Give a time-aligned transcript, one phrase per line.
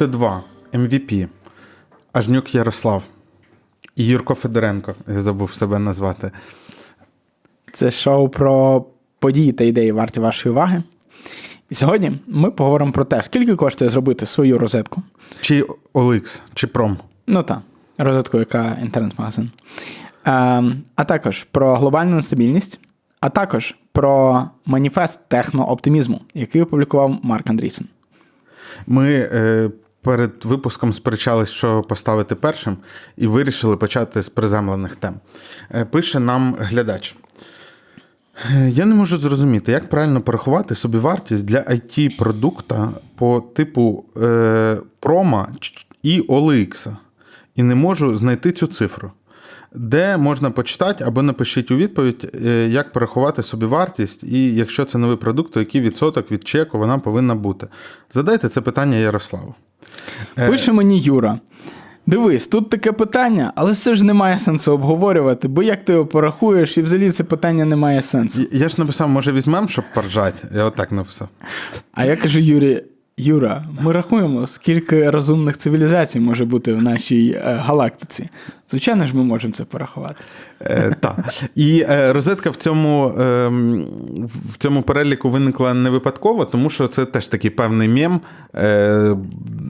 [0.00, 0.40] Т2,
[0.72, 1.28] MVP,
[2.12, 3.02] Ажнюк Ярослав
[3.96, 6.30] і Юрко Федоренко, я забув себе назвати.
[7.72, 8.84] Це шоу про
[9.18, 10.82] події та ідеї варті вашої уваги.
[11.70, 15.02] І сьогодні ми поговоримо про те, скільки коштує зробити свою розетку.
[15.40, 15.64] Чи
[15.94, 16.98] OLX, чи Пром.
[17.26, 17.60] Ну так,
[17.98, 19.50] розетку, яка інтернет-магазин.
[20.24, 20.62] А,
[20.94, 22.80] а також про глобальну нестабільність,
[23.20, 27.86] а також про маніфест технооптимізму, який опублікував Марк Андрійсен.
[28.86, 29.70] Ми е,
[30.02, 32.76] перед випуском сперечались, що поставити першим,
[33.16, 35.14] і вирішили почати з приземлених тем.
[35.74, 37.16] Е, пише нам глядач.
[38.50, 44.76] «Е, Я не можу зрозуміти, як правильно порахувати собівартість для it продукта по типу е,
[45.00, 45.48] прома
[46.02, 46.96] і OLX.
[47.56, 49.12] І не можу знайти цю цифру.
[49.74, 55.16] Де можна почитати або напишіть у відповідь, е, як порахувати собівартість, і якщо це новий
[55.16, 57.66] продукт, то який відсоток від чеку вона повинна бути.
[58.12, 59.54] Задайте це питання Ярославу.
[60.34, 61.38] Пише мені Юра.
[62.06, 66.78] Дивись, тут таке питання, але це ж немає сенсу обговорювати, бо як ти його порахуєш,
[66.78, 68.42] і взагалі це питання не має сенсу.
[68.52, 70.48] Я ж написав, може, візьмемо, щоб поржати.
[70.54, 71.28] Я отак написав.
[71.92, 72.82] А я кажу Юрі,
[73.20, 78.28] Юра, ми рахуємо, скільки розумних цивілізацій може бути в нашій е, галактиці.
[78.70, 80.24] Звичайно ж, ми можемо це порахувати.
[80.60, 81.34] Е, так.
[81.54, 83.48] І е, розетка в цьому е,
[84.48, 88.20] в цьому переліку виникла не випадково, тому що це теж такий певний мєм
[88.54, 89.16] е,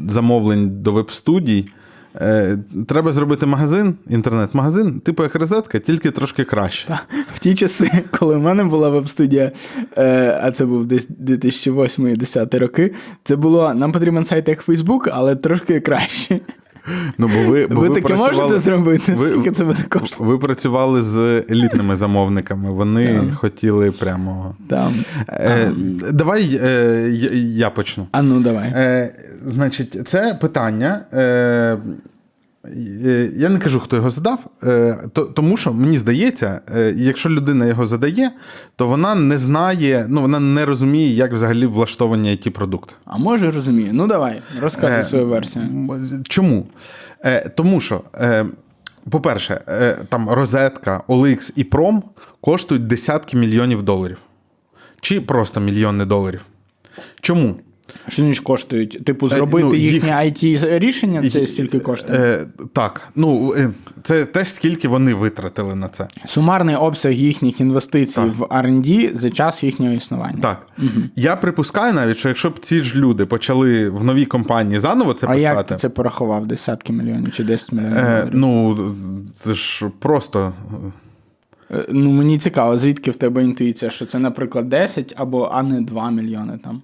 [0.09, 1.69] замовлень до веб-студій.
[2.15, 2.59] Е,
[2.89, 6.99] Треба зробити магазин, інтернет-магазин, типу як розетка, тільки трошки краще.
[7.35, 9.53] В ті часи, коли в мене була веб-студія,
[9.99, 12.95] е, а це був десь 2008-2010 роки,
[13.25, 16.41] це було нам потрібен сайт як Facebook, але трошки краще.
[17.19, 19.15] Ну, бо ви, бо ви, ви таке можете зробити?
[19.15, 20.33] ви- Скільки це буде коштувати?
[20.33, 23.35] Ви працювали з елітними замовниками, вони Так.
[23.35, 24.55] хотіли прямо.
[24.69, 24.95] Там.
[25.29, 25.73] Е,
[26.13, 27.11] давай е,
[27.55, 28.07] я, почну.
[28.13, 28.73] А ну давай.
[28.77, 29.13] Е,
[29.47, 31.01] значить, це питання.
[31.13, 31.77] Е,
[33.37, 34.99] я не кажу, хто його задав, е,
[35.35, 38.31] тому що мені здається, е, якщо людина його задає,
[38.77, 42.95] то вона не знає, ну вона не розуміє, як взагалі влаштовані it продукти.
[43.05, 43.91] А може розумію.
[43.93, 45.65] Ну давай, розказуй Е, свою версію.
[46.29, 46.67] Чому?
[47.25, 48.47] Е, Тому що, е,
[49.11, 52.03] по-перше, е, там розетка, OLX і Пром
[52.41, 54.19] коштують десятки мільйонів доларів.
[55.01, 56.41] Чи просто мільйони доларів.
[57.21, 57.57] Чому?
[58.11, 59.05] Що вони ж коштують?
[59.05, 62.19] Типу, зробити ну, їх- їхнє it рішення це стільки коштує?
[62.19, 63.71] Е, так, ну е,
[64.03, 66.09] це теж скільки вони витратили на це.
[66.27, 68.37] Сумарний обсяг їхніх інвестицій Так.
[68.39, 70.39] в R&D за час їхнього існування.
[70.43, 70.67] Так.
[71.17, 75.27] Я припускаю навіть, що якщо б ці ж люди почали в новій компанії заново це
[75.31, 76.47] а як ти це порахував?
[76.47, 77.97] Десятки мільйонів чи 10 мільйонів?
[77.97, 78.79] Е, ну,
[79.43, 80.53] це ж просто.
[81.71, 85.81] Е, Ну, мені цікаво, звідки в тебе інтуїція, що це, наприклад, 10 або а не
[85.81, 86.83] 2 мільйони там.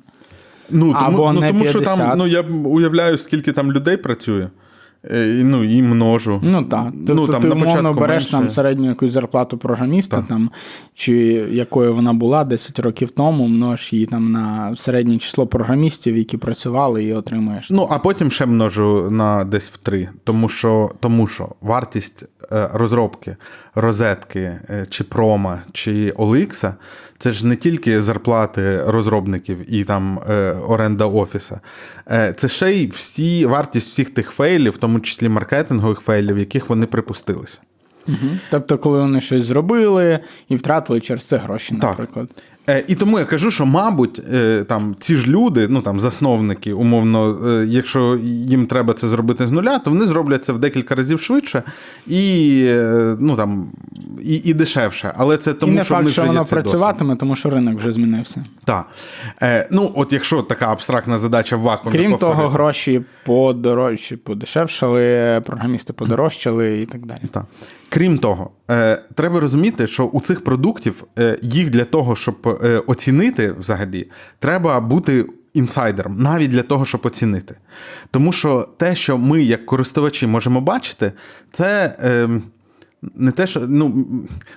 [0.70, 4.48] Ну, тому, Або ну, не тому що там, ну я уявляю, скільки там людей працює.
[5.10, 6.40] Е, і, ну, і множу.
[6.42, 6.86] Ну так.
[7.06, 8.30] Тобто ти на умовно береш менше.
[8.30, 10.28] там середню якусь зарплату програміста, Так.
[10.28, 10.50] там,
[10.94, 11.14] чи
[11.50, 17.04] якою вона була 10 років тому, множ її там на середнє число програмістів, які працювали,
[17.04, 17.70] і отримуєш.
[17.70, 20.08] Ну, а потім ще множу на десь в три.
[20.24, 23.36] Тому що, тому що вартість розробки,
[23.74, 24.40] розетки,
[24.70, 26.72] е, чи прома, чи OLX
[27.18, 31.60] це ж не тільки зарплати розробників і там е, оренда офіса.
[32.10, 36.68] Е, це ще й всі вартість всіх тих фейлів, в тому числі маркетингових фейлів, яких
[36.68, 37.58] вони припустилися.
[38.08, 38.38] Угу.
[38.50, 42.30] Тобто, коли вони щось зробили і втратили через це гроші, наприклад.
[42.36, 42.42] Е,
[42.88, 47.38] І тому я кажу, що, мабуть, е, там ці ж люди, ну там засновники, умовно,
[47.46, 51.20] е, якщо їм треба це зробити з нуля, то вони зроблять це в декілька разів
[51.20, 51.62] швидше
[52.06, 53.70] і е, ну там
[54.22, 55.12] і, і дешевше.
[55.16, 57.92] Але це тому, і не що факт, них що воно працюватиме, тому що ринок вже
[57.92, 58.44] змінився.
[58.64, 58.86] Так.
[59.42, 62.38] Е, ну, от якщо така абстрактна задача в вакуумі Крім повторити.
[62.38, 67.20] того, гроші подорожчі, подешевшали, програмісти подорожчали і так далі.
[67.30, 67.44] Так.
[67.88, 72.78] Крім того, е, треба розуміти, що у цих продуктів е, їх для того, щоб е,
[72.86, 77.54] оцінити взагалі, треба бути інсайдером, навіть для того, щоб оцінити.
[78.10, 81.12] Тому що те, що ми, як користувачі, можемо бачити,
[81.52, 81.96] це.
[82.02, 82.40] Е,
[83.14, 84.06] не те, що ну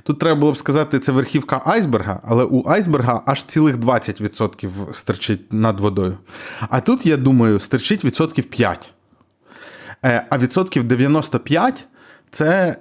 [0.04, 5.54] тут треба було б сказати, це верхівка айсберга, але у айсберга аж цілих 20% стирчить
[5.54, 6.18] над водою.
[6.70, 8.90] А тут, я думаю, стирчить відсотків 5.
[10.06, 11.86] Е, А відсотків 95
[12.32, 12.76] це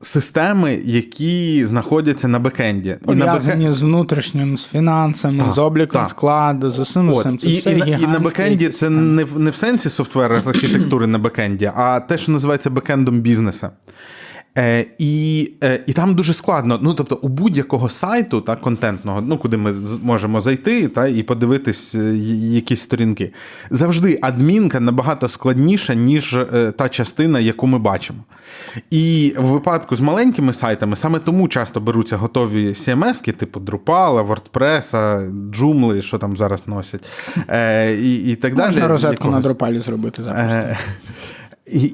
[0.00, 2.96] системи, які знаходяться на бекенді.
[3.08, 6.10] І на Пов'язані з внутрішнім, з фінансами, Так, з обліком так.
[6.10, 7.38] складу, з усім усім.
[7.38, 10.32] Це і, все і, на, і на бекенді це не в, не в сенсі софтвер
[10.32, 13.70] архітектури на бекенді, а те, що називається бекендом бізнеса.
[14.58, 16.78] Е, І е, і там дуже складно.
[16.82, 21.94] Ну, тобто, у будь-якого сайту та, контентного, ну, куди ми можемо зайти та, і подивитись
[21.94, 22.14] е,
[22.52, 23.32] якісь сторінки,
[23.70, 28.18] завжди адмінка набагато складніша, ніж е, та частина, яку ми бачимо.
[28.90, 34.90] І в випадку з маленькими сайтами саме тому часто беруться готові CMS-ки, типу Drupal, WordPress,
[35.50, 37.10] Joomla, що там зараз носять.
[37.48, 38.74] Е, І і так Можна далі.
[38.74, 39.44] Можна розетку Якогось.
[39.44, 40.40] на Drupal зробити зараз.
[40.52, 40.78] Е,
[41.66, 41.92] І,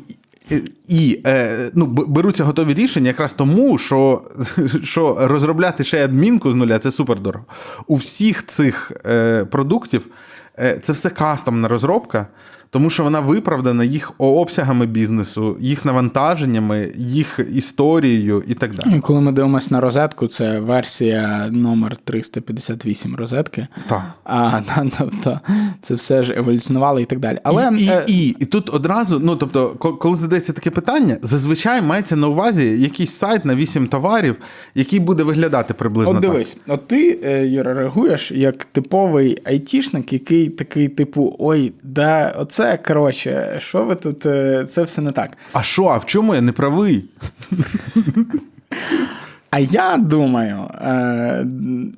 [0.89, 4.23] і е, ну, беруться готові рішення якраз тому, що,
[4.85, 7.44] що розробляти ще адмінку з нуля це супер дорого.
[7.87, 10.06] У всіх цих е, продуктів
[10.59, 12.27] е, це все кастомна розробка,
[12.72, 18.96] тому що вона виправдана їх обсягами бізнесу, їх навантаженнями, їх історією і так далі.
[18.96, 23.66] І коли ми дивимося на розетку, це версія номер 358 розетки.
[23.86, 24.02] Так.
[24.24, 25.40] А, та, тобто
[25.82, 27.38] це все ж еволюціонувало і так далі.
[27.44, 31.82] Але і, і, е, і, і тут одразу, ну тобто, коли задається таке питання, зазвичай
[31.82, 34.36] мається на увазі якийсь сайт на 8 товарів,
[34.74, 40.48] який буде виглядати приблизно От дивись, от ти, е, Юра, реагуєш як типовий айтішник, який
[40.48, 45.37] такий, типу, ой, да, оце коротше, що ви тут, е, це все не так.
[45.53, 47.05] А що, а в чому я не правий?
[49.50, 51.47] А я думаю, е,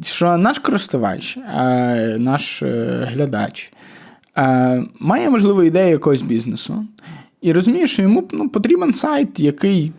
[0.03, 2.63] що наш користувач, е, наш
[3.03, 3.73] глядач
[5.01, 6.87] має, можливо, ідею якогось бізнесу
[7.43, 9.93] і розуміє, що йому ну, потрібен сайт, який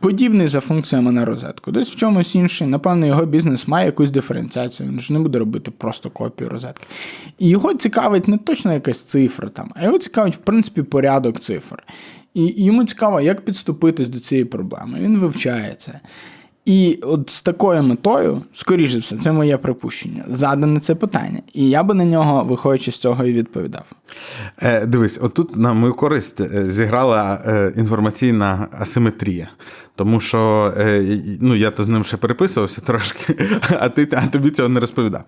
[0.00, 1.72] подібний за функціями на розетку.
[1.72, 5.70] Десь в чомусь інший, напевно, його бізнес має якусь диференціацію, він ж не буде робити
[5.70, 6.86] просто копію розетки.
[7.38, 11.82] І його цікавить не точно якась цифра там, а його цікавить, в принципі, порядок цифр.
[12.34, 14.98] І йому цікаво, як підступитись до цієї проблеми.
[15.00, 16.00] Він вивчає це.
[16.64, 21.38] І от з такою метою, скоріше все, це моє припущення, задане це питання.
[21.52, 23.84] І я би на нього, виходячи з цього, і відповідав.
[24.62, 29.48] Е, дивись, отут на мою користь е, зіграла е, інформаційна асиметрія.
[29.96, 33.36] Тому що е, ну, я то з ним ще переписувався трошки,
[33.70, 35.22] а, ти, а тобі цього не розповідав.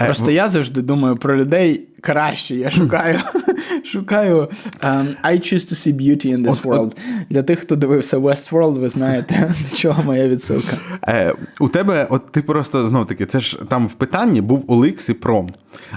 [0.00, 2.54] Е, Просто я завжди думаю про людей краще.
[2.54, 3.20] Я шукаю,
[3.92, 4.48] шукаю
[4.80, 6.96] um, I choose to see beauty in this От- world.
[7.30, 10.76] Для тих, хто дивився Westworld, ви знаєте, до чого моя відсилка.
[11.08, 15.10] Е, у тебе, от ти просто знов таки, це ж там в питанні був OLX
[15.10, 15.48] і Пром,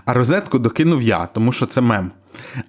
[0.05, 2.11] а розетку докинув я, тому що це мем.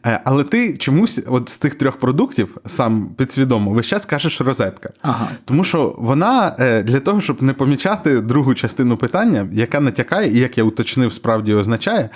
[0.07, 4.91] Е, але ти чомусь от з тих трьох продуктів сам підсвідомо весь час кажеш розетка.
[5.03, 5.29] Ага.
[5.45, 10.39] Тому що вона е, для того, щоб не помічати другу частину питання, яка натякає, і
[10.39, 12.09] як я уточнив, справді означає,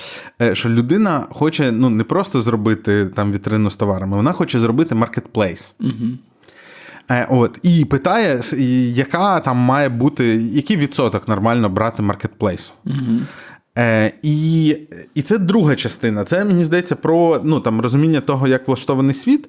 [0.42, 4.94] е, що людина хоче ну, не просто зробити там вітрину з товарами, вона хоче зробити
[4.94, 5.74] маркетплейс.
[7.28, 8.40] От, і питає,
[8.94, 12.72] яка там має бути, який відсоток нормально брати маркетплейсу.
[13.78, 14.68] Е, і,
[15.14, 16.24] і це друга частина.
[16.24, 19.48] Це мені здається про ну, там, розуміння того, як влаштований світ.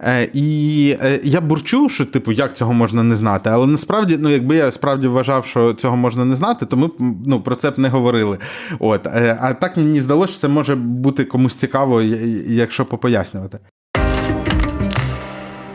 [0.00, 3.50] Е, і е, я бурчу, що типу, як цього можна не знати.
[3.50, 6.90] Але насправді, ну, якби я справді вважав, що цього можна не знати, то ми
[7.26, 8.38] ну, про це б не говорили.
[8.78, 9.06] От.
[9.06, 12.02] Е, а так мені здалося, що це може бути комусь цікаво,
[12.46, 13.58] якщо попояснювати.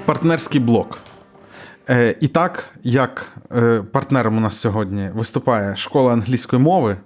[0.06, 1.00] Партнерський блок.
[1.90, 6.98] Е, І так, як е, партнером у нас сьогодні виступає школа англійської мови,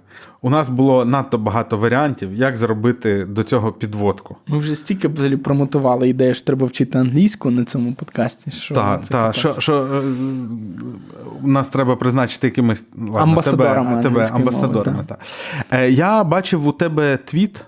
[0.46, 4.36] у нас було надто багато варіантів, як зробити до цього підводку.
[4.46, 8.50] Ми вже стільки взагалі промотували ідею, що треба вчити англійську на цьому подкасті.
[8.50, 10.02] Що Та, та, що, що е,
[11.42, 14.96] у нас треба призначити якимись ладно, Амбасадорами тебе, тебе амбасадорами.
[14.96, 15.18] мови, та.
[15.78, 17.64] Е, Я бачив у тебе твіт,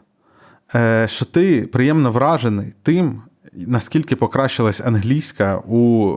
[0.75, 6.15] е, що ти приємно вражений тим, наскільки покращилась англійська у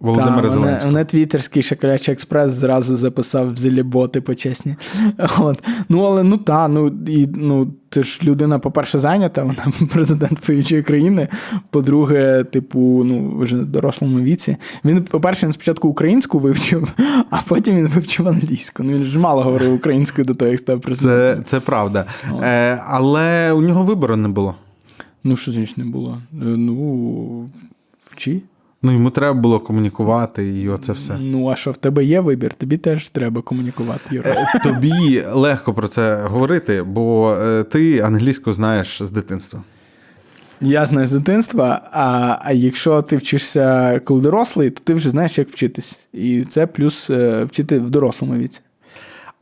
[0.00, 0.92] Володимира Зеленського.
[0.92, 4.76] мене твіттерський шоколячий експрес зразу записав в зеліботи почесні.
[5.38, 5.62] От.
[5.88, 10.82] Ну, але ну та, ну і ну, ти ж людина, по-перше, зайнята, вона президент воюючої
[10.82, 11.28] країни.
[11.70, 14.56] По-друге, типу, ну, ж в дорослому віці.
[14.84, 16.88] Він, по-перше, він спочатку українську вивчив,
[17.30, 18.82] а потім він вивчив англійську.
[18.82, 21.44] Ну, він ж мало говорив українською до того, як став президентом.
[21.44, 22.04] Це, це правда.
[22.42, 24.54] Е, але у нього вибору не було.
[25.24, 26.18] Ну, що значить не було?
[26.32, 27.48] Е, Ну,
[28.04, 28.40] вчи.
[28.82, 31.16] Ну, йому треба було комунікувати, і оце все.
[31.18, 32.54] Ну, а що в тебе є вибір?
[32.54, 34.30] Тобі теж треба комунікувати, Юра.
[34.30, 39.62] Е, Тобі легко про це говорити, бо е, ти англійську знаєш з дитинства.
[40.60, 45.38] Я знаю з дитинства, а, а якщо ти вчишся коли дорослий, то ти вже знаєш,
[45.38, 45.98] як вчитись.
[46.12, 48.60] І це плюс е, вчити в дорослому віці.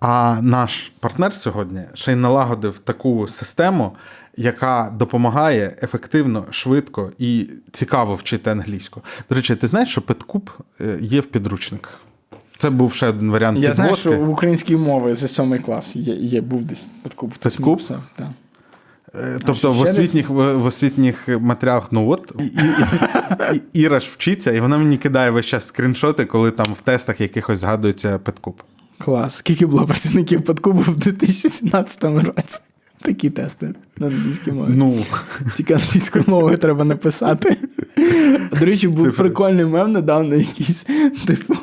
[0.00, 3.92] А наш партнер сьогодні ще й налагодив таку систему,
[4.36, 9.00] яка допомагає ефективно, швидко і цікаво вчити англійську.
[9.28, 10.50] До речі, ти знаєш, що Петкуб
[10.80, 12.00] е, є в підручниках.
[12.58, 16.14] Це був ще один варіант Я знаю, що в українській мові за сьомий клас є,
[16.14, 17.34] є був десь подкуп.
[17.34, 17.56] хтось
[18.16, 18.28] так.
[19.14, 22.32] Е, Тобто в освітніх, в, в освітніх матеріалах, ну от.
[22.38, 22.74] І, і,
[23.74, 27.20] І- Іра ж вчиться, і вона мені кидає весь час скріншоти, коли там в тестах
[27.20, 28.62] якихось згадується Петкуб.
[28.98, 29.34] Клас.
[29.34, 32.60] Скільки було працівників подкубу в 2017 році?
[33.04, 34.70] Такі тести на англійській мові.
[34.76, 34.96] Ну,
[35.56, 37.56] Тільки англійською мовою треба написати.
[38.60, 39.24] До речі, був Цифри.
[39.24, 40.86] прикольний мем недавно якийсь,
[41.26, 41.54] типу,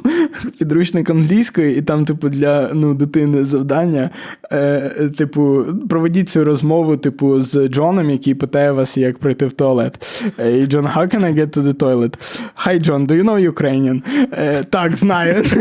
[0.59, 4.09] підручник англійської, і там, типу, для ну, дитини завдання.
[4.51, 10.21] Е, типу, проведіть цю розмову, типу, з Джоном, який питає вас, як прийти в туалет.
[10.39, 12.13] Е, І Джон, how can I get to the toilet?
[12.65, 14.01] Hi, John, do you know Ukrainian?
[14.31, 15.43] Е, так, знаю.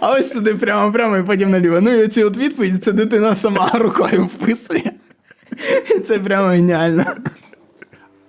[0.00, 1.80] А ось туди прямо, прямо, і потім наліво.
[1.80, 4.69] Ну і оці от відповіді, це дитина сама рукою вписує.
[6.06, 7.04] Це прямо геніально.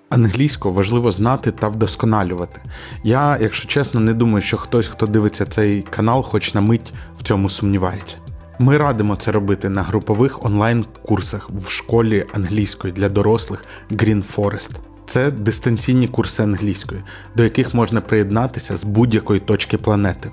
[0.10, 2.62] англійську важливо знати та вдосконалювати.
[3.04, 7.24] Я, якщо чесно, не думаю, що хтось, хто дивиться цей канал, хоч на мить в
[7.24, 8.18] цьому сумнівається.
[8.60, 14.72] Ми радимо це робити на групових онлайн-курсах в школі англійської для дорослих Green Forest.
[15.06, 17.02] Це дистанційні курси англійської,
[17.36, 20.30] до яких можна приєднатися з будь-якої точки планети.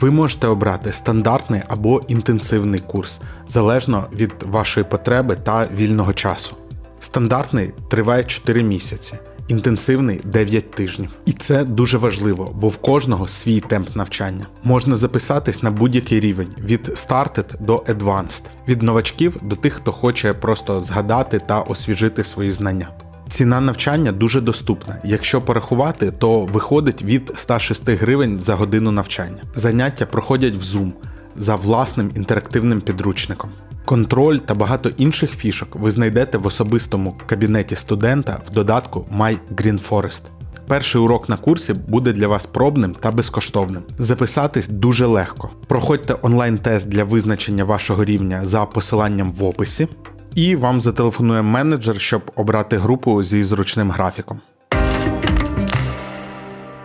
[0.00, 6.56] Ви можете обрати стандартний або інтенсивний курс, залежно від вашої потреби та вільного часу.
[7.00, 9.14] Стандартний триває 4 місяці,
[9.48, 11.10] інтенсивний 9 тижнів.
[11.26, 14.46] І це дуже важливо, бо в кожного свій темп навчання.
[14.64, 20.32] Можна записатись на будь-який рівень від Started до Advanced, від новачків до тих, хто хоче
[20.32, 22.88] просто згадати та освіжити свої знання.
[23.30, 24.96] Ціна навчання дуже доступна.
[25.04, 29.42] Якщо порахувати, то виходить від 106 гривень за годину навчання.
[29.54, 30.92] Заняття проходять в Zoom
[31.36, 33.50] за власним інтерактивним підручником.
[33.84, 39.88] Контроль та багато інших фішок ви знайдете в особистому кабінеті студента в додатку My Green
[39.88, 40.22] Forest.
[40.68, 43.82] Перший урок на курсі буде для вас пробним та безкоштовним.
[43.98, 45.50] Записатись дуже легко.
[45.66, 49.88] Проходьте онлайн-тест для визначення вашого рівня за посиланням в описі,
[50.36, 54.40] і вам зателефонує менеджер, щоб обрати групу зі зручним графіком.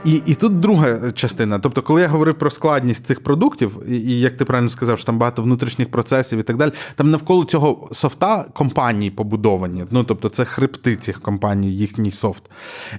[0.05, 1.59] І, і тут друга частина.
[1.59, 5.05] Тобто, коли я говорив про складність цих продуктів, і, і як ти правильно сказав, що
[5.05, 9.85] там багато внутрішніх процесів і так далі, там навколо цього софта компанії побудовані.
[9.91, 12.43] Ну тобто, це хребти цих компаній, їхній софт.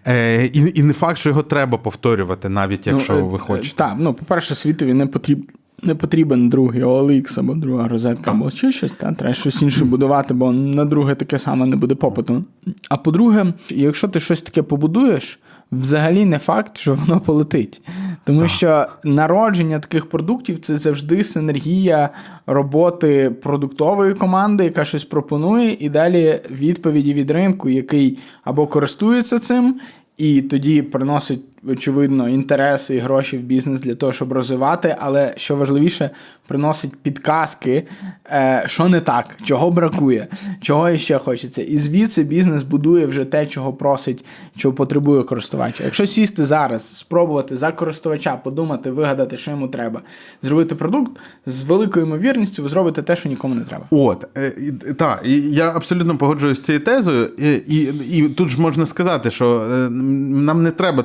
[0.06, 3.76] Е, і, і не факт, що його треба повторювати, навіть якщо Ну, ви е, хочете.
[3.76, 5.46] Так, ну, по-перше, світові не потрібен.
[5.82, 10.34] Не потрібен другий OLX або друга розетка, або ще щось, та треба щось інше будувати,
[10.34, 12.44] бо на друге таке саме не буде попиту.
[12.88, 15.38] А по-друге, якщо ти щось таке побудуєш,
[15.72, 17.82] взагалі не факт, що воно полетить.
[18.24, 22.10] Тому що народження таких продуктів це завжди синергія
[22.46, 29.80] роботи продуктової команди, яка щось пропонує, і далі відповіді від ринку, який або користується цим,
[30.16, 35.56] і тоді приносить, очевидно, інтереси і гроші в бізнес для того, щоб розвивати, але що
[35.56, 36.10] важливіше,
[36.46, 37.86] приносить підказки,
[38.26, 40.28] е, що не так, чого бракує,
[40.60, 41.62] чого іще хочеться.
[41.62, 44.24] І звідси бізнес будує вже те, чого просить,
[44.56, 45.80] чого потребує користувач.
[45.80, 50.00] Якщо сісти зараз, спробувати за користувача, подумати, вигадати, що йому треба,
[50.42, 51.12] зробити продукт,
[51.46, 53.84] з великою ймовірністю ви зробите те, що нікому не треба.
[53.90, 54.52] От, е,
[54.96, 59.60] так, я абсолютно погоджуюсь з цією тезою, і, і, і тут ж можна сказати, що
[59.60, 61.02] е, нам не треба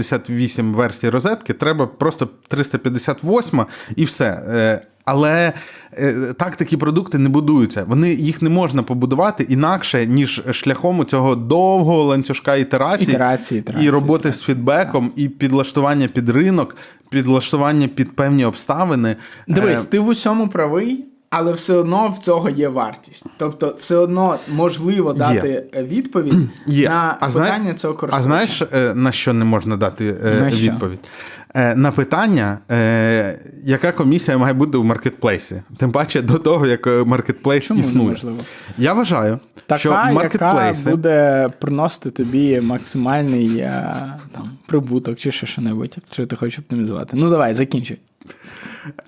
[0.00, 3.66] 358 версій розетки, треба просто 358
[3.96, 4.42] і все.
[4.48, 5.52] Е, Але
[5.92, 7.84] е, так такі продукти не будуються.
[7.88, 13.90] Вони їх не можна побудувати інакше, ніж шляхом цього довгого ланцюжка ітерацій, Ітерації, ітерації, і
[13.90, 16.76] роботи з ітерації, фідбеком, і підлаштування під ринок,
[17.10, 19.16] підлаштування під певні обставини.
[19.48, 23.26] Дивись, Е, ти в усьому правий, але все одно в цього є вартість.
[23.36, 26.88] Тобто, все одно можливо дати відповідь Є.
[26.88, 27.74] на а питання зна...
[27.74, 30.98] цього А знаєш, е, на що не можна дати е, На відповідь?
[31.54, 35.62] Е, На питання, е, яка комісія має бути у маркетплейсі.
[35.76, 38.04] Тим паче до того, як е, маркетплейс Чому існує.
[38.04, 38.38] неможливо?
[38.78, 43.94] Я вважаю, Така, що яка буде приносити тобі максимальний е,
[44.32, 47.16] там, прибуток чи ще що-небудь, що ти хочеш оптимізувати.
[47.16, 47.98] Ну давай, закінчуй.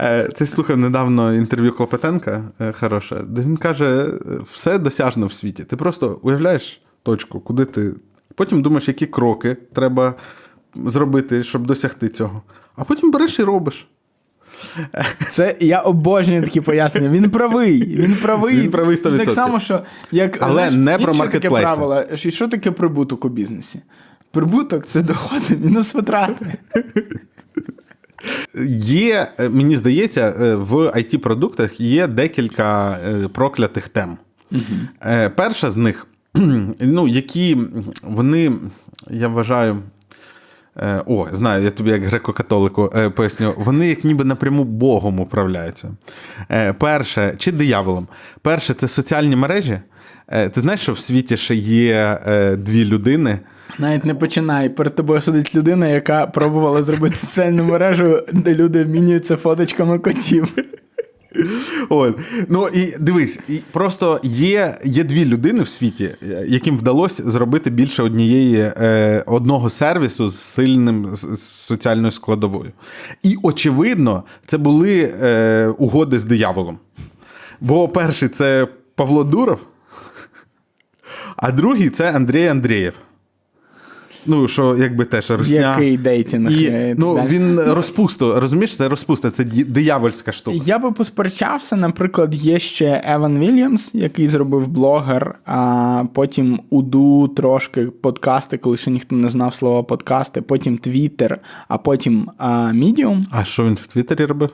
[0.01, 4.19] Е, Це слухав недавно інтерв'ю Клопотенка е, хороше, де він каже: е,
[4.53, 5.65] все досяжно в світі.
[5.65, 7.95] Ти просто уявляєш точку, куди ти.
[8.35, 10.15] Потім думаєш, які кроки треба
[10.75, 12.43] зробити, щоб досягти цього.
[12.77, 13.87] А потім береш і робиш.
[15.31, 17.09] Це я обожнюю такі пояснення.
[17.09, 17.97] Він правий.
[17.97, 18.61] Він правий.
[18.61, 19.31] Він правий 100%.
[19.31, 21.67] само, що як Але знаєш, не про маркетплейси.
[21.67, 22.05] правило.
[22.17, 23.81] Що таке прибуток у бізнесі?
[24.31, 26.59] Прибуток це доходи мінус витрати.
[28.85, 34.19] Є, е, мені здається, е, в it продуктах є декілька е, проклятих тем.
[35.07, 36.07] Е, Перша з них,
[36.81, 37.59] ну, які
[38.03, 38.53] вони,
[39.11, 39.77] я вважаю,
[41.07, 43.55] О, знаю, я тобі як греко-католику поясню.
[43.57, 45.89] Вони як ніби напряму Богом управляються.
[46.79, 48.09] Перше, чи дияволом.
[48.43, 49.81] Перше, це соціальні мережі.
[50.53, 52.19] Ти знаєш, що в світі ще є
[52.59, 53.39] дві людини.
[53.79, 54.69] Навіть не починай.
[54.69, 60.53] Перед тобою сидить людина, яка пробувала зробити соціальну мережу, де люди обмінюються фоточками котів.
[61.89, 62.19] От.
[62.49, 66.11] Ну і дивись, і просто є, є дві людини в світі,
[66.47, 72.73] яким вдалося зробити більше однієї е, одного сервісу з сильним з соціальною складовою.
[73.23, 76.79] І очевидно, це були е, угоди з дияволом.
[77.61, 79.61] Бо перший це Павло Дуров,
[81.37, 82.95] а другий це Андрій Андрієв.
[84.27, 85.71] Ну, що якби теж русня.
[85.71, 86.53] Який дейтинг.
[86.53, 90.59] І, ну, так він розпусту, розумієш, це розпуста, це диявольська штука.
[90.65, 91.77] Я би посперечався.
[91.77, 98.91] Наприклад, є ще Еван Вільямс, який зробив блогер, а потім Уду трошки подкасти, коли ще
[98.91, 101.39] ніхто не знав слова подкасти, потім Твіттер,
[101.69, 102.31] а потім
[102.75, 103.25] Medium.
[103.31, 104.51] А що він в Твіттері робив?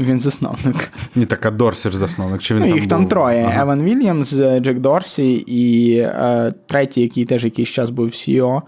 [0.00, 0.92] Він засновник.
[1.14, 2.42] Ні, така Дорсі ж засновник.
[2.42, 3.62] Чи він Ну, там їх там троє: Ага.
[3.62, 8.62] Еван Вільямс, Джек Дорсі і е, третій, який теж якийсь час був CEO.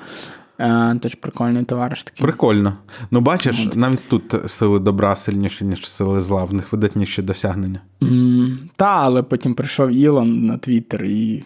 [0.61, 2.23] Е, теж прикольний товариш такий.
[2.27, 2.77] Прикольно.
[3.11, 7.81] Ну, бачиш, навіть тут сили добра сильніші, ніж сили зла, в них видатніші досягнення.
[8.03, 11.45] М, Та, але потім прийшов Ілон на Твіттер і.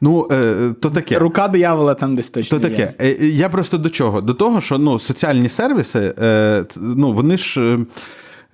[0.00, 1.18] Ну, е, то таке.
[1.18, 2.58] Рука диявола там десь точно.
[2.58, 2.94] То таке.
[3.00, 4.20] Е, е, Я просто до чого?
[4.20, 7.78] До того, що ну, соціальні сервіси, е, ну, вони ж.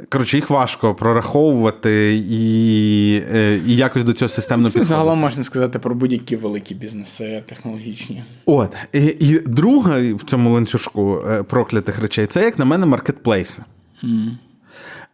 [0.08, 4.88] Коротше, їх важко прораховувати і, е, і якось до цього системно Це підходити.
[4.88, 8.24] загалом можна сказати про будь-які великі бізнеси технологічні.
[8.46, 8.76] От.
[8.92, 13.62] І, і друга в цьому ланцюжку е, проклятих речей це, як на мене, маркетплейси.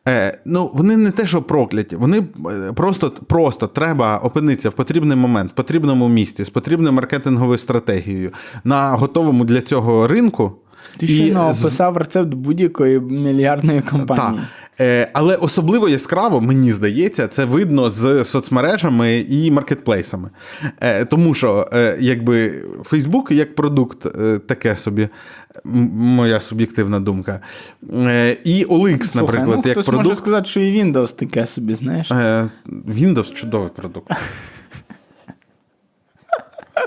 [0.08, 5.16] Е, ну, вони не те, що прокляті, вони е, просто, просто треба опинитися в потрібний
[5.16, 8.32] момент, в потрібному місці, з потрібною маркетинговою стратегією
[8.64, 10.52] на готовому для цього ринку.
[10.96, 14.40] Ти І щойно описав рецепт будь-якої мільярдної компанії.
[14.40, 14.48] Так.
[14.80, 20.30] Е, але особливо яскраво, мені здається, це видно з соцмережами і маркетплейсами.
[20.80, 24.06] Е, тому що, е, якби Facebook як продукт,
[24.46, 25.08] таке собі,
[25.64, 27.40] моя суб'єктивна думка.
[28.44, 30.06] І OLX, Слухай, наприклад, ну, як хтось продукт.
[30.06, 32.10] може сказати, що і Windows таке собі, знаєш.
[32.86, 34.12] Windows чудовий продукт.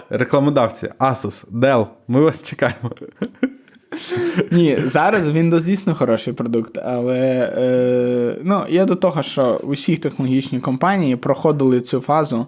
[0.10, 2.92] Рекламодавці, Asus, Dell, ми вас чекаємо.
[4.51, 10.59] Ні, зараз Windows дійсно хороший продукт, але е, ну, я до того, що усі технологічні
[10.59, 12.47] компанії проходили цю фазу,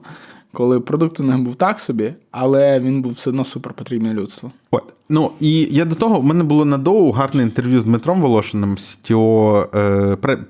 [0.54, 4.52] коли продукт у них був так собі, але він був все одно супер потрібний людству.
[4.72, 4.84] От.
[5.10, 9.68] Ну, і я до того, в мене було надовго гарне інтерв'ю з Дмитром Волошиним, CTO
[9.76, 10.44] е, Пре-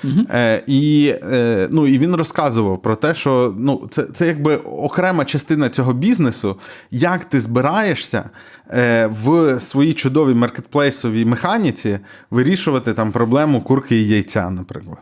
[0.00, 0.26] Преплі.
[0.30, 5.24] Е, і, е, ну, і він розказував про те, що ну, це, це якби окрема
[5.24, 6.56] частина цього бізнесу,
[6.90, 8.30] як ти збираєшся
[8.70, 11.98] е, в своїй чудовій маркетплейсовій механіці
[12.30, 14.98] вирішувати там проблему курки і яйця, наприклад.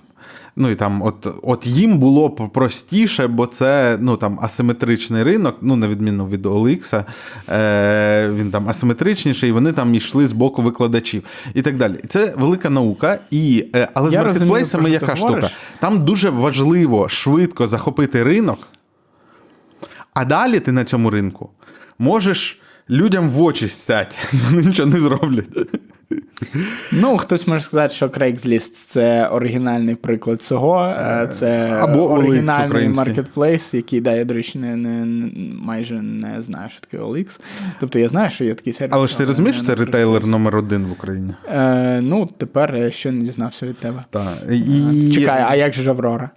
[0.61, 5.57] Ну і там, от, от їм було б простіше, бо це ну, там, асиметричний ринок,
[5.61, 7.05] ну, на відміну від OLX,
[7.49, 11.23] е, він там асиметричніший, і вони там йшли з боку викладачів
[11.55, 11.95] і так далі.
[12.09, 15.29] Це велика наука, і, е, але Я з маркетплейсами яка штука?
[15.29, 15.57] говориш.
[15.81, 18.59] Там дуже важливо швидко захопити ринок,
[20.15, 21.51] а далі ти на цьому ринку
[21.99, 24.17] можеш людям в очі сядь,
[24.51, 25.49] вони нічого не зроблять.
[26.93, 30.85] Ну, хтось може сказати, що Craigslist– це оригінальний приклад цього.
[30.99, 35.07] е, Це Або оригінальний маркетплейс, який, да, я, до речі, не, не,
[35.63, 37.41] майже не знаю, що таке OLX.
[37.81, 38.95] Тобто я знаю, що є такий сервіс.
[38.97, 41.35] Але ж ти розумієш, це ретейлер номер один в Україні.
[41.49, 44.05] Е, ну, тепер я ще не дізнався від тебе.
[44.11, 44.35] Так.
[44.51, 45.11] І...
[45.13, 46.31] Чекай, а як же Аврора?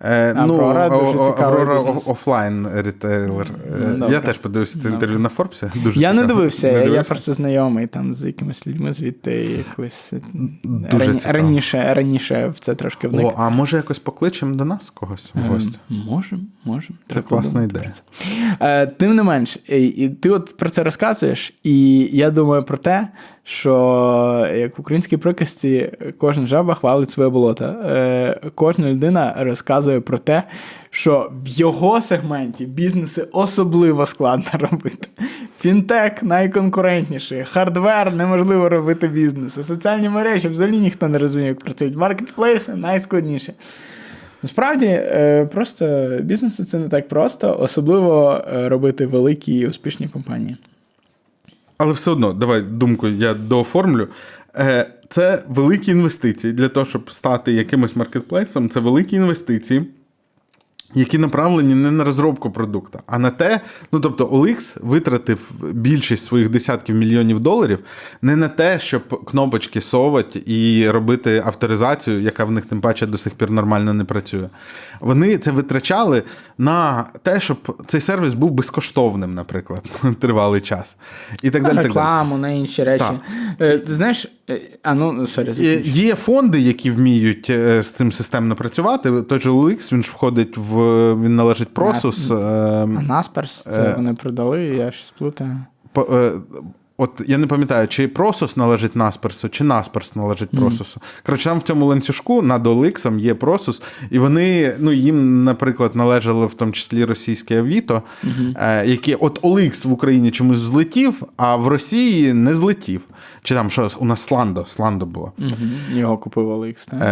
[0.00, 2.08] Е, ну, Аврора дуже о- о- цікавий Аврора бізнес.
[2.08, 3.46] офлайн ретейлер.
[3.66, 4.08] Е, Добре.
[4.14, 5.66] Я теж подивився це інтерв'ю на Форбсі.
[5.74, 7.08] Дуже Я не дивився, Не я дивився?
[7.08, 10.20] просто знайомий там з якимись людьми звідти е,
[10.64, 13.26] Дуже рані- раніше, раніше в це трошки вник.
[13.26, 15.78] О, а може якось покличемо до нас когось в гості?
[15.88, 16.98] Можемо, можемо.
[17.08, 17.92] Це класна ідея.
[18.60, 19.58] Е, тим не менш,
[20.22, 23.08] ти от про це розказуєш, і я думаю про те,
[23.48, 27.64] що як в українській приказці кожен жаба хвалить своє болото.
[27.64, 30.42] Е, кожна людина розказує про те,
[30.90, 35.08] що в його сегменті бізнеси особливо складно робити.
[35.60, 39.64] Фінтек найконкурентніший, хардвер неможливо робити бізнеси.
[39.64, 41.96] Соціальні мережі взагалі ніхто не розуміє, як працюють.
[41.96, 43.52] Маркетплейси найскладніше.
[44.42, 50.56] Насправді, е, просто бізнеси це не так просто, особливо е, робити великі і успішні компанії.
[51.78, 54.08] Але все одно, давай думку я дооформлю.
[54.56, 58.68] Е, Це великі інвестиції для того, щоб стати якимось маркетплейсом.
[58.68, 59.86] Це великі інвестиції,
[60.94, 63.60] які направлені не на розробку продукту, а на те,
[63.92, 67.78] ну тобто OLX витратив більшість своїх десятків мільйонів доларів
[68.22, 73.18] не на те, щоб кнопочки совати і робити авторизацію, яка в них тим паче до
[73.18, 74.48] сих пір нормально не працює.
[75.00, 76.22] Вони це витрачали
[76.58, 79.84] на те, щоб цей сервіс був безкоштовним, наприклад,
[80.20, 80.96] тривалий час.
[81.42, 81.76] І так на далі.
[81.76, 81.94] так далі.
[81.94, 83.04] рекламу, на інші речі.
[83.04, 83.20] Так.
[83.60, 85.52] Е, Ти знаєш, е, а ну, sorry,
[85.84, 89.22] Є- фонди, які вміють е, з цим системно працювати.
[89.22, 90.75] Той же OLX, він ж входить в
[91.22, 92.30] він належить Просус.
[92.30, 93.94] А е, Насперс, це Е.
[93.96, 95.56] вони продали, я щось плутаю.
[96.98, 101.00] От я не пам'ятаю, чи Prosus належить Насперсу, чи Насперс належить Просусу.
[101.26, 106.46] Коротше, там в цьому ланцюжку над OLX є Prosus, і вони, ну їм, наприклад, належало
[106.46, 108.02] в тому числі російське Авіто,
[108.56, 113.02] е, які от OLX в Україні чомусь злетів, а в Росії не злетів.
[113.42, 115.32] Чи там що у нас Сландо, Сландо було.
[115.38, 115.98] Угу.
[115.98, 117.02] Його купив так?
[117.02, 117.06] Е,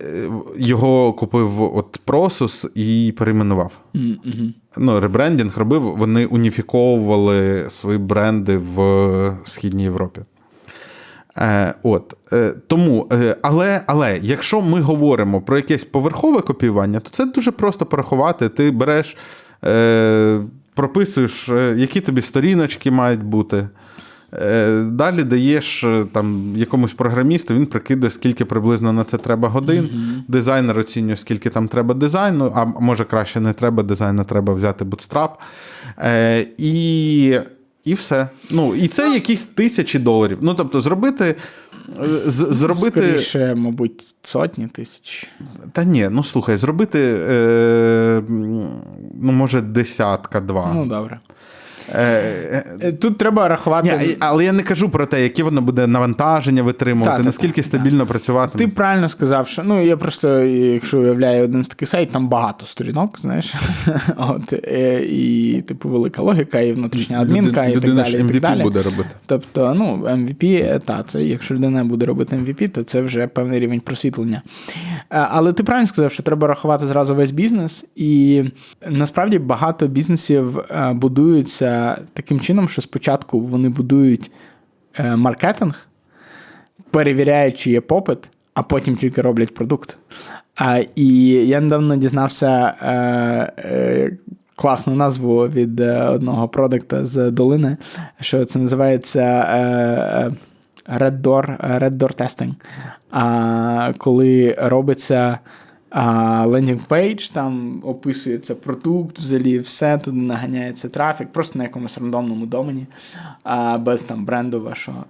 [0.00, 3.72] е, Його купив от Prosus і перейменував.
[4.78, 10.20] Ну, ребрендінг робив, вони уніфіковували свої бренди в Східній Європі.
[11.38, 17.10] Е, от, е, тому, е, але, але якщо ми говоримо про якесь поверхове копіювання, то
[17.10, 18.48] це дуже просто порахувати.
[18.48, 19.16] Ти береш,
[19.64, 20.40] е,
[20.74, 23.68] прописуєш, е, які тобі сторіночки мають бути.
[24.42, 29.90] Е, Далі даєш е, там якомусь програмісту, він прикидує, скільки приблизно на це треба годин.
[30.28, 35.28] Дизайнер оцінює, скільки там треба дизайну, а може краще не треба дизайну, треба взяти Bootstrap.
[35.98, 37.38] Е, і,
[37.84, 38.28] і все.
[38.50, 40.38] Ну, і це якісь тисячі доларів.
[40.40, 41.34] Ну, тобто, зробити.
[42.00, 43.00] е, з- зробити...
[43.02, 45.28] Скоріше, мабуть, сотні тисяч.
[45.72, 48.22] Та ні, ну слухай, зробити, е,
[49.22, 50.72] ну, може, десятка, два.
[50.74, 51.20] Ну, добре.
[51.94, 53.98] Е, Тут треба рахувати.
[53.98, 57.62] ні, але я не кажу про те, яке воно буде навантаження витримувати, Та, та, наскільки
[57.62, 58.64] та, стабільно працюватиме.
[58.64, 62.66] Ти правильно сказав, що ну я просто, якщо уявляю один з таких сайт, там багато
[62.66, 63.54] сторінок, знаєш.
[64.16, 68.14] От, е, і, типу, велика логіка, і внутрішня адмінка, і так людина далі.
[68.14, 68.62] і так MVP далі.
[68.62, 69.08] буде робити.
[69.26, 73.80] Тобто, ну, MVP, та, це якщо людина буде робити MVP, то це вже певний рівень
[73.80, 74.42] просвітлення.
[75.10, 78.42] Е, Але ти правильно сказав, що треба рахувати зразу весь бізнес, і
[78.88, 80.60] насправді багато бізнесів
[80.92, 81.75] будуються
[82.12, 84.30] таким чином, що спочатку вони будують
[84.94, 85.86] е, маркетинг,
[86.90, 88.18] перевіряють, чи є попит,
[88.54, 89.96] а потім тільки роблять продукт.
[90.56, 92.92] А, І я недавно дізнався е,
[93.58, 94.16] е,
[94.56, 97.76] класну назву від е, одного продукта з долини,
[98.20, 100.32] що це називається е,
[100.98, 102.52] Red Door, Red Door Testing.
[103.10, 105.38] А, коли робиться
[106.46, 112.86] landing page, там описується продукт, взагалі все, туди наганяється трафік, просто на якомусь рандомному домені,
[113.42, 115.04] а, без там бренду вашого.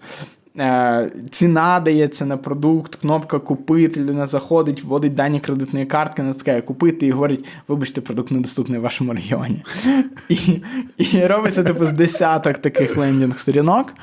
[0.59, 7.07] Е, Ціна дається на продукт, кнопка купити, людина заходить, вводить дані кредитної картки, натискає купити
[7.07, 9.63] і говорить, вибачте, продукт недоступний в вашому регіоні.
[10.99, 13.95] І, робиться типу з десяток таких лендінг сторінок.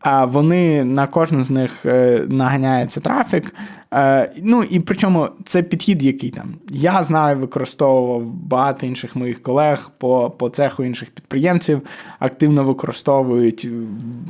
[0.00, 3.54] А вони на кожну з них е, наганяється трафік.
[3.94, 9.90] Е, Ну і причому це підхід, який там я знаю, використовував багато інших моїх колег
[9.98, 11.80] по, по цеху інших підприємців,
[12.18, 13.68] активно використовують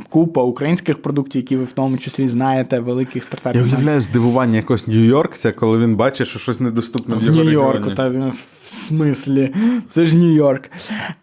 [0.09, 3.63] купа українських продуктів, які ви в тому числі знаєте, великих Я стартапів.
[3.63, 7.95] уявляю здивування якогось нью-йоркця, коли він бачить, що щось недоступне в, в його Нью-Йорку, регіоні.
[7.97, 8.09] та
[8.69, 9.55] в смислі,
[9.89, 10.63] це ж Нью-Йорк.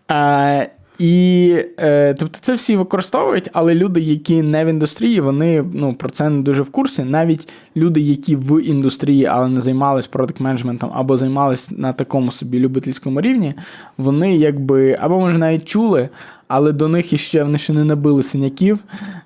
[0.08, 0.66] А,
[1.00, 6.10] і е, тобто це всі використовують, але люди, які не в індустрії, вони ну, про
[6.10, 7.04] це не дуже в курсі.
[7.04, 12.60] Навіть люди, які в індустрії, але не займались продакт менеджментом або займались на такому собі
[12.60, 13.54] любительському рівні,
[13.98, 16.10] вони якби або може навіть чули,
[16.48, 18.80] але до них іще вони ще не набили синяків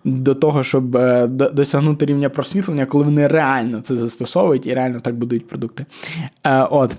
[0.03, 4.99] до того, щоб е, до- досягнути рівня просвітлення, коли вони реально це застосовують і реально
[4.99, 5.85] так будують продукти.
[6.43, 6.95] Е, от.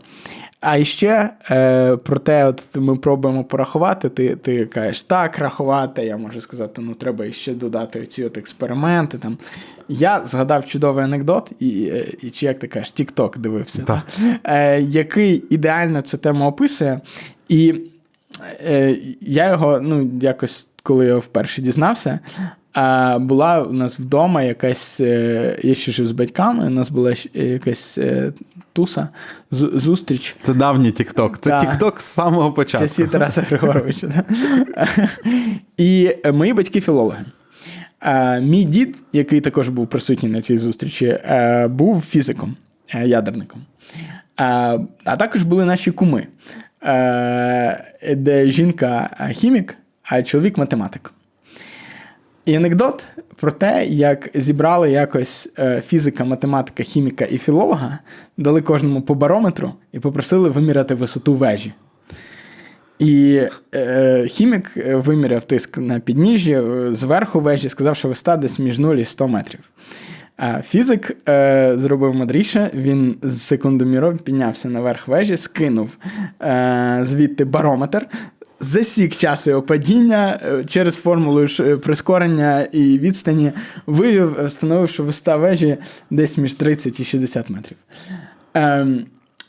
[0.61, 6.17] А ще е, про те, от ми пробуємо порахувати, ти, ти кажеш, так, рахувати, я
[6.17, 9.19] можу сказати, ну треба ще додати ці от експерименти.
[9.19, 9.39] Там.
[9.89, 14.03] Я згадав чудовий анекдот, і, е, і чи як ти кажеш, TikTok дивився, Так.
[14.45, 17.01] е, який ідеально цю тему описує.
[17.49, 17.75] І
[18.67, 22.19] е, я його, ну, якось, коли я вперше дізнався,
[22.73, 25.01] а була у нас вдома якась.
[25.01, 28.33] е, Я ще жив з батьками, у нас була якась е,
[28.73, 29.09] туса,
[29.51, 30.37] зустріч.
[30.43, 31.39] Це давній Тікток.
[31.41, 31.61] Це Так.
[31.73, 32.87] Тікток з самого початку.
[32.87, 34.07] Часів Тараса Григоровича.
[34.07, 34.25] да.
[35.77, 37.25] І мої батьки філологи.
[38.41, 42.57] Мій дід, який також був присутній на цій зустрічі, е, був фізиком,
[43.05, 43.61] ядерником.
[44.37, 44.79] А
[45.19, 46.27] також були наші куми,
[48.17, 51.13] де жінка хімік, а чоловік математик.
[52.51, 53.05] І анекдот
[53.37, 57.99] про те, як зібрали якось е, фізика, математика, хіміка і філолога,
[58.37, 61.73] дали кожному по барометру і попросили виміряти висоту вежі.
[62.99, 63.43] І
[63.75, 68.97] е, хімік виміряв тиск на підніжжі е, зверху вежі, сказав, що висота десь між 0
[68.97, 69.61] і 100 метрів.
[70.37, 75.97] А фізик е, зробив мудріше, він з секундоміром піднявся наверх вежі, скинув
[76.43, 78.07] е, звідти барометр,
[78.61, 81.47] засік час його падіння е, через формулу
[81.83, 83.53] прискорення і відстані,
[83.87, 85.77] вивів, встановив, що висота вежі
[86.11, 87.77] десь між 30 і 60 метрів.
[88.57, 88.87] Е,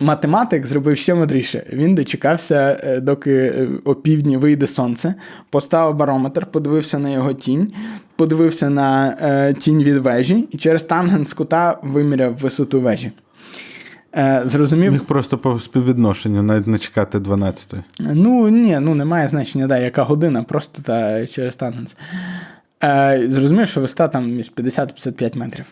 [0.02, 1.65] Математик зробив ще мудріше.
[1.74, 5.15] Він дочекався, е, доки опівдні вийде сонце,
[5.50, 7.71] поставив барометр, подивився на його тінь,
[8.15, 13.12] подивився на е, тінь від вежі і через тангенс кута виміряв висоту вежі.
[14.15, 14.91] Е, зрозумів?
[14.91, 17.84] Міг просто по співвідношенню, навіть не чекати 12-ї.
[18.00, 21.97] Ну, ні, ну немає значення, да, яка година, просто та через тангенс.
[22.84, 25.65] Е, Зрозумів, що висота там між 50-55 метрів.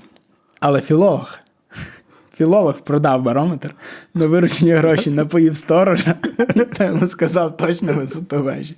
[0.60, 1.38] Але філолог.
[2.38, 3.75] Філолог продав барометр
[4.13, 6.15] на виручені гроші, напоїв сторожа,
[6.78, 8.75] та йому сказав точно висоту вежі.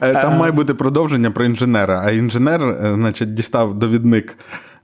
[0.00, 2.02] Е, там має бути продовження про інженера.
[2.04, 4.36] А інженер, е, значить, дістав довідник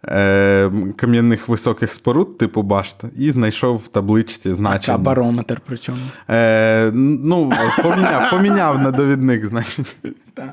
[0.08, 4.94] е, кам'яних високих споруд, типу башт, і знайшов в табличці значення.
[4.94, 5.98] А барометр при чому?
[6.30, 9.96] Е, Ну, поміняв, поміняв на довідник, значить.
[10.34, 10.48] Так.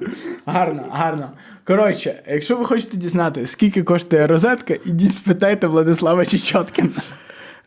[0.46, 1.30] Гарно, гарно.
[1.64, 6.90] Коротше, якщо ви хочете дізнати, скільки коштує розетка, ідіть спитайте Владислава Чечоткіна.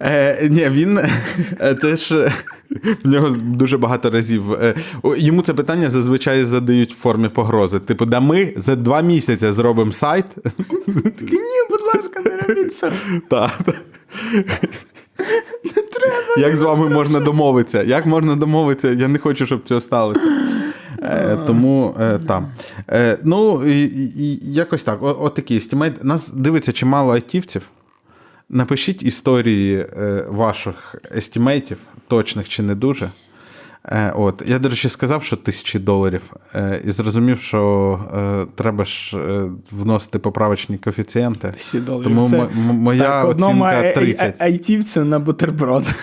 [0.01, 1.01] Е, Ні, він
[1.81, 2.33] це ж
[3.05, 4.53] в нього дуже багато разів.
[4.53, 4.75] Е,
[5.17, 7.79] йому це питання зазвичай задають в формі погрози.
[7.79, 10.25] Типу, да ми за два місяці зробимо сайт.
[10.87, 12.93] Такий, ні, будь ласка, не робіть це.
[13.31, 13.61] Так.
[15.65, 16.35] Не треба.
[16.39, 17.83] Як з вами можна домовитися?
[17.83, 18.89] Як можна домовитися?
[18.89, 20.21] Я не хочу, щоб це сталося.
[21.03, 22.47] Е, Тому е, там.
[22.91, 23.83] Е, ну, і,
[24.17, 24.99] і, якось так.
[25.01, 26.05] От такі estimate.
[26.05, 27.63] Нас дивиться чимало айтівців.
[28.49, 31.79] Напишіть історії е, ваших естімейтів,
[32.09, 33.11] точних чи не дуже.
[33.85, 34.43] Е, от.
[34.47, 36.23] Я, до речі, сказав, що тисячі доларів,
[36.55, 39.17] е, і зрозумів, що треба ж
[39.71, 41.49] вносити поправочні коефіцієнти.
[41.49, 42.05] Тисячі доларів.
[42.05, 42.49] Тому Це...
[42.73, 44.35] моя так, оцінка 30.
[44.39, 45.85] айтівцю на бутерброд.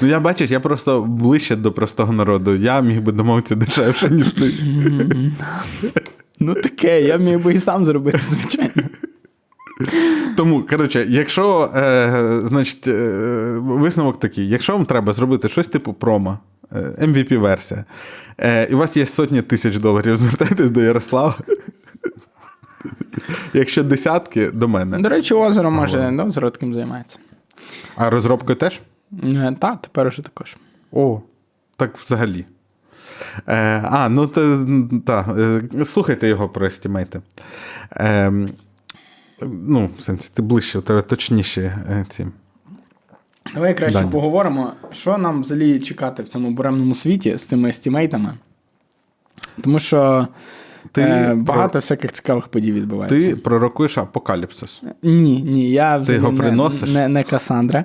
[0.00, 2.56] Ну, я бачиш, я просто ближче до простого народу.
[2.56, 4.52] Я міг би домовитися дешевше, ніж ти.
[6.42, 8.88] Ну, таке, я міг би і сам зробити, звичайно.
[10.36, 13.12] Тому, коротше, якщо, е, значить, е,
[13.58, 16.38] висновок такий: якщо вам треба зробити щось типу промо,
[16.72, 17.84] е, MVP-версія,
[18.38, 21.34] е, і у вас є сотні тисяч доларів, звертайтесь до Ярослава.
[23.54, 24.98] Якщо десятки, до мене.
[24.98, 27.18] До речі, озеро може ну, таким займається.
[27.96, 28.80] А розробкою теж?
[29.24, 30.56] Е, Так, тепер уже також.
[30.92, 31.20] О,
[31.76, 32.44] так взагалі.
[33.46, 34.26] Е, А, ну
[35.06, 37.20] так, е, слухайте його про естімейти.
[37.96, 38.32] Е,
[39.42, 42.26] ну, в сенсі, ти ближче, у тебе точніші е, ці.
[43.54, 44.10] Давай краще Дані.
[44.10, 48.32] поговоримо, що нам взагалі чекати в цьому буремному світі з цими естімейтами.
[49.60, 50.28] Тому що
[50.92, 53.30] Ти е, багато про- всяких цікавих подій відбувається.
[53.30, 54.82] Ти пророкуєш апокаліпсис.
[55.02, 56.90] Ні, ні, я взагалі його не, приносиш?
[56.90, 57.84] Не, не Касандра.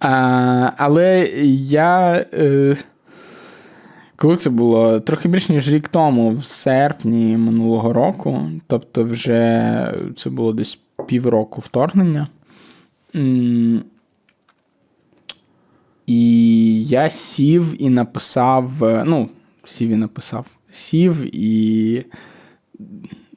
[0.00, 1.20] А, але
[1.56, 2.24] я.
[2.34, 2.76] Е,
[4.22, 5.00] коли це було?
[5.00, 11.60] Трохи більше, ніж рік тому, в серпні минулого року, тобто, вже це було десь півроку
[11.60, 12.28] вторгнення.
[16.06, 18.72] І я сів і написав.
[19.06, 19.28] Ну,
[19.64, 20.46] сів і написав.
[20.70, 22.06] Сів і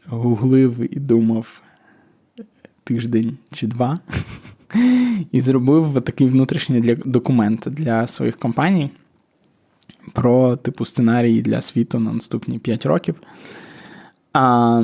[0.08, 1.62] гуглив і думав
[2.84, 4.00] тиждень чи два.
[5.32, 8.90] І зробив такий внутрішній документ для своїх компаній
[10.14, 13.16] про типу сценарії для світу на наступні 5 років.
[14.34, 14.82] А,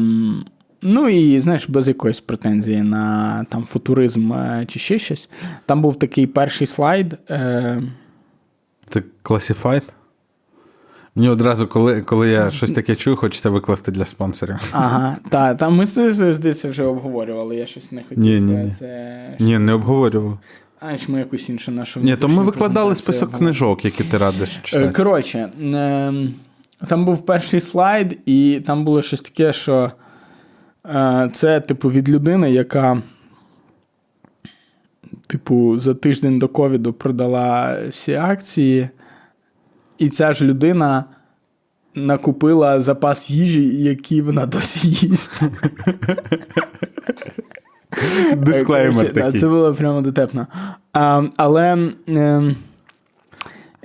[0.81, 5.29] ну і знаєш, без якоїсь претензії на там, футуризм е, чи ще щось.
[5.65, 7.17] Там був такий перший слайд.
[7.29, 7.83] Е,
[8.89, 9.83] Це класіфайд?
[11.15, 14.55] Мені одразу, коли, коли я щось таке чую, хочеться викласти для спонсорів.
[14.71, 18.23] ага, та, та ми здається вже обговорювали, я щось не хотів.
[18.23, 18.71] Ні, ні, е, ні.
[18.71, 19.35] Це...
[19.39, 20.37] Ні, не обговорювали.
[20.83, 21.99] А ж ми якусь іншу нашу.
[21.99, 24.93] Ні, то ми викладали список книжок, які ти радиш Е, читати.
[24.93, 26.33] Коротше, ем,
[26.87, 29.91] там був перший слайд, і там було щось таке, що
[30.85, 33.01] е, це, типу, від людини, яка,
[35.27, 38.89] типу, за тиждень до ковіду продала всі акції,
[39.97, 41.05] і ця ж людина
[41.95, 45.41] накупила запас їжі, який вона досі їсть.
[48.37, 49.39] Дисклеймер такий.
[49.39, 50.47] Це було прямо дотепно.
[50.93, 52.55] А, але ем,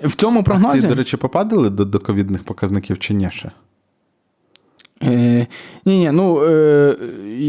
[0.04, 0.74] в цьому прогнозі.
[0.74, 3.50] Акції, до речі, попадали до доковідних показників чи ні ще?
[5.02, 5.46] Е,
[5.86, 6.96] Ні, ні, ну е,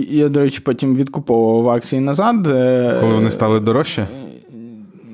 [0.10, 2.48] я, до речі, потім відкуповував акції назад.
[2.48, 4.08] Е, Коли вони стали дорожче?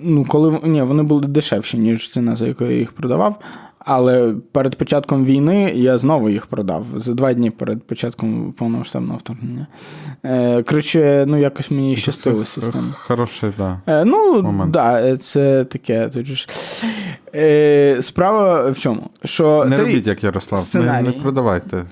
[0.04, 3.40] Ну, коли ні, вони були дешевші, ніж ціна, за якою я їх продавав.
[3.86, 9.68] Але перед початком війни я знову їх продав за два дні перед початком повномасштабного вторгнення.
[10.24, 12.94] Е, Коротше, ну якось мені щастило з цим.
[12.98, 13.52] Хороший.
[13.58, 14.04] Да.
[14.06, 16.10] Ну, так, да, це таке.
[16.10, 16.48] Тут ж.
[17.36, 19.10] Е, Справа в чому?
[19.24, 20.62] Що Не цей робіть, як Ярослав.
[20.62, 21.04] сценарій...
[21.04, 21.84] Не, не продавайте.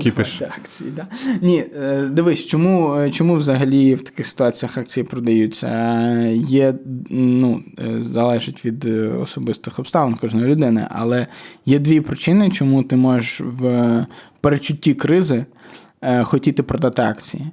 [0.00, 0.42] Кіпіш.
[0.42, 0.90] акції.
[0.96, 1.06] Да?
[1.42, 5.68] Ні, е, дивись, чому чому взагалі в таких ситуаціях акції продаються?
[6.30, 6.74] Є,
[7.10, 8.86] ну, е, залежить від
[9.22, 11.26] особистих обставин кожної людини, але
[11.66, 14.06] є дві причини, чому ти можеш в
[14.40, 15.44] перечутті кризи
[16.02, 17.46] е, хотіти продати акції.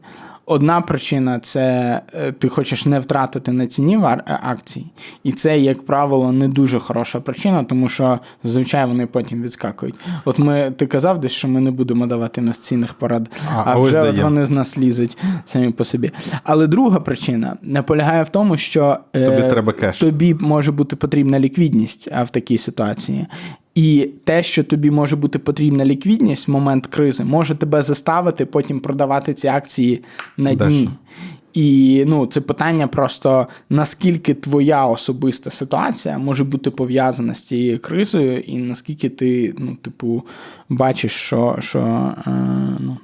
[0.49, 2.01] Одна причина це
[2.39, 3.99] ти хочеш не втратити на ціні
[4.43, 4.85] акцій,
[5.23, 9.95] і це, як правило, не дуже хороша причина, тому що зазвичай вони потім відскакують.
[10.25, 14.01] От ми ти казав десь, що ми не будемо давати настійних порад, а, а вже
[14.01, 16.11] от вони з нас лізуть самі по собі.
[16.43, 19.97] Але друга причина не полягає в тому, що тобі е, треба кеш.
[19.97, 23.27] тобі може бути потрібна ліквідність в такій ситуації.
[23.77, 28.79] І те, що тобі може бути потрібна ліквідність в момент кризи, може тебе заставити потім
[28.79, 30.03] продавати ці акції
[30.37, 30.57] на дні.
[30.57, 30.91] Дальше.
[31.53, 38.39] І ну, це питання просто наскільки твоя особиста ситуація може бути пов'язана з цією кризою,
[38.39, 40.23] і наскільки ти, ну, типу,
[40.69, 41.79] бачиш, що що
[42.27, 42.31] е,
[42.79, 42.97] ну,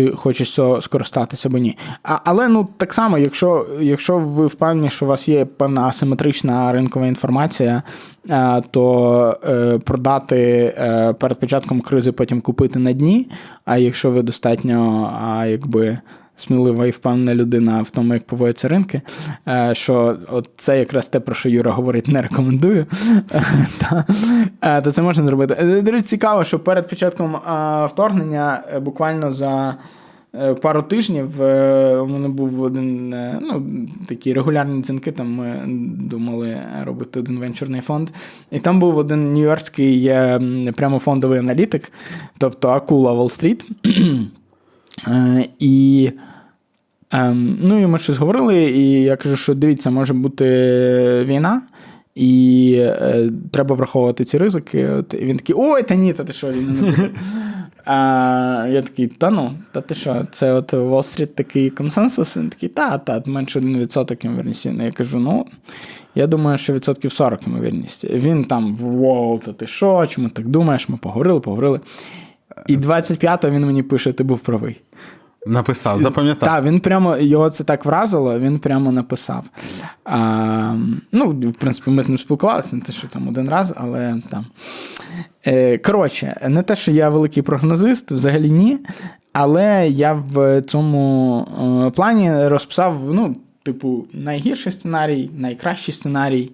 [0.00, 1.78] ти хочеш цього скористатися або ні.
[2.02, 6.72] А, Але ну так само, якщо якщо ви впевнені, що у вас є певна асиметрична
[6.72, 7.82] ринкова інформація,
[8.28, 13.30] а, то е, продати е, перед початком кризи, потім купити на дні.
[13.64, 15.98] А якщо ви достатньо а, якби
[16.40, 19.02] смілива і впевнена людина в тому, як поводяться ринки.
[19.48, 22.86] Е, що от це якраз те, про що Юра говорить, не рекомендую.
[24.62, 25.54] Е, то це можна зробити.
[25.54, 27.36] Е, речі, цікаво, що перед початком
[27.86, 29.74] вторгнення буквально за.
[30.62, 33.08] Пару тижнів у мене був один
[33.40, 33.62] ну,
[34.08, 35.12] такі регулярні дзвінки.
[35.12, 35.62] Там ми
[36.10, 38.08] думали робити один венчурний фонд.
[38.50, 41.92] І там був один нью-йоркський прямо фондовий аналітик,
[42.38, 43.64] тобто Акула Уолл-стріт.
[45.58, 46.10] І
[47.10, 50.44] Ем, Ну і ми щось говорили, і я кажу, що дивіться, може бути
[51.24, 51.62] війна,
[52.14, 54.88] і е, треба враховувати ці ризики.
[54.88, 57.10] От, І він такий, ой, та ні, та ти що, він не.
[57.84, 62.36] А я такий, та ну, та ти що, це от Уолл-стріт такий консенсус.
[62.36, 64.66] Він такий, та, та, менше 1% ймовірність.
[64.66, 65.46] Я кажу, ну,
[66.14, 68.04] я думаю, що відсотків 40 ймовірність.
[68.04, 70.88] Він там, вау, та ти що, чому так думаєш?
[70.88, 71.80] Ми поговорили, поговорили.
[72.66, 74.80] І 25-го він мені пише, ти був правий.
[75.46, 76.48] Написав, запам'ятав.
[76.48, 79.44] Так, він прямо його це так вразило, він прямо написав.
[80.04, 80.74] А,
[81.12, 84.46] Ну, в принципі, ми з ним спілкувалися, не те, що там один раз, але там.
[85.46, 88.78] Е, Коротше, не те, що я великий прогнозист, взагалі ні.
[89.32, 91.40] Але я в цьому
[91.86, 96.50] е, плані розписав, ну, типу, найгірший сценарій, найкращий сценарій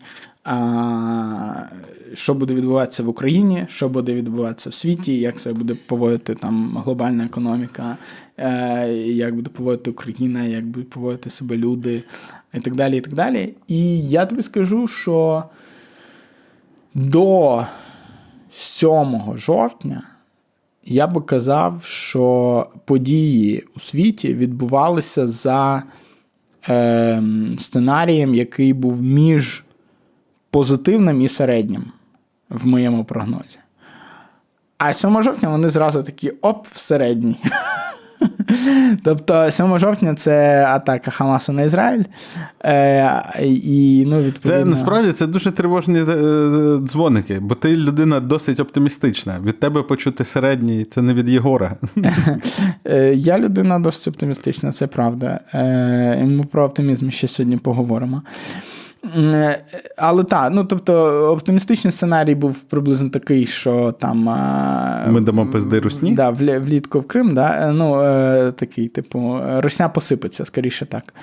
[2.14, 6.82] що буде відбуватися в Україні, що буде відбуватися в світі, як це буде поводити там
[6.84, 7.96] глобальна економіка,
[8.36, 12.02] е, як буде поводити Україна, як будуть поводити себе люди
[12.54, 12.96] і так далі.
[12.96, 13.54] І так далі.
[13.68, 15.44] І я тобі скажу, що
[16.94, 17.66] до
[18.50, 20.02] 7 жовтня.
[20.84, 25.82] Я би казав, що події у світі відбувалися за
[26.68, 27.22] е,
[27.58, 29.64] сценарієм, який був між
[30.56, 31.84] позитивним і середнім
[32.50, 33.58] в моєму прогнозі.
[34.78, 37.36] А 7 жовтня вони зразу такі оп, в середній.
[39.04, 42.04] Тобто 7 жовтня це атака Хамасу на Ізраїль.
[42.64, 44.62] Е, і, ну, відповідно...
[44.62, 49.34] Це насправді це дуже тривожні е, дзвоники, бо ти людина досить оптимістична.
[49.44, 51.76] Від тебе почути середній, це не від Єгора.
[52.84, 55.40] Е, я людина досить оптимістична, це правда.
[55.54, 58.22] Е, ми про оптимізм ще сьогодні поговоримо.
[59.16, 59.64] Е,
[59.96, 60.94] але так, ну тобто
[61.32, 64.18] оптимістичний сценарій був приблизно такий, що там.
[65.12, 66.12] Ми дамо пизди русні?
[66.12, 71.14] Да, влітку в Крим, да, ну, е, такий, типу, Русня посипеться, скоріше так.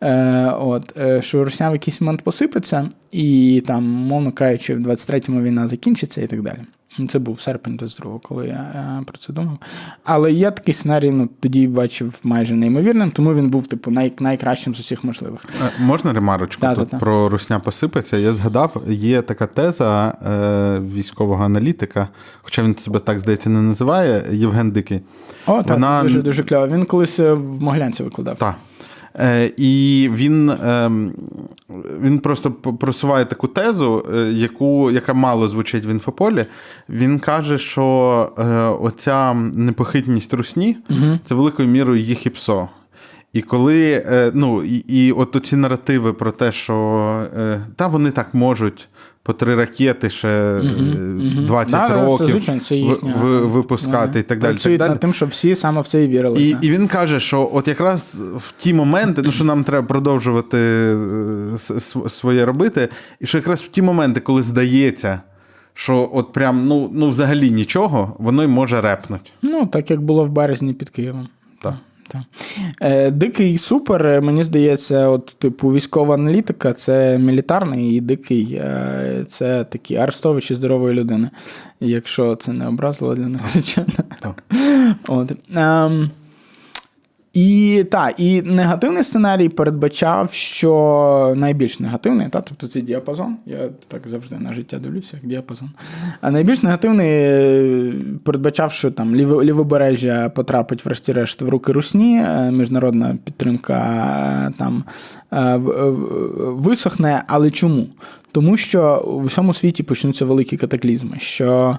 [0.00, 5.68] Е, от, Що Русня в якийсь момент посипеться, і там, мовно кажучи, в 23-му війна
[5.68, 6.58] закінчиться і так далі.
[7.06, 9.58] Це був серпень 22 коли я про це думав.
[10.04, 14.74] Але я такий сценарій ну, тоді бачив майже неймовірним, тому він був типу най, найкращим
[14.74, 15.44] з усіх можливих.
[15.66, 18.16] Е, можна ремарочку да, тут да, про русня посипеться?
[18.16, 22.08] Я згадав, є така теза е, військового аналітика,
[22.42, 25.00] хоча він себе так здається не називає, Євген Дикий.
[25.46, 26.02] О, так, Вона...
[26.02, 26.68] дуже дуже кльово.
[26.68, 28.36] Він колись в Моглянці викладав.
[28.36, 28.54] Так.
[29.18, 31.12] Е, І він ем,
[32.00, 36.46] він просто просуває таку тезу, е, яку, яка мало звучить в інфополі.
[36.88, 38.44] Він каже, що е,
[38.84, 41.18] оця непохитність русні угу.
[41.24, 42.68] це великою мірою їх і псо.
[43.32, 47.26] І коли ну, і, і от ці наративи про те, що
[47.76, 48.88] та вони так можуть
[49.28, 50.60] по три ракети ще
[51.46, 53.14] 20 да, років звичайно, це їхня.
[53.22, 54.18] випускати да.
[54.18, 54.52] і так далі.
[54.52, 54.94] Працюють так далі.
[54.94, 56.42] над тим, щоб всі саме в це і вірили.
[56.42, 60.58] І і він каже, що от якраз в ті моменти, ну що нам треба продовжувати
[60.58, 62.88] е, своє робити,
[63.20, 65.20] і що якраз в ті моменти, коли здається.
[65.74, 69.32] Що от прям ну ну взагалі нічого, воно й може репнуть.
[69.42, 71.28] Ну, так як було в березні під Києвом.
[71.62, 71.74] Так.
[72.08, 72.22] Так.
[72.80, 79.24] Е, Дикий супер, е, мені здається, от, типу, військова аналітика це мілітарний і дикий е,
[79.28, 81.30] це такі арестовичі здорової людини.
[81.80, 83.90] Якщо це не образливо для них, звичайно.
[85.08, 85.32] От.
[85.54, 86.08] Е,
[87.38, 93.36] і та, і негативний сценарій передбачав, що найбільш негативний, та, тобто це діапазон.
[93.46, 95.70] Я так завжди на життя дивлюся, як діапазон.
[96.20, 97.92] А найбільш негативний е,
[98.24, 103.78] передбачав, що там лівобережжя потрапить, врешті-решт, в руки русні, е, міжнародна підтримка
[104.48, 104.84] е, там
[106.38, 107.24] висохне.
[107.26, 107.86] Але чому?
[108.32, 111.16] Тому що в усьому світі почнуться великі катаклізми.
[111.18, 111.78] що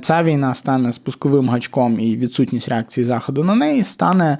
[0.00, 4.38] ця війна стане спусковим гачком і відсутність реакції Заходу на неї стане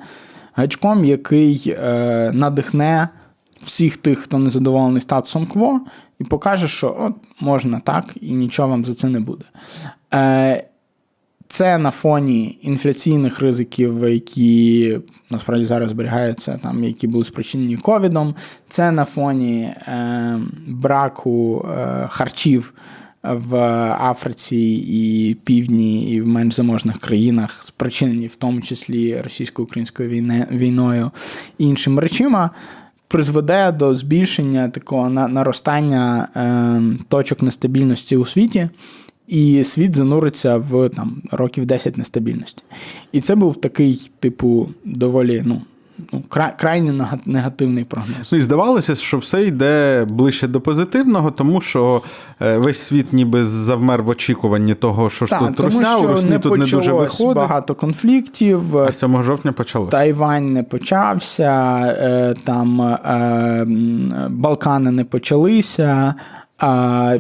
[0.55, 3.09] гачком, який е, надихне
[3.61, 5.81] всіх тих, хто не задоволений статусом КВО,
[6.19, 9.45] і покаже, що от можна так, і нічого вам за це не буде.
[10.15, 10.65] Е,
[11.49, 14.99] це на фоні інфляційних ризиків, які
[15.31, 18.35] насправді зараз зберігаються, там, які були спричинені ковідом.
[18.69, 22.75] Це на фоні е, браку е, харчів
[23.23, 23.57] в
[24.01, 30.09] Африці і Півдні, і в менш заможних країнах, спричинені в тому числі російсько-українською
[30.51, 31.11] війною
[31.59, 32.51] і іншими речима,
[33.09, 38.69] призведе до збільшення такого наростання е, точок нестабільності у світі.
[39.29, 42.63] І світ зануриться в там років 10 нестабільності.
[43.13, 45.63] І це був такий, типу, доволі ну,
[46.13, 46.23] ну,
[46.57, 48.33] крайне негативний прогноз.
[48.33, 52.03] Ну і здавалося, що все йде ближче до позитивного, тому що
[52.41, 56.59] е, весь світ ніби завмер в очікуванні того, що ж тут русня, у Русні тут
[56.59, 57.37] не дуже виходить.
[57.37, 58.79] багато конфліктів.
[58.79, 59.91] А 7 жовтня почалося.
[59.91, 63.65] Тайвань не почався, е, там е,
[64.31, 66.15] Балкани не почалися.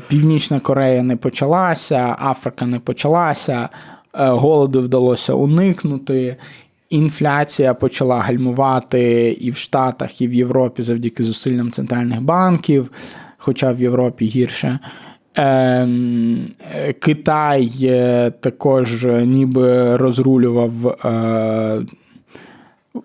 [0.08, 3.68] Північна Корея не почалася, Африка не почалася,
[4.12, 6.36] голоду вдалося уникнути.
[6.92, 12.90] Інфляція почала гальмувати і в Штатах, і в Європі завдяки зусиллям центральних банків,
[13.36, 14.78] хоча в Європі гірше.
[15.34, 16.38] Ем,
[16.98, 21.86] Китай е, також ніби розрулював е,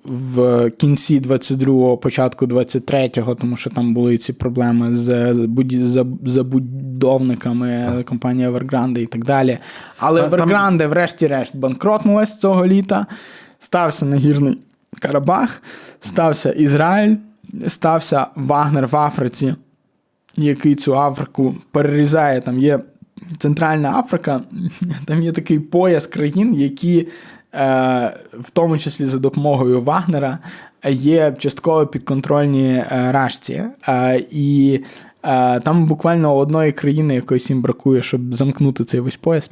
[0.03, 5.35] в кінці 22-го, початку 23-го, тому що там були ці проблеми з
[6.25, 9.57] забудовниками компанії Evergrande і так далі.
[9.97, 13.05] Але Evergrande, врешті-решт, банкротнулась цього літа
[13.59, 14.57] стався нагірний
[14.99, 15.61] Карабах,
[15.99, 17.15] стався Ізраїль,
[17.67, 19.55] стався Вагнер в Африці,
[20.35, 22.41] який цю Африку перерізає.
[22.41, 22.79] Там є
[23.37, 24.41] Центральна Африка,
[25.05, 27.07] там є такий пояс країн, які,
[27.53, 30.39] е, в тому числі за допомогою Вагнера,
[30.89, 33.63] є частково підконтрольні е, Рашці.
[33.87, 34.79] Е, і
[35.63, 39.49] там буквально одної країни якоїсь їм бракує, щоб замкнути цей весь пояс.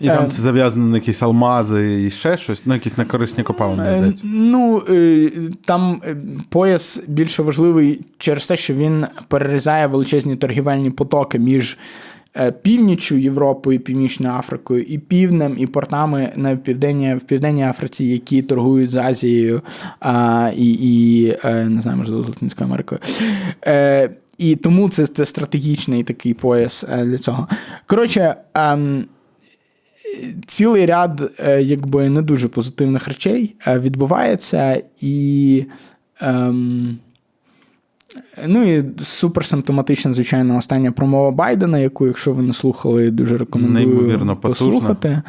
[0.00, 3.44] І там е, це зав'язано на якісь алмази і ще щось, ну якісь на корисні
[3.44, 4.12] копалини.
[4.22, 4.82] Ну
[5.64, 6.02] там
[6.48, 11.78] пояс більше важливий через те, що він перерізає величезні торгівельні потоки між.
[12.62, 18.90] Північю Європою, Північною Африкою, і Півднем, і портами на південні, в Південній Африці, які торгують
[18.90, 19.62] з Азією
[20.00, 23.00] а, і і не знаю, можливо, з Латинською Америкою.
[23.66, 27.48] Е, і тому це це стратегічний такий пояс е, для цього.
[27.86, 29.04] Коротше, ем,
[30.46, 35.64] цілий ряд е, якби не дуже позитивних речей е, відбувається, і.
[36.20, 36.98] Ем,
[38.46, 44.36] Ну і суперсимптоматична, звичайно, остання промова Байдена, яку, якщо ви не слухали, дуже рекомендую Неймовірно
[44.36, 45.22] послухати.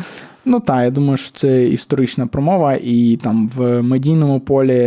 [0.46, 4.80] Ну так, я думаю, що це історична промова, і там в медійному полі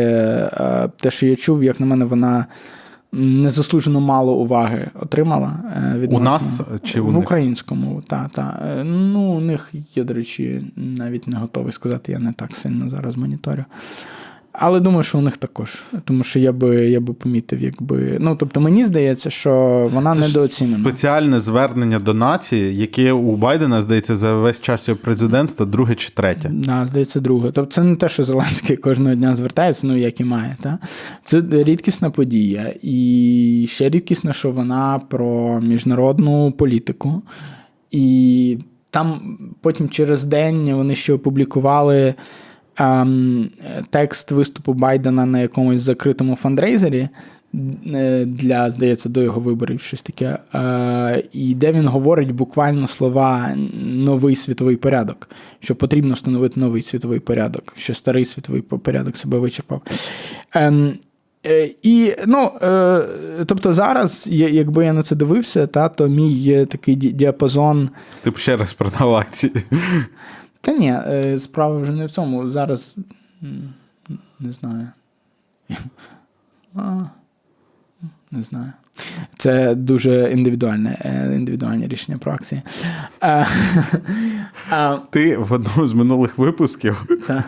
[0.97, 2.47] те, що я чув, як на мене, вона
[3.13, 5.59] незаслужено мало уваги отримала.
[5.97, 6.13] від.
[6.13, 7.19] У нас чи у в них?
[7.19, 8.63] українському, та, та.
[8.65, 12.91] Е, ну, у них, є, до речі, навіть не готовий сказати, я не так сильно
[12.91, 13.65] зараз моніторю.
[14.61, 15.83] Але думаю, що у них також.
[16.05, 18.17] Тому що я би я би помітив, якби.
[18.21, 19.53] Ну, тобто, мені здається, що
[19.93, 20.79] вона Це недооцінена.
[20.79, 26.11] Спеціальне звернення до нації, яке у Байдена, здається, за весь час його президентства, друге чи
[26.11, 26.51] третє.
[26.53, 27.51] Да, здається, друге.
[27.55, 30.57] Тобто це не те, що Зеленський кожного дня звертається, ну як і має.
[30.61, 30.79] Та?
[31.25, 32.75] Це рідкісна подія.
[32.83, 37.23] І ще рідкісно, що вона про міжнародну політику.
[37.91, 38.59] І
[38.91, 42.15] там потім через день вони ще опублікували
[42.79, 43.51] ем,
[43.91, 47.09] текст виступу Байдена на якомусь закритому фандрейзері.
[47.95, 50.39] е, Для, здається, до його виборів щось таке.
[50.55, 53.51] Е, і де він говорить буквально слова
[53.83, 55.29] новий світовий порядок,
[55.61, 59.83] що потрібно встановити новий світовий порядок, що старий світовий порядок себе вичерпав.
[60.55, 60.93] Ем,
[61.47, 62.51] е, і, ну,
[63.47, 67.91] тобто зараз, якби я на це дивився, та, то мій е, такий діапазон.
[68.23, 69.53] Ти б ще раз продав акції.
[70.61, 72.51] Та ні, е, справа вже не в цьому.
[72.51, 72.97] Зараз
[74.41, 74.89] не знаю.
[76.75, 77.01] А,
[78.31, 78.73] Не знаю.
[79.37, 82.63] Це дуже індивідуальне, е, індивідуальне рішення про акції.
[83.23, 83.47] Е,
[84.71, 87.45] а, Ти в одному з минулих випусків та.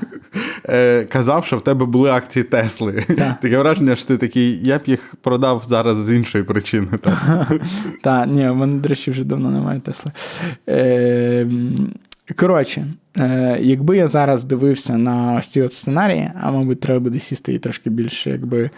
[1.09, 2.93] казав, що в тебе були акції Тесли.
[3.43, 6.89] Таке враження, що ти такий, я б їх продав зараз з іншої причини.
[7.03, 7.53] Так.
[8.03, 10.13] Та, ні, в мене, до речі, вже давно немає Тесли.
[10.69, 11.47] Е,
[12.37, 17.21] коротше, е, якби я зараз дивився на ось ці от сценарії, а мабуть, треба буде
[17.21, 18.71] сісти і трошки більше якби,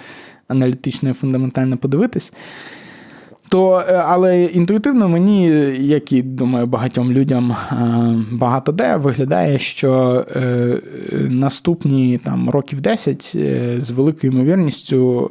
[0.49, 2.33] аналітично і фундаментально подивитись.
[3.49, 5.47] То, е, але інтуїтивно мені,
[5.81, 7.77] як і думаю, багатьом людям е,
[8.33, 10.81] багато де виглядає, що е,
[11.31, 15.31] наступні там років 10 е, з великою ймовірністю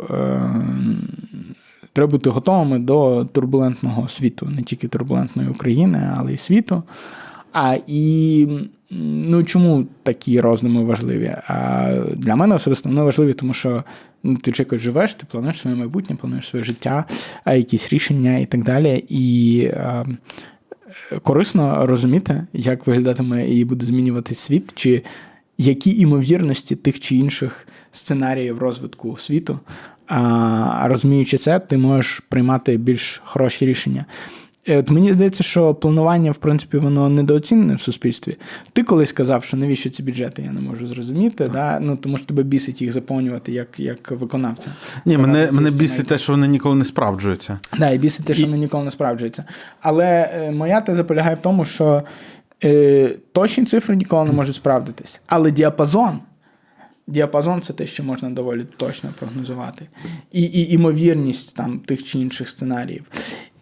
[1.94, 6.84] треба бути готовими до турбулентного світу, не тільки турбулентної України, але й світу.
[7.52, 8.48] А і
[9.30, 11.36] ну чому такі роздуми важливі?
[11.48, 13.84] А для мене особисто вони важливі, тому що
[14.24, 17.06] ну, ти ж якось живеш, ти плануєш своє майбутнє, плануєш своє життя,
[17.44, 19.06] а якісь рішення і так далі.
[19.10, 20.06] І е,
[21.24, 25.04] корисно розуміти, як виглядатиме і буде змінюватись світ, чи
[25.58, 29.60] які імовірності тих чи інших сценаріїв розвитку світу.
[30.08, 34.06] А розуміючи це, ти можеш приймати більш хороші рішення.
[34.68, 38.38] Е, От мені здається, що планування, в принципі, воно недооцінене в суспільстві.
[38.74, 41.50] Ти колись сказав, що навіщо ці бюджети, я не можу зрозуміти.
[41.54, 41.80] Да?
[41.80, 44.72] Ну, тому що тебе бісить їх заповнювати як, як виконавця.
[45.06, 47.58] Ні, мене, мене бісить те, що вони ніколи не справджуються.
[47.80, 49.44] Да, і бісить те, що вони ніколи не справджуються.
[49.82, 52.04] Але е, моя теза полягає в тому, що
[52.64, 55.22] е, точні цифри ніколи не можуть справдитись.
[55.28, 56.20] Але діапазон.
[57.08, 59.88] Діапазон це те, що можна доволі точно прогнозувати.
[60.32, 63.04] І, і імовірність там тих чи інших сценаріїв.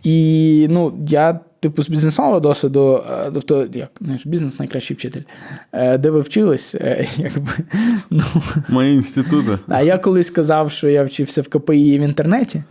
[0.03, 5.21] І ну, я, типу, з бізнесового досвіду, е, тобто, як знаєш, бізнес найкращий вчитель,
[5.71, 7.51] е, де ви вчились, е, якби,
[8.09, 8.23] ну,
[8.69, 9.57] Мої інститути.
[9.67, 12.63] а я колись сказав, що я вчився в КПІ і в інтернеті,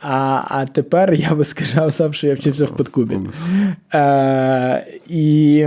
[0.00, 3.18] а, а тепер я би сказав, сам, що я вчився в подкубі.
[3.94, 5.66] Е, і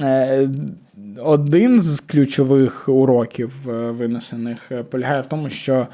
[0.00, 0.48] е,
[1.22, 5.86] один з ключових уроків винесених полягає в тому, що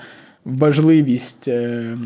[0.45, 1.99] важливість е,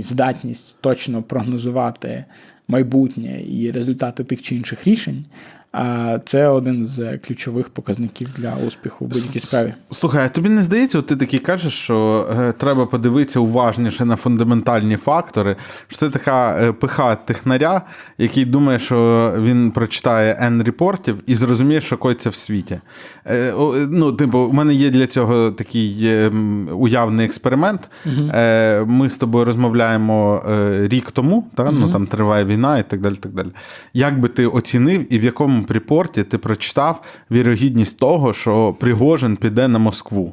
[0.00, 2.24] і здатність точно прогнозувати
[2.68, 5.24] майбутнє і результати тих чи інших рішень.
[5.72, 9.74] А це один з ключових показників для успіху в будь-якій справі.
[9.90, 14.16] Слухай, а тобі не здається, от ти такий кажеш, що е, треба подивитися уважніше на
[14.16, 15.56] фундаментальні фактори,
[15.88, 17.82] що це така е, пиха технаря,
[18.18, 22.80] який думає, що він прочитає N репортів і зрозуміє, що коїться в світі.
[23.24, 23.52] Е, е,
[23.90, 26.28] ну, типу, у мене є для цього такий е,
[26.72, 27.90] уявний експеримент.
[28.06, 31.70] Е, Ми з тобою розмовляємо е, рік тому, та?
[31.70, 33.14] ну, там триває війна і так далі.
[33.14, 33.48] так далі.
[33.94, 39.68] Як би ти оцінив і в якому припорті ти прочитав вірогідність того, що Пригожин піде
[39.68, 40.32] на Москву?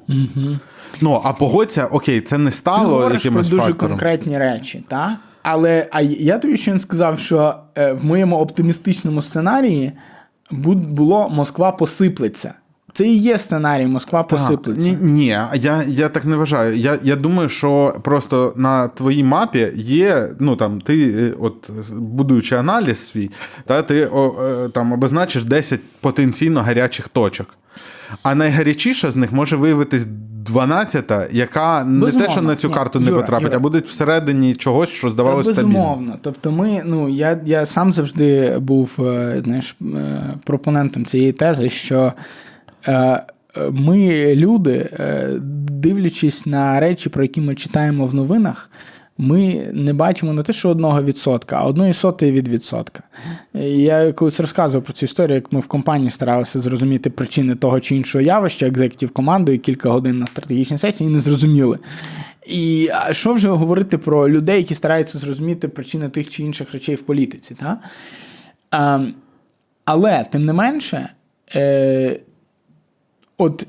[1.01, 3.91] Ну, а погодься, окей, це не Ти стало якимось про дуже фактором.
[3.91, 5.11] конкретні речі, так?
[5.43, 9.91] Але а я тобі ще не сказав, що е, в моєму оптимістичному сценарії
[10.51, 12.53] було Москва посиплеться.
[12.97, 14.89] Це і є сценарій Москва посиплеться.
[14.89, 16.75] Ні, ні, я, я так не вважаю.
[16.77, 22.55] Я, я думаю, що просто на твоїй мапі є, ну там, ти, е, от будуючи
[22.55, 23.29] аналіз свій,
[23.65, 27.47] та, ти о, е, там обозначиш 10 потенційно гарячих точок.
[28.23, 30.05] А найгарячіша з них може виявитись
[30.53, 33.57] 12-та, яка не те, що на цю Ні, карту не Юра, потрапить, Юра.
[33.57, 35.73] а буде всередині чогось, що здавалося стабільним.
[35.73, 36.15] безумовно.
[36.21, 39.77] Тобто, ми, ну я, я сам завжди був е, знаєш,
[40.43, 42.13] пропонентом цієї тези, що
[43.71, 45.29] ми, люди, е,
[45.69, 48.69] дивлячись на речі, про які ми читаємо в новинах,
[49.17, 53.03] ми не бачимо не те, що одного відсотка, а одної сотої від відсотка.
[53.53, 57.95] Я колись розказував про цю історію, як ми в компанії старалися зрозуміти причини того чи
[57.95, 61.79] іншого явища, екзекутів командою кілька годин на стратегічній сесії і не зрозуміли.
[62.47, 67.01] І що вже говорити про людей, які стараються зрозуміти причини тих чи інших речей в
[67.01, 67.55] політиці?
[67.55, 67.79] Та?
[69.85, 71.09] Але, тим не менше,
[71.55, 72.19] е,
[73.37, 73.67] от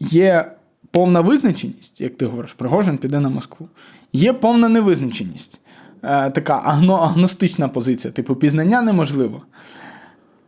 [0.00, 0.52] є
[0.90, 3.68] повна визначеність, як ти говориш, Пригожин піде на Москву.
[4.12, 5.60] Є повна невизначеність,
[6.02, 9.42] е, така агно, агностична позиція, типу, пізнання неможливо.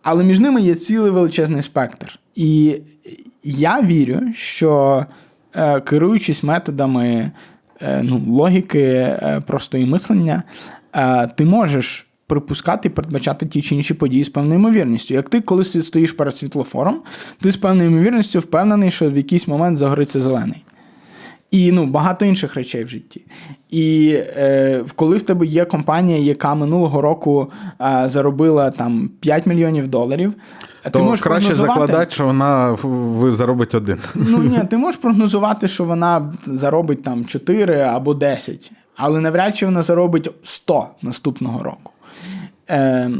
[0.02, 2.18] Але між ними є цілий величезний спектр.
[2.34, 2.80] І
[3.44, 5.04] я вірю, що
[5.54, 7.30] е, керуючись методами
[7.80, 10.42] е, ну, логіки, е, простої мислення,
[10.92, 15.14] е, ти можеш припускати і передбачати ті чи інші події з певною ймовірністю.
[15.14, 17.02] Як ти колись стоїш перед світлофором,
[17.40, 20.64] ти з певною ймовірністю впевнений, що в якийсь момент загориться зелений.
[21.50, 23.22] І ну, багато інших речей в житті.
[23.70, 29.88] І е, коли в тебе є компанія, яка минулого року е, заробила там 5 мільйонів
[29.88, 30.34] доларів,
[30.84, 32.76] То ти можеш краще закладати, що вона
[33.32, 33.98] заробить один.
[34.14, 39.66] Ну ні, ти можеш прогнозувати, що вона заробить там 4 або 10, але навряд чи
[39.66, 41.92] вона заробить 100 наступного року.
[42.70, 43.10] Е,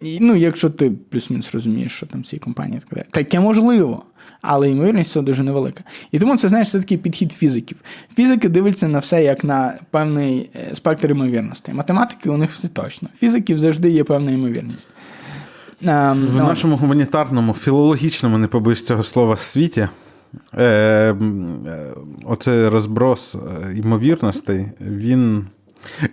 [0.00, 3.06] ну, якщо ти плюс-мінус розумієш, що там ці компанії так далі.
[3.10, 4.02] Таке можливо,
[4.42, 5.84] але ймовірність цього дуже невелика.
[6.12, 7.76] І тому це, знаєш, це такий підхід фізиків.
[8.16, 11.74] Фізики дивляться на все як на певний е, спектр ймовірностей.
[11.74, 13.08] Математики у них все точно.
[13.18, 14.88] Фізиків завжди є певна ймовірність.
[15.84, 19.88] Е, В ну, нашому гуманітарному, філологічному, не побоюсь цього слова, світі.
[20.54, 21.14] Е, е,
[22.24, 25.46] оце розброс е, ймовірностей, він.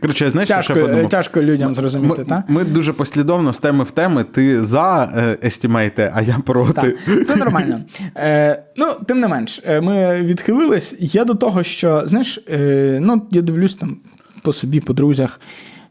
[0.01, 1.09] Коротше, знаєш, що тяжко, я подумав?
[1.09, 2.43] тяжко людям зрозуміти, Ми, так?
[2.47, 4.24] ми дуже послідовно з теми в теми.
[4.24, 6.95] Ти за е, естімейте, а я проти.
[7.05, 7.80] Так, це нормально.
[8.15, 10.95] Е, ну, тим не менш, е, ми відхилились.
[10.99, 13.97] Я до того, що, знаєш, е, ну, я дивлюсь там
[14.41, 15.39] по собі, по друзях.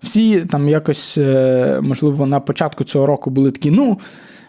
[0.02, 3.98] Всі там якось, е, можливо, на початку цього року були такі, ну.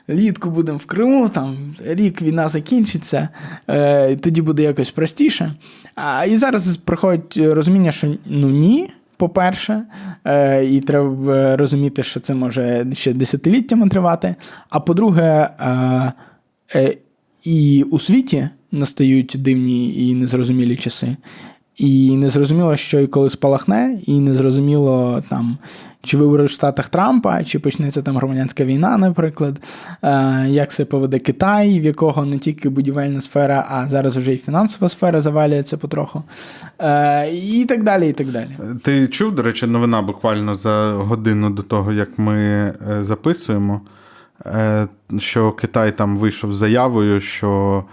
[0.10, 3.30] Літку будемо в Криму, там рік війна закінчиться,
[3.68, 5.54] е, тоді буде якось простіше.
[5.96, 9.84] А, і зараз приходить розуміння, що ну ні, по-перше,
[10.26, 14.36] е, і треба розуміти, що це може ще десятиліттями тривати.
[14.70, 16.14] А по-друге, е,
[16.76, 16.98] е,
[17.44, 21.18] і у світі настають дивні і незрозумілі часи.
[21.78, 25.58] І незрозуміло, що і коли спалахне, і незрозуміло там.
[26.06, 29.60] Чи вибори в Штатах Трампа, чи почнеться там громадянська війна, наприклад,
[30.02, 34.38] е, як це поведе Китай, в якого не тільки будівельна сфера, а зараз вже і
[34.38, 36.24] фінансова сфера завалюється потроху.
[36.80, 38.10] Е, І так далі.
[38.10, 38.58] і так далі.
[38.84, 43.82] Ти чув, до речі, новина буквально за годину до того, як ми е, записуємо,
[45.18, 47.84] що Китай там вийшов з заявою, що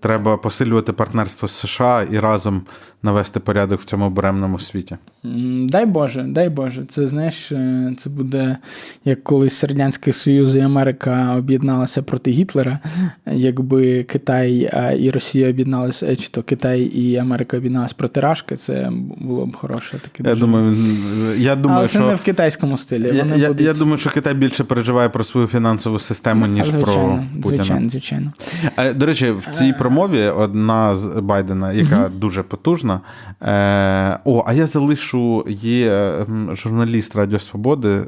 [0.00, 2.62] треба посилювати партнерство з США і разом
[3.02, 4.96] навести порядок в цьому буремному світі.
[5.68, 6.84] Дай Боже, дай Боже.
[6.84, 8.56] Це знаєш, е, це буде
[9.04, 12.78] як колись Радянський Союз і Америка об'єдналися проти Гітлера.
[13.26, 18.56] Якби Китай е, і Росія об'єдналися, е, чи то Китай і Америка об'єдналися проти Рашки,
[18.56, 20.28] це було б хороше таке.
[20.28, 20.76] Я думаю,
[21.38, 23.10] я думаю, Але це не в китайському стилі.
[23.14, 23.66] я, Вони я, будуть...
[23.66, 27.64] я думаю, що Китай більше переживає про свою фінансову систему, ніж звичайно, про Путіна.
[27.64, 28.32] звичайно, звичайно.
[28.94, 32.91] До речі, в цій промові одна з Байдена, яка дуже потужна.
[33.42, 36.14] Е, о, а я залишу є
[36.52, 38.04] журналіст Радіо Свободи е,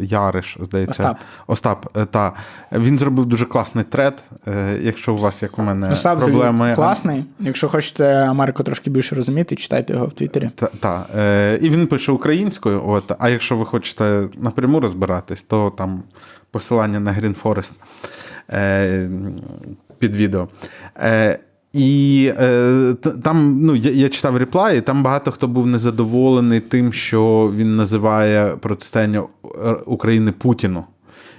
[0.00, 1.02] Яриш, здається.
[1.02, 1.16] Остап.
[1.46, 2.32] Остап, е, та.
[2.72, 4.22] Він зробив дуже класний тред.
[4.46, 6.72] Е, якщо у вас, як у мене, Остап проблеми.
[6.74, 7.24] класний.
[7.40, 10.50] Якщо хочете Америку трошки більше розуміти, читайте його в Твіттері.
[10.54, 11.06] Та, та.
[11.16, 12.88] Е, і він пише українською.
[12.88, 16.02] От, а якщо ви хочете напряму розбиратись, то там
[16.50, 17.72] посилання на Green Forest
[18.50, 19.10] е,
[19.98, 20.48] під відео.
[20.96, 21.38] Е,
[21.72, 26.92] і е, там, ну, я, я читав реплай, і там багато хто був незадоволений тим,
[26.92, 30.84] що він називає протистояння е, України Путіну.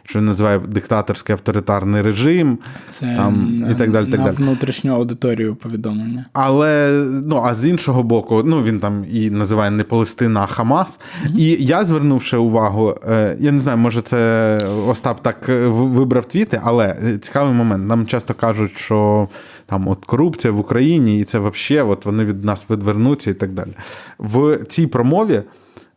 [0.03, 2.57] Що він називає диктаторський авторитарний режим,
[2.89, 4.05] Це там, і так далі.
[4.05, 4.35] Так на далі.
[4.35, 6.25] внутрішню аудиторію повідомлення.
[6.33, 6.91] Але
[7.25, 10.99] ну а з іншого боку, ну він там і називає не Палестина, а Хамас.
[11.37, 16.61] І я звернувши увагу, е, я не знаю, може це Остап так е, вибрав твіти,
[16.63, 17.87] але е, цікавий момент.
[17.87, 19.27] Нам часто кажуть, що
[19.65, 23.53] там от корупція в Україні, і це взагалі от вони від нас відвернуться і так
[23.53, 23.71] далі.
[24.19, 25.41] В цій промові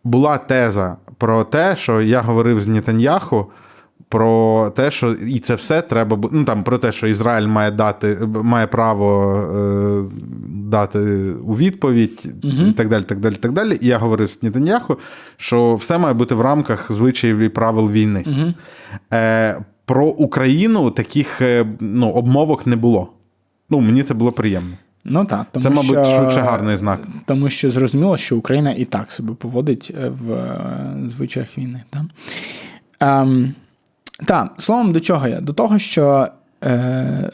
[0.05, 3.47] була теза про те, що я говорив з Нетаньяху.
[4.09, 8.19] Про те, що і це все треба ну там про те, що Ізраїль має дати,
[8.27, 10.05] має право е,
[10.49, 10.99] дати
[11.33, 13.03] у відповідь, і так далі.
[13.03, 13.79] так далі, так далі.
[13.81, 14.99] І я говорив з Нетаньяху,
[15.37, 18.55] що все має бути в рамках звичаїв і правил війни.
[19.13, 23.09] Е, про Україну таких е, ну, обмовок не було.
[23.71, 24.77] Ну, мені це було приємно.
[25.05, 27.01] Ну так, тому Це, мабуть, що, швидше гарний знак.
[27.27, 31.83] Тому що зрозуміло, що Україна і так себе поводить е, в е, звичаях війни.
[31.91, 32.03] Так,
[33.01, 33.55] ем,
[34.27, 35.41] та, словом, до чого я?
[35.41, 36.29] До того, що
[36.65, 37.31] е,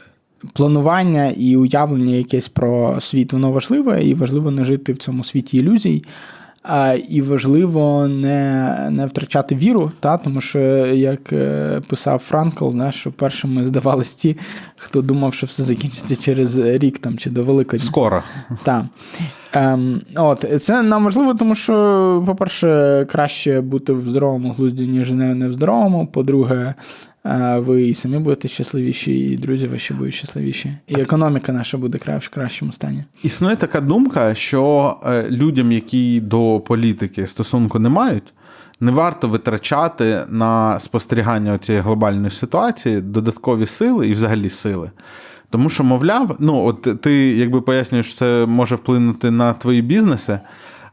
[0.53, 5.57] планування і уявлення якесь про світ, воно важливе, і важливо не жити в цьому світі
[5.57, 6.05] ілюзій.
[6.63, 12.93] А, І важливо не не втрачати віру, та, тому що, як е, писав Франкл, не,
[12.93, 14.37] що першими здавались ті,
[14.77, 17.87] хто думав, що все закінчиться через рік там, чи до Великодня.
[17.87, 18.23] Скоро.
[18.63, 18.85] Так.
[19.53, 25.49] Ем, от, Це нам важливо, тому що, по-перше, краще бути в здоровому глузді, ніж не,
[25.49, 26.07] в здоровому.
[26.07, 26.75] По-друге,
[27.57, 30.77] ви і самі будете щасливіші, і друзі ваші будуть щасливіші.
[30.89, 33.05] І економіка наша буде в кращому стані.
[33.23, 38.33] Існує така думка, що е, людям, які до політики стосунку не мають,
[38.81, 44.91] не варто витрачати на спостерігання цієї глобальної ситуації додаткові сили і взагалі сили.
[45.51, 50.41] Тому що, мовляв, ну от ти якби пояснюєш, що це може вплинути на твої бізнеси.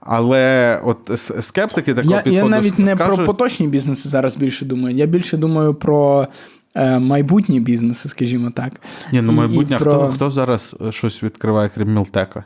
[0.08, 3.16] Але от скептики такого я, підходу Я навіть не скажуть...
[3.16, 4.96] про поточні бізнеси зараз більше думаю.
[4.96, 6.28] Я більше думаю про
[6.76, 8.74] е, майбутні бізнеси, скажімо так.
[9.14, 10.08] Ні, ну майбутнє, і хто про...
[10.08, 12.44] хто зараз щось відкриває, крім Мілтека?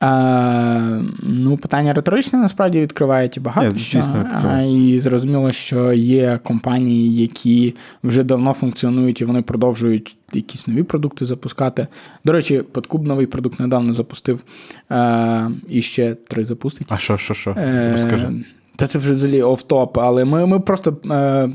[0.00, 4.02] А, ну, питання риторичне насправді відкривають і багато Ні, що.
[4.50, 7.74] А, і зрозуміло, що є компанії, які
[8.04, 11.86] вже давно функціонують і вони продовжують якісь нові продукти запускати.
[12.24, 14.40] До речі, Подкуб новий продукт недавно запустив
[14.88, 16.86] а, і ще три запустить.
[16.90, 17.50] А що, що, що?
[17.50, 18.30] Е, Розкажи.
[18.76, 20.96] Та це вже взагалі оф-топ, але ми ми просто.
[21.10, 21.50] Е,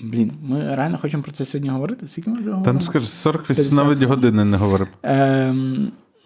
[0.00, 2.08] блін, ми реально хочемо про це сьогодні говорити.
[2.08, 2.64] Скільки ми вже говоримо?
[2.64, 4.88] Та ну скажи, 48 навіть години не говорив.
[5.04, 5.54] Е,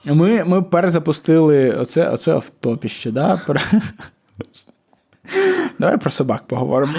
[0.06, 3.40] ми ми перезапустили оце оце автопіще, да?
[5.78, 6.92] Давай про собак поговоримо.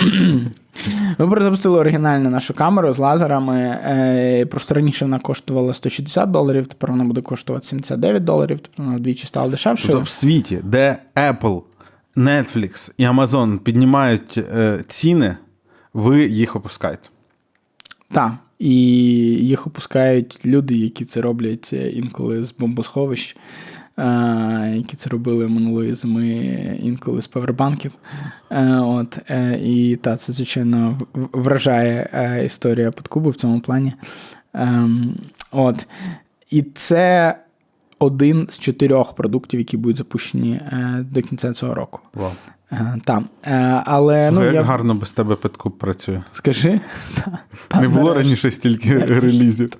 [1.17, 3.57] Ми перезапустили оригінальну нашу камеру з лазерами.
[3.59, 8.97] Е, просто раніше вона коштувала 160 доларів, тепер вона буде коштувати 79 доларів, тобто вона
[8.97, 9.91] вдвічі стала дешевшою.
[9.91, 11.61] Тобто в світі, де Apple,
[12.17, 15.37] Netflix і Amazon піднімають е, ціни,
[15.93, 17.09] ви їх опускаєте.
[18.11, 18.31] Так.
[18.59, 18.75] І
[19.45, 23.37] їх опускають люди, які це роблять інколи з бомбосховищ,
[24.73, 26.27] які це робили минулої зими
[26.83, 27.91] інколи з павербанків.
[28.71, 29.17] От,
[29.63, 33.93] І та, це, звичайно, вражає історія подкубу в цьому плані.
[35.51, 35.87] От.
[36.49, 37.35] І це
[37.99, 40.59] один з чотирьох продуктів, які будуть запущені
[41.01, 41.99] до кінця цього року.
[42.13, 42.31] Wow.
[43.05, 43.29] Там.
[43.85, 44.61] Але, ну, як я...
[44.61, 46.21] гарно без тебе Петкуб працює.
[46.31, 46.79] Скажи.
[47.81, 49.71] Не було раніше стільки релізів.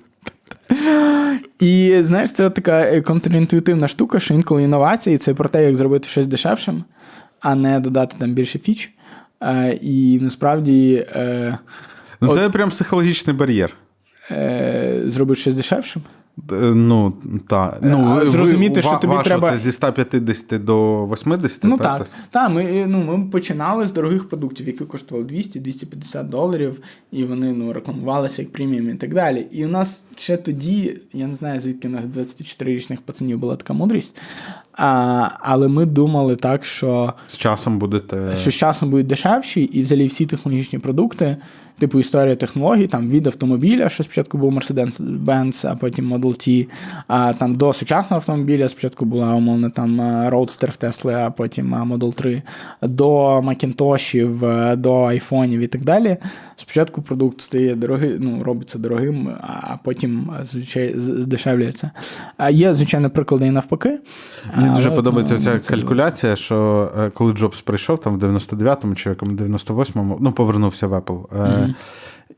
[1.60, 6.26] І знаєш, це така контрінтуїтивна штука, що інколи інновації це про те, як зробити щось
[6.26, 6.84] дешевшим,
[7.40, 8.90] а не додати там більше фіч.
[9.80, 11.06] І насправді.
[12.20, 13.72] Ну, це от, прям психологічний бар'єр.
[15.10, 16.02] Зробити щось дешевшим.
[16.60, 17.12] Ну,
[17.48, 17.78] та.
[17.82, 19.50] Ну, Зрозуміти, ви, що тобі треба.
[19.50, 21.64] Це зі 150 до 80?
[21.64, 21.98] Ну так.
[21.98, 22.08] так.
[22.30, 26.80] Та, ми ну, ми починали з дорогих продуктів, які коштували 200-250 доларів,
[27.12, 29.46] і вони ну, рекламувалися як преміум і так далі.
[29.50, 34.16] І у нас ще тоді, я не знаю, звідки на 24-річних пацанів була така мудрість.
[34.72, 38.36] А, Але ми думали так, що з часом будете.
[38.36, 41.36] Що з часом будуть дешевші, і взагалі всі технологічні продукти.
[41.78, 46.68] Типу історія технологій, там від автомобіля, що спочатку був Mercedes-Benz, а потім Model T,
[47.08, 52.14] а там до сучасного автомобіля спочатку була умовно там Roadster в Tesla, а потім Model
[52.14, 52.42] 3,
[52.82, 54.44] до Макінтошів,
[54.76, 56.16] до айфонів і так далі.
[56.58, 61.62] Спочатку продукт стає дорогий, ну, робиться дорогим, а потім звичайно
[62.36, 63.98] А Є, звичайно, приклади і навпаки.
[64.56, 70.18] Мені дуже подобається ця калькуляція, що коли Джобс прийшов там в 99-му чи в 98-му,
[70.20, 71.26] ну повернувся в Apple.
[71.26, 71.74] Mm-hmm.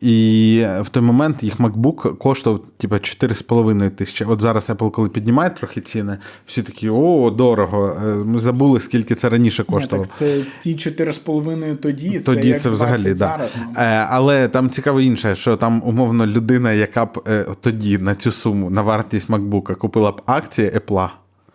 [0.00, 4.24] І в той момент їх MacBook коштував типу, 4,5 тисячі.
[4.24, 7.96] От зараз Apple, коли піднімає трохи ціни, всі такі: о, дорого.
[8.26, 10.02] Ми забули, скільки це раніше коштувало.
[10.02, 12.20] Ні, так Це ті 4,5 тоді.
[12.20, 13.56] Тоді це, як це взагалі, зараз.
[13.74, 14.08] Да.
[14.10, 17.22] Але там цікаво інше, що там умовно людина, яка б
[17.60, 21.08] тоді на цю суму, на вартість MacBook купила б акції Apple,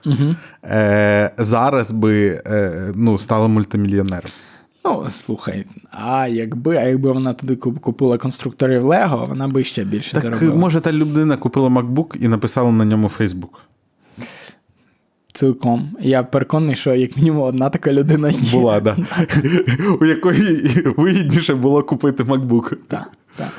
[0.05, 0.35] угу.
[1.37, 2.41] зараз би
[2.95, 4.31] ну, стала мультимільйонером.
[4.86, 10.11] Ну, слухай, а якби а якби вона туди купила конструкторів Лего, вона би ще більше
[10.11, 10.55] так, заробила.
[10.55, 13.49] Може, та людина купила MacBook і написала на ньому Facebook.
[15.34, 15.89] Цілком.
[15.99, 18.51] Я переконаний, що як мінімум одна така людина є.
[18.51, 18.97] Була, да.
[20.01, 22.75] У якої вигідніше було купити MacBook.
[22.88, 23.49] Так, так.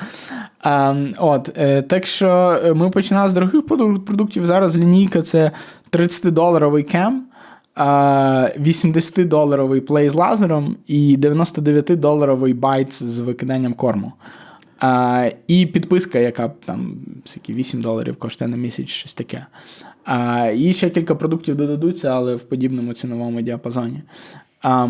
[0.60, 4.46] А, от, е, Так що ми починали з дорогих продуктів.
[4.46, 5.50] Зараз лінійка це
[5.92, 7.24] 30-доларовий Cam.
[7.76, 14.12] 80-доларовий Play з лазером і 99-доларовий Bites з викиданням корму.
[14.80, 16.96] А, І підписка, яка там
[17.48, 19.46] 8 доларів коштує на місяць, щось таке.
[20.04, 24.02] А, І ще кілька продуктів додадуться, але в подібному ціновому діапазоні.
[24.62, 24.88] А,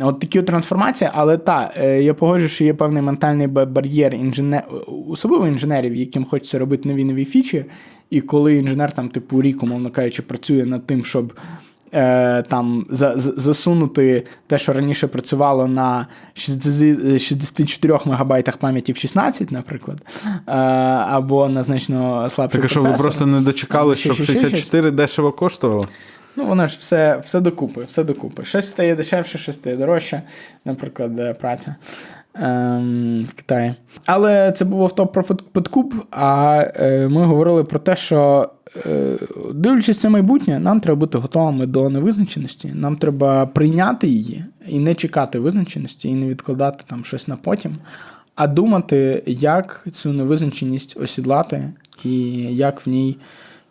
[0.00, 4.64] От такі трансформації, але так, я погоджую, що є певний ментальний бар'єр інженер,
[5.08, 7.64] особливо інженерів, яким хочеться робити нові нові фічі.
[8.10, 11.32] І коли інженер, там, типу, рік, умовно кажучи, працює над тим, щоб
[11.92, 19.98] е, там за, засунути те, що раніше працювало на 64 мегабайтах пам'яті в 16, наприклад,
[20.26, 25.84] е, або на значно слабший Так, що ви просто не дочекали, щоб 64 дешево коштувало?
[26.36, 28.44] Ну, воно ж все все докупи, все докупи.
[28.44, 30.22] Щось стає дешевше, щось стає дорожче,
[30.64, 31.76] наприклад, праця ем,
[32.38, 33.74] в Китаї.
[34.06, 38.50] Але це був автоп про подкуп, а е, ми говорили про те, що
[38.86, 39.18] е,
[39.54, 42.72] дивлячись це майбутнє, нам треба бути готовими до невизначеності.
[42.74, 47.76] Нам треба прийняти її і не чекати визначеності, і не відкладати там щось на потім,
[48.34, 51.72] а думати, як цю невизначеність осідлати
[52.04, 52.20] і
[52.56, 53.16] як в ній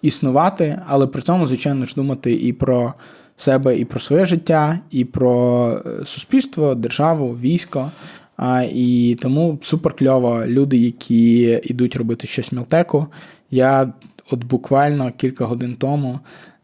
[0.01, 2.93] існувати, але при цьому, звичайно ж, думати і про
[3.37, 7.91] себе, і про своє життя, і про е, суспільство, державу, військо.
[8.37, 13.07] А, І тому супер кльово люди, які йдуть робити щось Мілтеку.
[13.51, 13.93] Я
[14.31, 16.19] от буквально кілька годин тому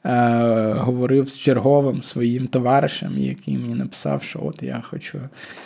[0.06, 5.20] е, говорив з черговим своїм товаришем, який мені написав, що от я хочу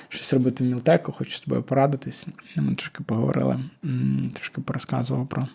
[0.09, 2.27] щось робити в Мілтеку, хочу з тобою порадитись.
[2.55, 3.59] Ми трошки поговорили,
[4.33, 5.47] трошки порозказував про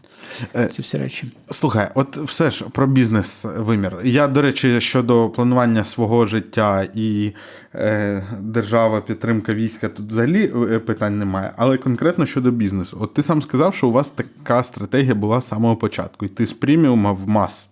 [0.56, 1.32] е, ці всі речі.
[1.50, 3.96] Слухай, от все ж про бізнес вимір.
[4.04, 7.32] Я, до речі, щодо планування свого життя і
[7.74, 11.52] е, держава, підтримка війська, тут взагалі е, питань немає.
[11.56, 15.48] Але конкретно щодо бізнесу, от ти сам сказав, що у вас така стратегія була з
[15.48, 17.66] самого початку йти з преміума в мас.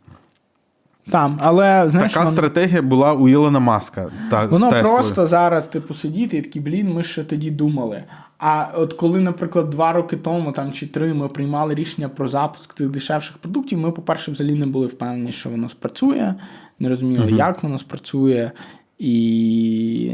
[1.11, 2.35] Там, але знаєш, така вон...
[2.35, 4.11] стратегія була у Ілона Маска.
[4.31, 8.05] Та, Воно з просто зараз, типу, сидіти і такі, блін, ми ще тоді думали.
[8.39, 12.75] А от коли, наприклад, два роки тому там чи три ми приймали рішення про запуск
[12.75, 16.35] тих дешевших продуктів, ми, по-перше, взагалі не були впевнені, що воно спрацює,
[16.79, 17.37] не розуміли, uh-huh.
[17.37, 18.51] як воно спрацює.
[18.99, 20.13] І,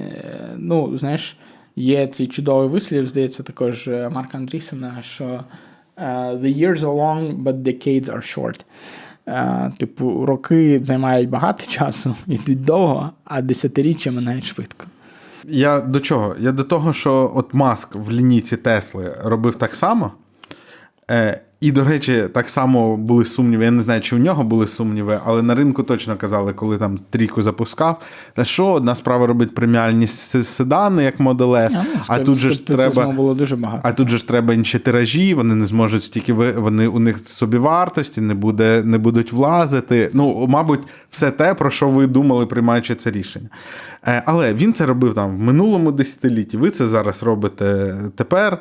[0.57, 1.39] ну, знаєш,
[1.77, 5.25] є цей чудовий вислів, здається, також е, Марка Андрісена, що
[5.97, 8.65] uh, the years are long, but decades are short.
[9.27, 14.87] Е, типу, роки займають багато часу, йдуть довго, а десятиріччя минають швидко.
[15.49, 16.37] Я до чого?
[16.39, 20.13] Я до того, що от Маск в лінійці Тесли робив так само.
[21.11, 23.65] Е, і, до речі, так само були сумніви.
[23.65, 26.99] Я не знаю, чи у нього були сумніви, але на ринку точно казали, коли там
[27.11, 28.01] трійку запускав.
[28.33, 32.51] Та що одна справа робить преміальні седани, як Model S, а, ну, а тут же
[32.51, 33.89] ж треба було дуже багато.
[33.89, 37.57] А тут же ж треба інші тиражі, вони не зможуть стільки вони у них собі
[37.57, 40.11] вартості, не буде, не будуть влазити.
[40.13, 40.81] Ну, мабуть,
[41.11, 43.49] все те, про що ви думали, приймаючи це рішення.
[44.07, 46.57] Е, але він це робив там в минулому десятилітті.
[46.57, 48.59] Ви це зараз робите тепер.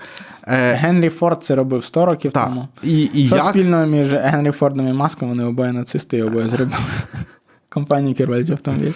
[0.48, 2.46] Е, Генрі Форд це робив 100 років так.
[2.46, 2.68] тому.
[2.84, 3.50] І, і Що як...
[3.50, 6.78] спільного між Генрі Фордом і Маском, вони обоє нацисти і обоє зробили.
[7.70, 8.92] Компанії керують автомобіль.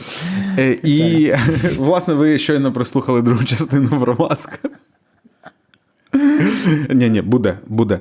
[0.59, 1.33] Е, і,
[1.77, 4.69] власне, ви щойно прослухали другу частину про Маска.
[6.89, 7.99] Ні, ні, буде, буде.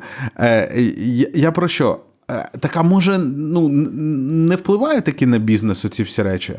[1.35, 2.01] Я, про що?
[2.61, 6.55] Так а може, ну, не впливає таки на бізнес оці всі речі?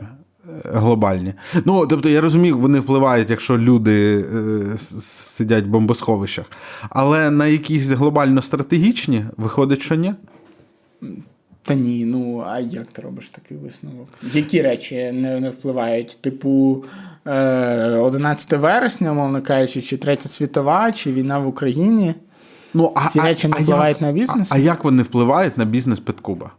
[0.65, 1.33] Глобальні.
[1.65, 6.45] Ну, тобто, я розумію, вони впливають, якщо люди е, сидять в бомбосховищах.
[6.89, 10.13] Але на якісь глобально стратегічні виходить, що ні?
[11.67, 14.07] Та ні, ну а як ти робиш такий висновок?
[14.33, 16.17] Які речі не не впливають?
[16.21, 16.83] Типу,
[17.25, 22.15] е, 11 вересня, мовно кажучи, чи Третя світова, чи війна в Україні?
[22.73, 24.51] Ну, а, Ці речі не а, впливають як, на бізнес?
[24.51, 26.51] А, а як вони впливають на бізнес Петкуба?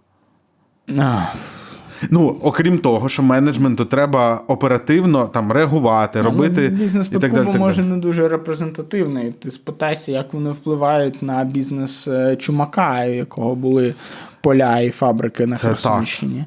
[2.11, 6.69] Ну, окрім того, що менеджменту треба оперативно там реагувати, робити.
[6.73, 9.33] Ну, бізнес і так далі, може не дуже репрезентативний.
[9.33, 13.95] Ти спитайся, як вони впливають на бізнес е, чумака, у якого були
[14.41, 16.45] поля і фабрики на Херсонщині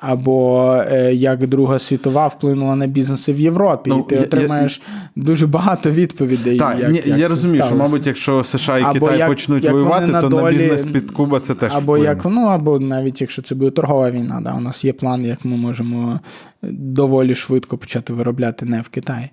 [0.00, 4.82] або е, як Друга світова вплинула на бізнеси в Європі, ну, і ти я, отримаєш
[4.86, 6.58] я, дуже багато відповідей.
[6.58, 7.76] Так, як, ні, як Я розумію, сталося.
[7.76, 10.50] що, мабуть, якщо США і або Китай як, почнуть як воювати, на то долі, на
[10.50, 12.04] бізнес під Куба це теж або вплине.
[12.04, 15.44] як ну, або навіть якщо це буде торгова війна, да, у нас є план, як
[15.44, 16.20] ми можемо
[16.62, 19.30] доволі швидко почати виробляти не в Китаї.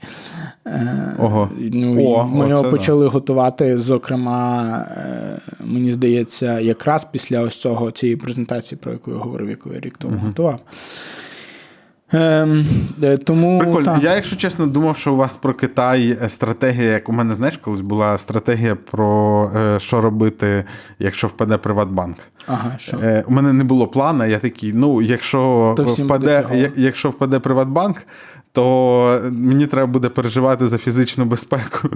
[0.68, 1.50] Е, Ого.
[1.58, 3.12] Ну, О, Ми його почали да.
[3.12, 3.78] готувати.
[3.78, 9.74] Зокрема, е, мені здається, якраз після ось цього цієї презентації, про яку я говорив, яку
[9.74, 10.60] я рік тому uh готував.
[12.14, 12.66] Ем,
[13.04, 13.86] е, тому, Прикольно.
[13.86, 14.00] Та.
[14.04, 17.82] Я, якщо чесно, думав, що у вас про Китай стратегія, як у мене, знаєш, колись
[17.82, 20.64] була стратегія про е, що робити,
[21.00, 22.18] якщо впаде Приватбанк.
[22.48, 22.98] Ага, що?
[22.98, 27.98] Е, У мене не було плану, я такий, ну, якщо впаде, якщо впаде Приватбанк,
[28.58, 31.90] то мені треба буде переживати за фізичну безпеку,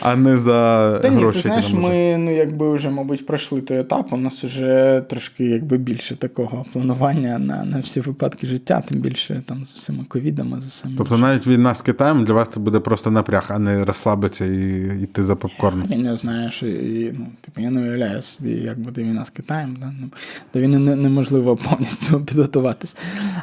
[0.00, 1.42] а не за Та ні, гроші.
[1.42, 4.12] ти знаєш, ми ну, якби вже, мабуть, пройшли той етап.
[4.12, 9.42] У нас вже трошки якби більше такого планування на, на всі випадки життя, тим більше
[9.46, 10.94] там з усіма ковідами, з усім.
[10.98, 15.02] Тобто навіть війна з Китаєм для вас це буде просто напряг, а не розслабитися і
[15.02, 15.92] йти за попкорном.
[15.92, 19.30] Я не знаю, що і, ну, типу, я не уявляю собі, як буде війна з
[19.30, 19.76] Китаєм.
[19.80, 19.92] Да?
[20.00, 20.08] Ну,
[20.54, 22.96] До війни не, неможливо повністю підготуватись.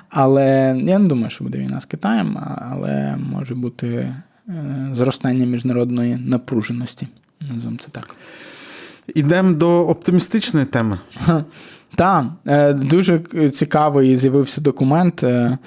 [0.10, 2.38] Але я не думаю, що буде війна з Китаєм,
[2.72, 7.08] але може бути е, зростання міжнародної напруженості.
[7.42, 8.16] Називаємо це так.
[9.16, 11.00] Ідемо до оптимістичної теми.
[11.96, 13.20] Так, е, дуже
[13.54, 15.24] цікавий з'явився документ.
[15.24, 15.58] е,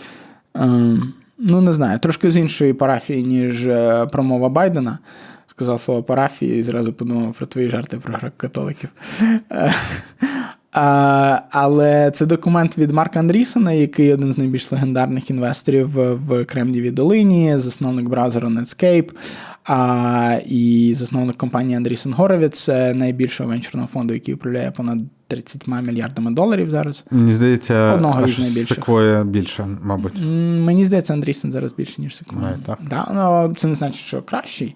[1.38, 3.68] Ну, не знаю, трошки з іншої парафії, ніж
[4.12, 4.98] промова Байдена.
[5.46, 8.88] Сказав слово парафії і зразу подумав про твої жарти про греко-католиків.
[10.76, 15.88] Е, а, Але це документ від Марка Андрісона, який один з найбільш легендарних інвесторів
[16.26, 19.10] в- Кремнієвій долині, засновник браузеру Netscape
[19.64, 24.98] а, і засновник компанії Андрісен Горовіц, найбільшого венчурного фонду, який управляє понад
[25.28, 27.04] 30 мільярдами доларів зараз.
[27.10, 30.12] Мені здається, Одного аж із секвоя більше, мабуть.
[30.64, 32.46] Мені здається, Андрісен зараз більше, ніж Секвоя.
[32.52, 32.78] Ой, так?
[32.90, 34.74] Да, ну, це не значить, що кращий.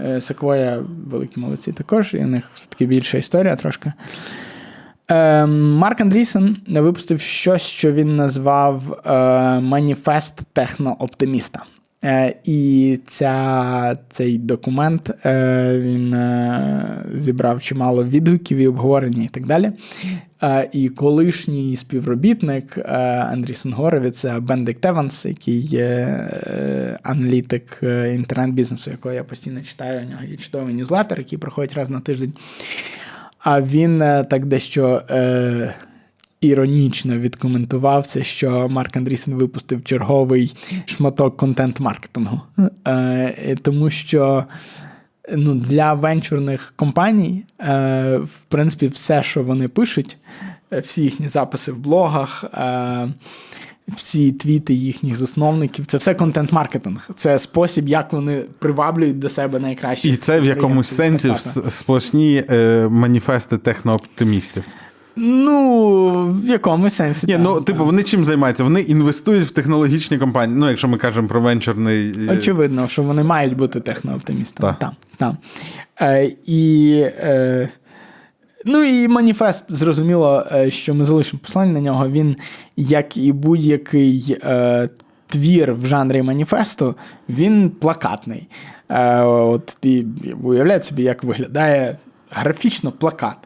[0.00, 3.92] Е, Секвоя великі молодці також, і у них все-таки більша історія трошки.
[5.10, 9.10] Е, Марк Андрісен випустив щось, що він назвав е,
[9.60, 11.64] Маніфест технооптиміста.
[12.04, 19.46] Е, і ця, цей документ е, він е, зібрав чимало відгуків і обговорення і так
[19.46, 19.72] далі.
[20.42, 22.82] Е, і колишній співробітник е,
[23.32, 30.06] Андрісен Горовіц, Бендик Теванс, який є е, аналітик е, інтернет-бізнесу, якого я постійно читаю.
[30.06, 32.32] У нього є чудовий ньюзлетер, який проходить раз на тиждень.
[33.38, 35.74] А він е, так дещо е,
[36.40, 40.54] іронічно відкоментувався, що Марк Андрісен випустив черговий
[40.86, 42.40] шматок контент-маркетингу.
[42.86, 44.44] Е, тому що
[45.36, 50.16] ну, для венчурних компаній, е, в принципі, все, що вони пишуть,
[50.72, 52.44] е, всі їхні записи в блогах.
[52.44, 53.08] Е,
[53.96, 57.08] всі твіти їхніх засновників це все контент-маркетинг.
[57.16, 60.08] Це спосіб, як вони приваблюють до себе найкращі.
[60.08, 61.34] І це в якомусь сенсі
[61.68, 64.64] сплошні е, маніфести технооптимістів.
[65.20, 67.26] Ну, в якомусь сенсі.
[67.26, 67.64] Ні, так, ну так.
[67.64, 68.64] типу, вони чим займаються?
[68.64, 70.58] Вони інвестують в технологічні компанії.
[70.58, 72.14] Ну, якщо ми кажемо про венчурний.
[72.28, 74.74] е, Очевидно, що вони мають бути технооптимістами.
[74.80, 74.90] Так.
[74.90, 75.34] Так, так.
[76.00, 77.68] Е, і, е,
[78.68, 82.08] ну і маніфест, зрозуміло, е, що ми залишимо послання на нього.
[82.08, 82.36] Він,
[82.76, 84.88] як і будь-який е,
[85.26, 86.94] твір в жанрі маніфесту,
[87.28, 88.48] він плакатний.
[88.88, 90.06] Е, от і
[90.42, 91.98] уявляють собі, як виглядає
[92.30, 93.36] графічно плакат.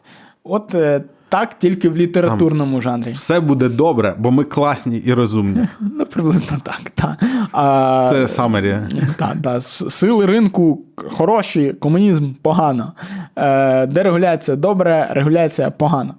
[0.45, 1.03] От е,
[1.33, 3.11] так, тільки в літературному жанрі.
[3.11, 5.68] Все буде добре, бо ми класні і розумні.
[5.99, 6.91] Ну, приблизно так.
[6.95, 7.16] Та.
[7.53, 8.76] А, Це самері.
[9.16, 9.62] Так, так.
[9.91, 12.93] Сили ринку хороші, комунізм погано.
[13.37, 16.14] Е, Дерегуляція добре, регуляція погано.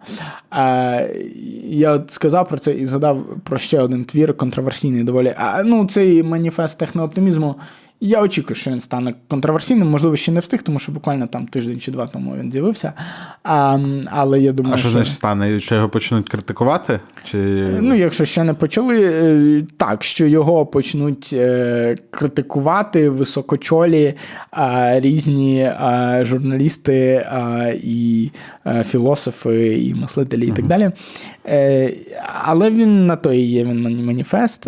[0.54, 1.16] Е,
[1.64, 5.36] Я от сказав про це і згадав про ще один твір контроверсійний доволі.
[5.38, 7.56] А, ну, цей маніфест технооптимізму.
[8.06, 11.80] Я очікую, що він стане контроверсійним, можливо, ще не встиг, тому що буквально там тиждень
[11.80, 12.94] чи два тому він з'явився.
[13.44, 14.98] А, але я думаю, А що що...
[14.98, 15.60] значить стане?
[15.60, 17.00] Що його почнуть критикувати?
[17.24, 17.38] Чи...
[17.82, 24.14] Ну, якщо ще не почали, е, так, що його почнуть е, критикувати високочолі
[24.58, 25.72] е, різні
[26.22, 27.28] журналісти
[27.84, 28.32] і
[28.86, 30.92] філософи, і мислителі, і так далі.
[32.44, 34.68] Але він на то і є він маніфест.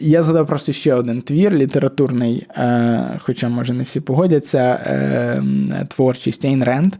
[0.00, 4.58] Я згадав просто ще один твір літературний, е, хоча, може, не всі погодяться.
[4.58, 5.42] Е,
[5.88, 6.94] творчість Ейн Ренд,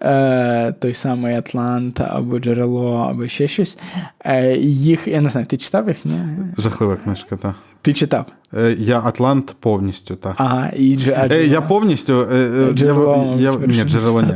[0.00, 3.78] е, той самий Атлант або Джерело, або ще щось.
[4.24, 6.04] Е, їх, я не знаю, ти читав їх?
[6.04, 6.20] Ні?
[6.58, 7.54] Жахлива книжка, так.
[7.84, 8.26] Ти читав?
[8.56, 10.34] Е, Я Атлант повністю, так.
[10.36, 11.34] Ага, і Джерело?
[11.34, 12.26] Я повністю.
[12.74, 14.34] Джерело, я, я, ні, джерело ні.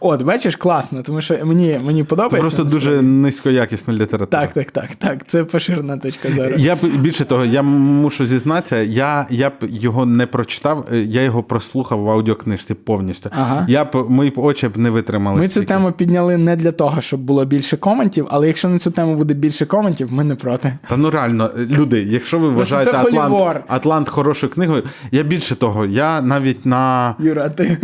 [0.00, 2.40] От, бачиш, класно, тому що мені, мені Це подобається.
[2.40, 4.46] просто дуже низькоякісна література.
[4.46, 5.26] Так, так, так, так.
[5.26, 6.50] Це поширена точка зору.
[6.56, 11.22] Я б більше того, я мушу зізнатися, я, я б його не прочитав, е, я
[11.22, 13.30] його прослухав в аудіокнижці повністю.
[13.32, 13.66] Ага.
[13.68, 15.40] Я б мої очі б не витримали.
[15.40, 15.66] Ми цю стільки.
[15.66, 19.34] тему підняли не для того, щоб було більше коментів, але якщо на цю тему буде
[19.34, 20.78] більше коментів, ми не проти.
[20.88, 23.60] Та ну реально, люди, якщо ви вважаєте це Атлант, холівор.
[23.68, 24.82] Атлант хорошою книгою,
[25.12, 27.14] я більше того, я навіть на.
[27.18, 27.78] Юра, ти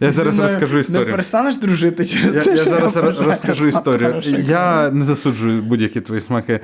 [0.00, 1.04] Я зараз мною розкажу історію.
[1.04, 4.22] Не перестанеш дружити через Я, те, я що зараз я вважаю розкажу історію.
[4.48, 6.60] Я не засуджую будь-які твої смаки.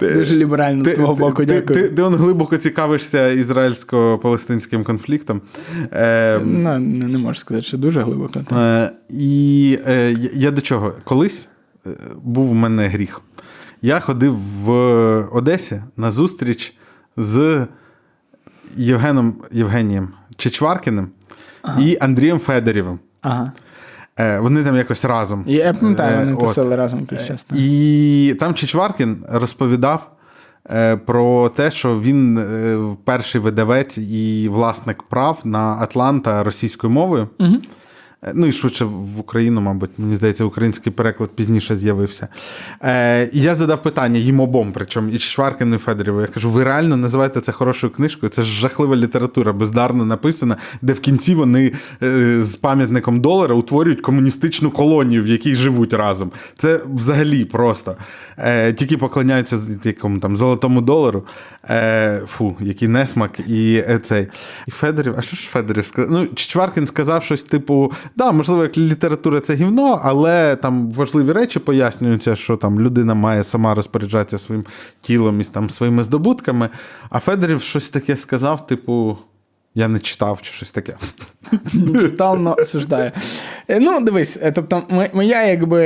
[0.00, 1.82] Дуже ліберально з твого боку, ти, дякую.
[1.82, 5.40] Ти, ти, он глибоко цікавишся ізраїльсько-палестинським конфліктом.
[5.92, 8.40] Е, Ну, не, не можу сказати, що дуже глибоко.
[8.56, 10.94] Е, і е, я- я до чого?
[11.04, 11.48] Колись
[11.86, 11.90] е,
[12.22, 13.20] був у мене гріх.
[13.82, 14.70] Я ходив в
[15.32, 16.74] Одесі на зустріч
[17.16, 17.66] з
[18.76, 21.08] Євгеном Євгенієм Чечваркіним
[21.78, 22.98] і Андрієм Федорєвим.
[23.22, 23.52] Ага.
[24.18, 25.44] Е, Вони там якось разом.
[25.46, 27.44] І я пам'ятаю, вони Е, тусили разом якийсь час.
[27.44, 27.58] так.
[27.58, 30.10] І там Чичваркін розповідав
[30.70, 37.28] е, про те, що він е, перший видавець і власник прав на Атланта російською мовою.
[37.38, 37.54] Угу.
[38.22, 42.28] Е, Ну і швидше в Україну, мабуть, мені здається, український переклад пізніше з'явився.
[42.82, 46.20] Е, і я задав питання їм обом, причому і Шваркину, і Федоріву.
[46.20, 48.30] Я кажу: ви реально називаєте це хорошою книжкою?
[48.30, 54.00] Це ж жахлива література, бездарно написана, де в кінці вони е, з пам'ятником долара утворюють
[54.00, 56.32] комуністичну колонію, в якій живуть разом.
[56.56, 57.96] Це взагалі просто.
[58.38, 61.24] Е, тільки поклоняються якому там золотому долару.
[61.70, 64.26] Е, фу, який несмак, і е, цей.
[64.66, 66.10] І Федорів, а що ж Федорів сказав?
[66.10, 71.58] Ну, Чичваркін сказав щось типу: да, можливо, як література це гівно, але там важливі речі
[71.58, 74.64] пояснюються, що там людина має сама розпоряджатися своїм
[75.00, 76.68] тілом і там своїми здобутками.
[77.10, 79.18] А Федорів щось таке сказав, типу.
[79.74, 80.94] Я не читав чи щось таке.
[81.72, 83.12] Не читав, но осуждаю.
[83.68, 84.82] Е, Ну, дивись, е, тобто,
[85.12, 85.80] моя, якби,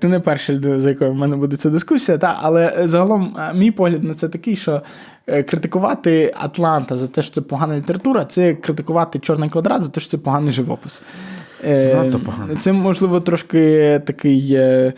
[0.00, 3.54] ти не перша людина, за якою в мене буде ця дискусія, та, але загалом е,
[3.54, 4.82] мій погляд на це такий, що
[5.26, 10.10] критикувати Атланта за те, що це погана література, це критикувати Чорний квадрат за те, що
[10.10, 11.02] це поганий живопис.
[11.64, 12.56] Е, Це надто погано.
[12.56, 14.48] Це, можливо, трошки такий.
[14.54, 14.92] е,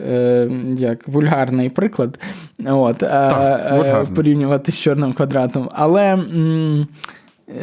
[0.00, 2.18] е, Як вульгарний приклад,
[2.66, 4.14] от, е, е, вульгарний.
[4.16, 5.68] порівнювати з чорним квадратом.
[5.72, 6.18] Але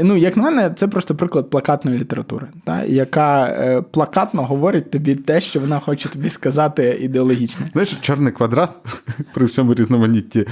[0.01, 5.15] Ну, як на мене, це просто приклад плакатної літератури, та, яка е, плакатно говорить тобі
[5.15, 7.65] те, що вона хоче тобі сказати ідеологічне.
[7.71, 8.69] Знаєш, чорний квадрат
[9.33, 10.45] при всьому різноманітті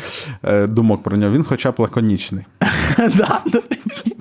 [0.43, 2.45] е, думок про нього, він хоча б лаконічний.
[2.98, 4.16] Да, до речі.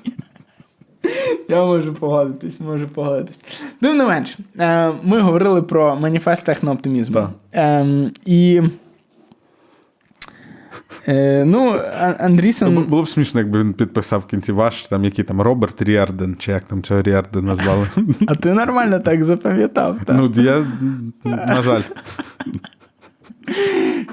[1.49, 3.41] Я можу погодитись, можу погодитись.
[3.81, 7.29] Тим не менш, е, ми говорили про маніфест технооптимізму.
[7.53, 8.63] Ем, і.
[11.09, 12.75] Е, ну, А- Андрісен.
[12.75, 16.37] Ну, Було б смішно, якби він підписав в кінці ваш, там який там Роберт Ріарден,
[16.39, 17.87] чи як там цього Ріарден назвали.
[18.29, 19.99] А ти нормально так запам'ятав.
[20.05, 20.17] Так?
[20.19, 20.67] Ну, я,
[21.25, 21.83] на жаль.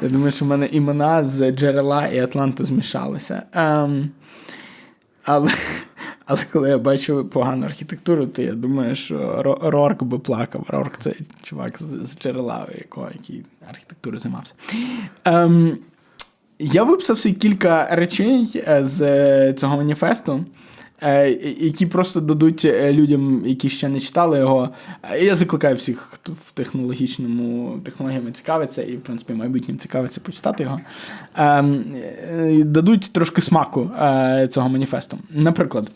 [0.01, 3.43] Я думаю, що в мене імена з джерела і Атланту змішалися.
[3.53, 4.09] Ем,
[5.23, 5.51] але,
[6.25, 10.65] але коли я бачу погану архітектуру, то я думаю, що Ро- Рорк би плакав.
[10.67, 11.13] Рорк це
[11.43, 12.05] чувак з,
[12.77, 14.53] якого який архітектурою займався.
[15.25, 15.77] Ем,
[16.59, 20.45] я виписав собі кілька речей е, з цього маніфесту.
[21.03, 21.29] Е,
[21.59, 24.69] Які просто дадуть е, людям, які ще не читали його.
[25.11, 30.63] Е, Я закликаю всіх, хто в технологічному технологіями цікавиться, і, в принципі, майбутнім цікавиться почитати
[30.63, 30.79] його.
[31.35, 31.85] Ем,
[32.65, 33.89] Дадуть трошки смаку
[34.49, 35.17] цього маніфесту.
[35.29, 35.91] Наприклад,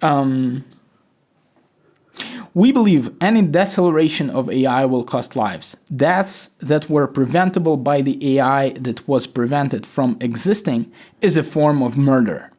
[0.00, 0.62] ем,
[2.52, 5.76] We believe any deceleration of AI will cost lives.
[5.94, 11.80] Deaths that were preventable by the AI that was prevented from existing is a form
[11.80, 12.50] of murder.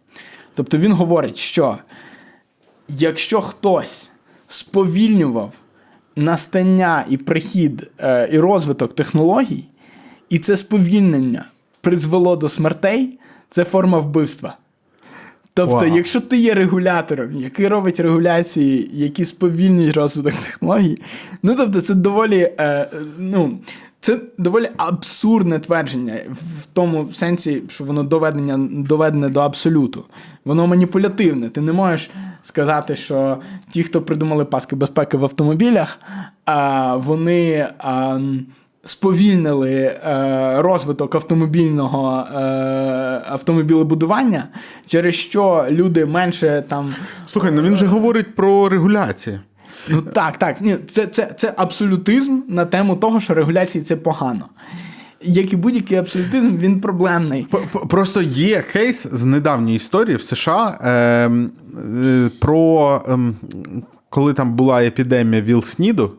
[0.53, 1.77] Тобто він говорить, що
[2.87, 4.11] якщо хтось
[4.47, 5.53] сповільнював
[6.15, 9.65] настання і прихід е, і розвиток технологій,
[10.29, 11.45] і це сповільнення
[11.81, 14.57] призвело до смертей, це форма вбивства.
[15.53, 15.95] Тобто, Вау.
[15.95, 21.01] якщо ти є регулятором, який робить регуляції, які сповільнюють розвиток технологій,
[21.43, 23.59] ну тобто це доволі, е, ну,
[24.01, 30.05] це доволі абсурдне твердження в тому сенсі, що воно доведення, доведене до абсолюту.
[30.45, 31.49] Воно маніпулятивне.
[31.49, 32.09] Ти не можеш
[32.41, 33.37] сказати, що
[33.71, 35.99] ті, хто придумали паски безпеки в автомобілях,
[36.95, 37.67] вони.
[38.83, 42.39] Сповільнили е, розвиток автомобільного е,
[43.25, 44.47] автомобілебудування,
[44.87, 46.95] через що люди менше там.
[47.25, 49.39] Слухай, ну він же говорить про регуляції.
[49.89, 50.61] Ну так, так.
[50.61, 54.45] Ні, це, це, це абсолютизм на тему того, що регуляції це погано.
[55.21, 57.47] Як і будь-який абсолютизм, він проблемний.
[57.89, 61.51] Просто є кейс з недавньої історії в США ем,
[62.03, 63.35] е, про ем,
[64.09, 66.11] коли там була епідемія ВІЛ-СНІДу.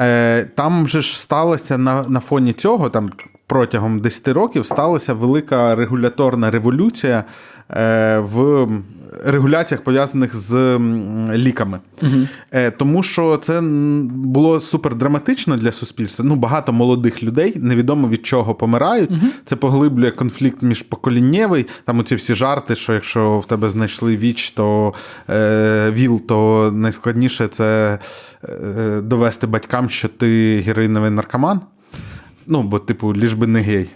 [0.00, 3.10] Е, там же ж сталося на, на фоні цього, там
[3.46, 7.24] протягом 10 років сталася велика регуляторна революція
[7.70, 8.68] е, в
[9.24, 10.78] регуляціях, пов'язаних з
[11.34, 11.78] ліками.
[12.52, 13.60] Е, тому що це
[14.10, 16.24] було супер драматично для суспільства.
[16.24, 19.10] Ну, багато молодих людей невідомо від чого помирають.
[19.44, 21.66] Це поглиблює конфлікт міжпоколіннєвий.
[21.84, 24.94] Там оці всі жарти, що якщо в тебе знайшли віч, то
[25.30, 27.98] е, ВІЛ, то найскладніше це
[28.44, 31.60] е, довести батькам, що ти героїновий наркоман.
[32.46, 33.90] Ну, бо, типу, ліж би не гей.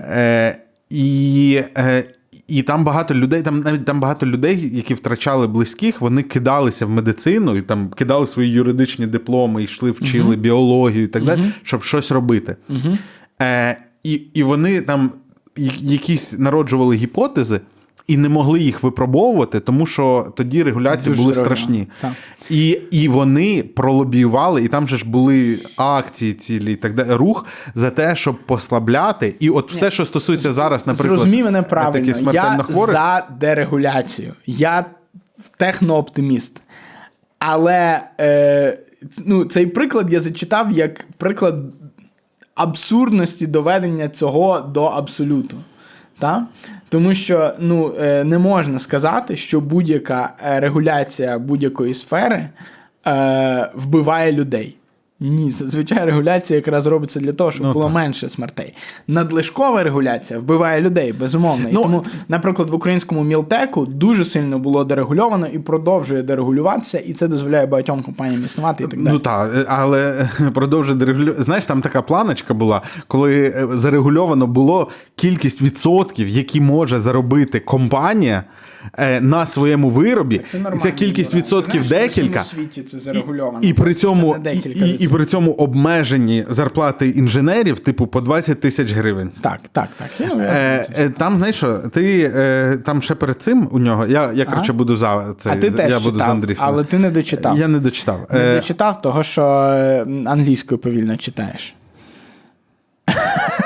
[0.00, 0.58] Е,
[0.90, 2.04] і, е,
[2.48, 6.90] і там багато людей, там навіть там багато людей, які втрачали близьких, вони кидалися в
[6.90, 12.10] медицину і там кидали свої юридичні дипломи, йшли, вчили біологію і так далі, щоб щось
[12.10, 12.56] робити.
[13.42, 15.10] Е, і, і вони там
[15.80, 17.60] якісь народжували гіпотези.
[18.06, 21.56] І не могли їх випробовувати, тому що тоді регуляції Дуже були дорого.
[21.56, 21.88] страшні.
[22.00, 22.12] Так.
[22.50, 27.46] І, і вони пролобіювали, і там же ж були акції цілі, і так далі, рух
[27.74, 29.36] за те, щоб послабляти.
[29.40, 32.32] І от все, що стосується зараз, наприклад, Зрозумій мене правильно.
[32.32, 34.34] Я хворих, за дерегуляцію.
[34.46, 34.84] Я
[35.56, 36.60] технооптиміст.
[37.38, 38.78] Але е,
[39.18, 41.60] ну, цей приклад я зачитав як приклад
[42.54, 45.56] абсурдності доведення цього до абсолюту.
[46.18, 46.46] Та?
[46.96, 52.48] Тому що ну, е, не можна сказати, що будь-яка е, регуляція будь-якої сфери
[53.06, 54.76] е, вбиває людей.
[55.20, 57.94] Ні, зазвичай регуляція якраз робиться для того, щоб Ну, було так.
[57.94, 58.74] менше смертей.
[59.08, 61.68] Надлишкова регуляція вбиває людей, безумовно.
[61.68, 67.12] І Ну, тому, наприклад, в українському мілтеку дуже сильно було дерегульовано і продовжує дерегулюватися, і
[67.12, 69.12] це дозволяє багатьом компаніям існувати і так далі.
[69.14, 71.42] Ну так, але продовжує дерегулювати.
[71.42, 78.36] Знаєш, там така планочка була, коли е, зарегульовано було кількість відсотків, які може заробити компанія
[78.38, 78.46] е,
[79.20, 80.40] на своєму виробі.
[80.52, 81.42] Це і ця кількість Юра.
[81.42, 82.42] відсотків знаєш, декілька.
[82.44, 83.58] Світі це зарегульовано.
[83.62, 88.20] І, і при цьому декілька і, і, і при цьому обмежені зарплати інженерів, типу, по
[88.20, 89.30] 20 тисяч гривень.
[89.40, 90.08] Так, так, так.
[90.20, 94.06] Ну, Е, е, там, знаєш що, ти е, там ще перед цим у нього.
[94.06, 95.50] Я, я коротше, буду за це.
[95.50, 96.64] а ти теж я буду читав, Андрісом.
[96.68, 97.58] але ти не дочитав.
[97.58, 98.26] Я не дочитав.
[98.32, 101.74] Не Е, дочитав того, що е, англійською повільно читаєш.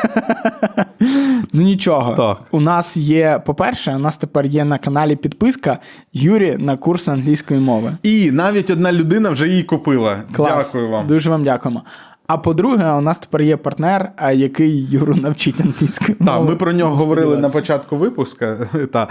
[1.53, 2.15] ну нічого.
[2.15, 2.47] Так.
[2.51, 5.79] У нас є, по-перше, у нас тепер є на каналі підписка
[6.13, 7.97] Юрі на курс англійської мови.
[8.03, 10.23] І навіть одна людина вже її купила.
[10.33, 10.67] Клас.
[10.73, 11.07] Дякую вам.
[11.07, 11.83] Дуже вам дякуємо.
[12.31, 16.19] А по-друге, у нас тепер є партнер, а який Юру навчить англійської.
[16.27, 18.69] Так, ми про нього говорили на початку випуска.
[18.93, 19.09] Та.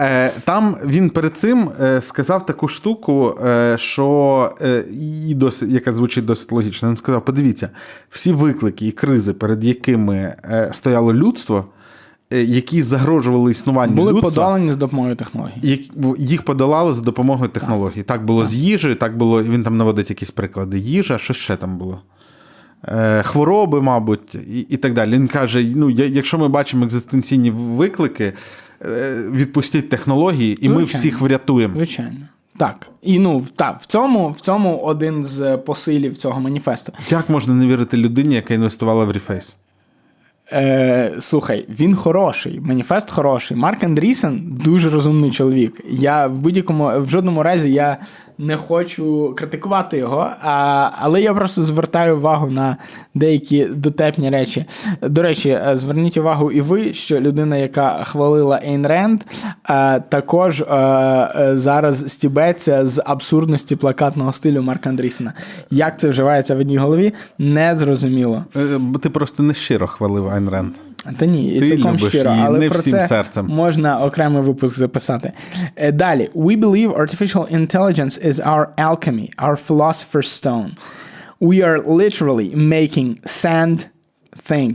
[0.00, 4.50] Е, там він перед цим е, сказав таку штуку, е, що
[5.26, 6.88] і досить, яка звучить досить логічно.
[6.88, 7.70] Він сказав: подивіться,
[8.10, 10.34] всі виклики і кризи, перед якими
[10.72, 11.64] стояло людство,
[12.30, 15.90] які загрожували існуванню Були людства, подолані з допомогою технологій.
[16.18, 18.02] їх подолали за допомогою технологій.
[18.02, 20.78] Так, було з їжею, так було, він там наводить якісь приклади.
[20.78, 22.00] Їжа, що ще там було?
[22.88, 25.12] Е, Хвороби, мабуть, і, і так далі.
[25.12, 28.32] Він каже: ну, якщо ми бачимо екзистенційні виклики,
[28.82, 31.74] е, відпустіть технології, і ми всіх врятуємо.
[31.76, 32.18] Звичайно.
[32.56, 32.88] Так.
[33.02, 36.92] І ну, так, в цьому, в цьому один з посилів цього маніфесту.
[37.10, 39.56] Як можна не вірити людині, яка інвестувала в Reface?
[40.52, 43.56] Е, слухай, він хороший, маніфест хороший.
[43.56, 45.80] Марк Андрісен дуже розумний чоловік.
[45.90, 47.96] Я в будь-якому в жодному разі я
[48.38, 52.76] не хочу критикувати його, а, але я просто звертаю увагу на
[53.14, 54.64] деякі дотепні речі.
[55.02, 59.20] До речі, е, зверніть увагу і ви, що людина, яка хвалила Ейн Ренд,
[60.08, 65.32] також е, е, зараз стібеться з абсурдності плакатного стилю Марка Андрісена.
[65.70, 68.44] Як це вживається в одній голові, не зрозуміло.
[69.02, 70.72] Ти просто нещиро хвалив Айн Ренд.
[71.18, 73.46] Та ні, Ти цілком любиш щиро, її але не про всім це серцем.
[73.46, 75.32] можна окремий випуск записати.
[75.76, 76.30] Е, Далі.
[76.34, 80.70] We believe artificial intelligence is our alchemy, our philosopher's stone.
[81.40, 83.86] We are literally making sand
[84.50, 84.74] think.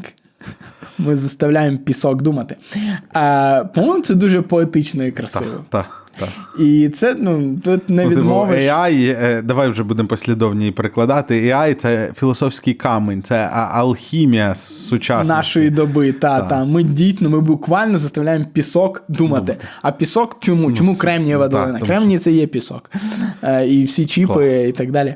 [0.99, 2.55] Ми заставляємо пісок думати.
[3.13, 5.65] А, по-моєму, це дуже поетично і красиво.
[5.69, 6.29] Так, так.
[6.59, 8.21] І це ну, тут не Ну, типу.
[8.21, 11.41] AI, е, давай вже будемо послідовні і перекладати.
[11.41, 15.33] AI– це філософський камінь, це алхімія сучасності.
[15.33, 16.65] Нашої доби, та, та.
[16.65, 19.55] Ми дійсно, ми буквально заставляємо пісок думати.
[19.81, 20.71] А пісок чому?
[20.71, 21.79] Чому Кремнієва Ну, долина?
[21.79, 22.91] Кремній це є пісок.
[23.43, 24.53] Е, і всі чіпи Клас.
[24.53, 25.15] і так далі.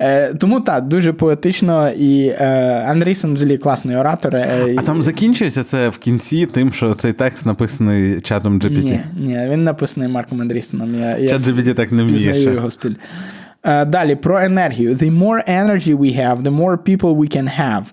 [0.00, 1.90] Е, тому так, дуже поетично.
[1.90, 2.46] І е,
[2.88, 4.36] Андрійсон взагалі класний оратор.
[4.36, 8.82] Е, А там закінчується це в кінці тим, що цей текст написаний чатом GPT.
[8.82, 10.94] ні, ні, він написаний Марком Андрійсоном.
[10.94, 12.52] Я, я Чат GPT так не вміє ще.
[12.52, 12.94] його стиль.
[13.64, 14.94] Uh, далі, про енергію.
[14.94, 17.84] The more energy we have, the more people we can have.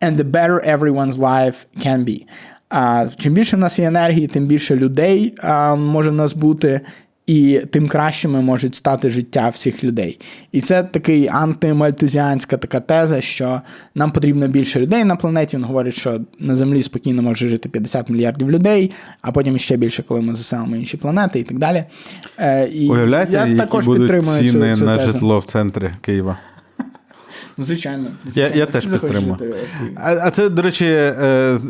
[0.00, 1.56] And the better everyone's life
[1.86, 2.22] can be.
[2.68, 6.80] А, чим більше в нас є енергії, тим більше людей uh, може в нас бути,
[7.26, 10.18] і тим кращими можуть стати життя всіх людей.
[10.52, 13.60] І це такий антимальтузіанська така теза, що
[13.94, 15.56] нам потрібно більше людей на планеті.
[15.56, 20.02] Він говорить, що на Землі спокійно може жити 50 мільярдів людей, а потім ще більше,
[20.02, 21.84] коли ми заселимо інші планети і так далі.
[22.38, 25.12] Е, і Уявляєте, я які також будуть підтримую цю, ціни цю на тезу.
[25.12, 26.36] житло в центрі Києва?
[27.58, 28.10] Ну, Звичайно.
[28.34, 29.54] Я, я теж підтримую.
[29.96, 31.14] А, а це, до речі, е,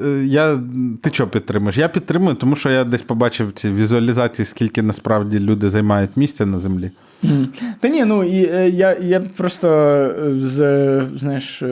[0.05, 0.59] е, я,
[1.03, 1.77] ти що підтримуєш?
[1.77, 6.59] Я підтримую, тому що я десь побачив ці візуалізації, скільки насправді люди займають місця на
[6.59, 6.91] землі.
[7.23, 7.49] Мгм.
[7.81, 11.63] Та ні, ну і е, я, я просто е, з знаєш.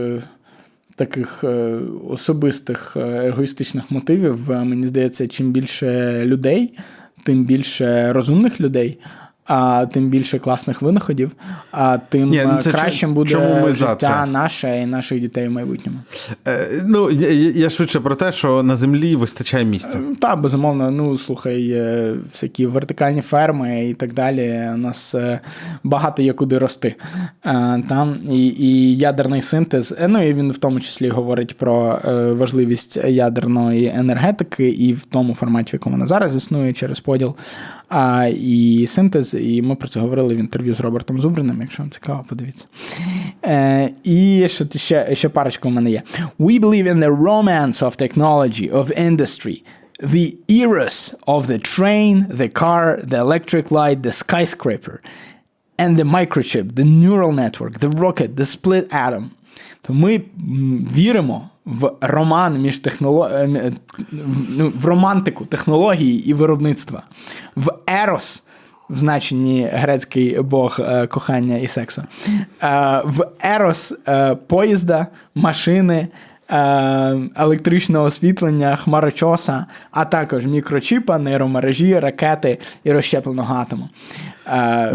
[0.97, 1.45] Таких
[2.09, 6.79] особистих егоїстичних мотивів, мені здається, чим більше людей,
[7.25, 8.99] тим більше розумних людей.
[9.47, 11.33] А тим більше класних винаходів,
[11.73, 15.51] а тим Ні, ну кращим чому- буде чому ми життя наше і наших дітей в
[15.51, 15.99] майбутньому.
[16.49, 20.01] Е, ну, я, я швидше про те, що на землі вистачає місця.
[20.21, 24.71] Так, безумовно, ну слухай, е, всякі вертикальні ферми і так далі.
[24.75, 25.41] У нас е,
[25.85, 26.95] багато є куди рости.
[27.47, 29.95] Е, Там і, і ядерний синтез.
[30.01, 35.05] е, Ну і він в тому числі говорить про е, важливість ядерної енергетики і в
[35.11, 37.35] тому форматі, в якому вона зараз існує через поділ.
[37.94, 41.90] А, і синтез, і ми про це говорили в інтерв'ю з Робертом Зубриним, якщо вам
[41.90, 42.66] цікаво, подивіться.
[43.46, 46.02] Е, і що ти- ще, ще парочка в мене є.
[46.40, 49.62] We believe in the romance of technology, of industry.
[50.04, 54.96] The eras of the train, the car, the electric light, the skyscraper,
[55.78, 59.24] and the microchip, the neural network, the rocket, the split atom.
[59.87, 60.23] То ми
[60.95, 63.29] віримо в роман між техноло...
[63.33, 63.73] е, е,
[64.49, 67.03] ну, в романтику технології і виробництва,
[67.57, 68.43] в ерос,
[68.91, 72.03] в значенні грецький бог е, кохання і сексу,
[73.05, 73.95] в ерос
[74.47, 76.09] поїзда, машини.
[77.37, 83.89] Електричного освітлення, хмарочоса, а також мікрочіпа, нейромережі, ракети і розщепленого атому.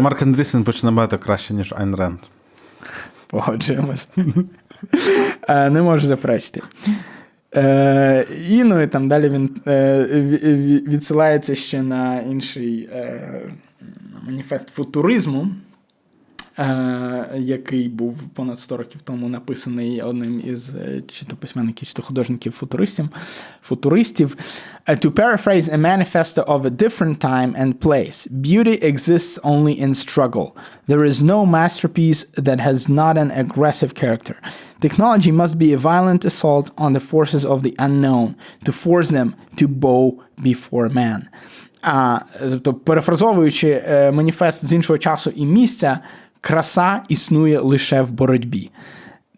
[0.02, 2.18] Марк Андрісен пише набагато краще, ніж Айн Ренд.
[3.26, 4.08] Погоджуємось.
[5.48, 6.60] Е, Не можу заперечити.
[7.56, 13.40] Е, І ну і там далі він е, ві- ві- відсилається ще на інший е,
[14.26, 15.46] маніфест футуризму,
[17.36, 22.02] який був понад 100 років тому написаний одним із е, чи то письменників, чи то
[22.02, 23.08] художників футуристів.
[23.62, 24.36] футуристів.
[24.88, 28.18] Uh, to paraphrase a manifesto of a different time and place,
[28.48, 30.48] beauty exists only in struggle.
[30.90, 34.36] There is no masterpiece that has not an aggressive character.
[34.86, 38.28] Technology must be a violent assault on the forces of the unknown
[38.64, 39.28] to force them
[39.58, 40.02] to bow
[40.42, 41.20] before man.
[41.82, 46.00] А, тобто, перефразовуючи е, маніфест з іншого часу і місця,
[46.40, 48.70] краса існує лише в боротьбі.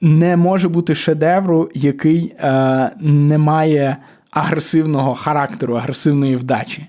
[0.00, 3.96] Не може бути шедевру, який е, не має
[4.30, 6.86] агресивного характеру, агресивної вдачі.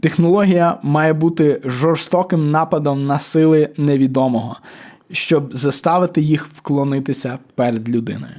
[0.00, 4.56] Технологія має бути жорстоким нападом на сили невідомого,
[5.12, 8.34] щоб заставити їх вклонитися перед людиною.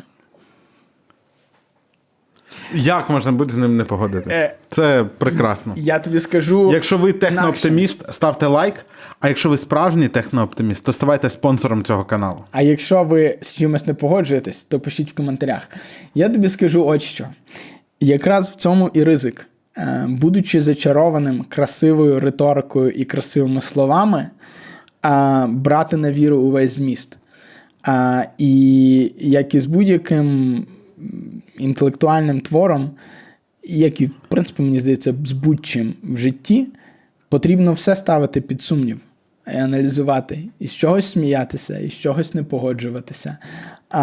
[2.73, 4.35] Як можна бути з ним не погодитися?
[4.35, 5.73] Е, Це прекрасно.
[5.77, 6.71] Я тобі скажу.
[6.73, 8.85] Якщо ви технооптиміст, ставте лайк.
[9.19, 12.37] А якщо ви справжній технооптиміст, то ставайте спонсором цього каналу.
[12.51, 15.61] А якщо ви з чимось не погоджуєтесь, то пишіть в коментарях.
[16.15, 17.27] Я тобі скажу от що.
[17.99, 19.47] Якраз в цьому і ризик.
[19.77, 24.29] Е, Будучи зачарованим красивою риторикою і красивими словами,
[25.05, 27.17] е, брати на віру увесь зміст.
[28.37, 30.65] І як і з будь-яким
[31.57, 32.91] інтелектуальним твором,
[33.63, 36.67] як і, в принципі, мені здається, з будь-чим в житті,
[37.29, 38.99] потрібно все ставити під сумнів
[39.47, 43.37] і аналізувати, і з чогось сміятися, і з чогось не погоджуватися,
[43.89, 44.01] а,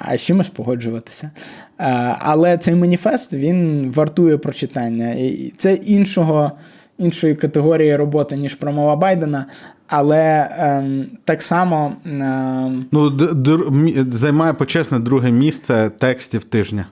[0.00, 1.30] а з чимось погоджуватися.
[1.78, 5.10] А, але цей маніфест він вартує прочитання.
[5.10, 6.52] І це іншого,
[6.98, 9.46] іншої категорії роботи, ніж промова Байдена.
[9.94, 16.86] Але ем, так само ем, Ну, д- д- займає почесне друге місце текстів тижня.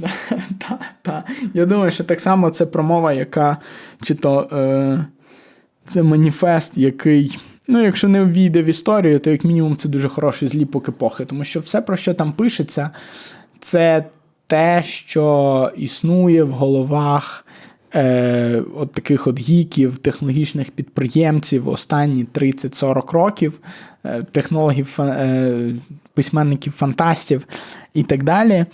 [0.58, 1.24] та, та.
[1.54, 3.56] Я думаю, що так само це промова, яка
[4.02, 5.04] чи то е,
[5.86, 10.48] це маніфест, який, ну, якщо не ввійде в історію, то як мінімум це дуже хороший
[10.48, 11.24] зліпок епохи.
[11.24, 12.90] Тому що все, про що там пишеться,
[13.60, 14.04] це
[14.46, 17.44] те, що існує в головах.
[17.94, 23.60] Е, от таких от гіків, технологічних підприємців останні 30-40 років,
[24.04, 25.74] е, технологів, е,
[26.14, 27.46] письменників, фантастів
[27.94, 28.66] і так далі.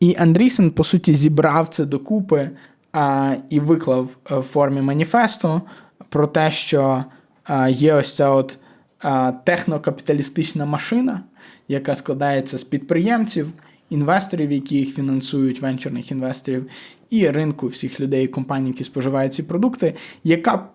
[0.00, 2.50] І Андрісен, по суті, зібрав це докупи
[2.92, 5.62] а, і виклав е, в формі маніфесту
[6.08, 7.04] про те, що
[7.44, 8.58] а, є ось ця от
[9.00, 11.20] а, технокапіталістична машина,
[11.68, 13.52] яка складається з підприємців,
[13.90, 16.66] інвесторів, які їх фінансують, венчурних інвесторів,
[17.10, 19.94] і ринку всіх людей компаній, які споживають ці продукти,
[20.24, 20.68] яка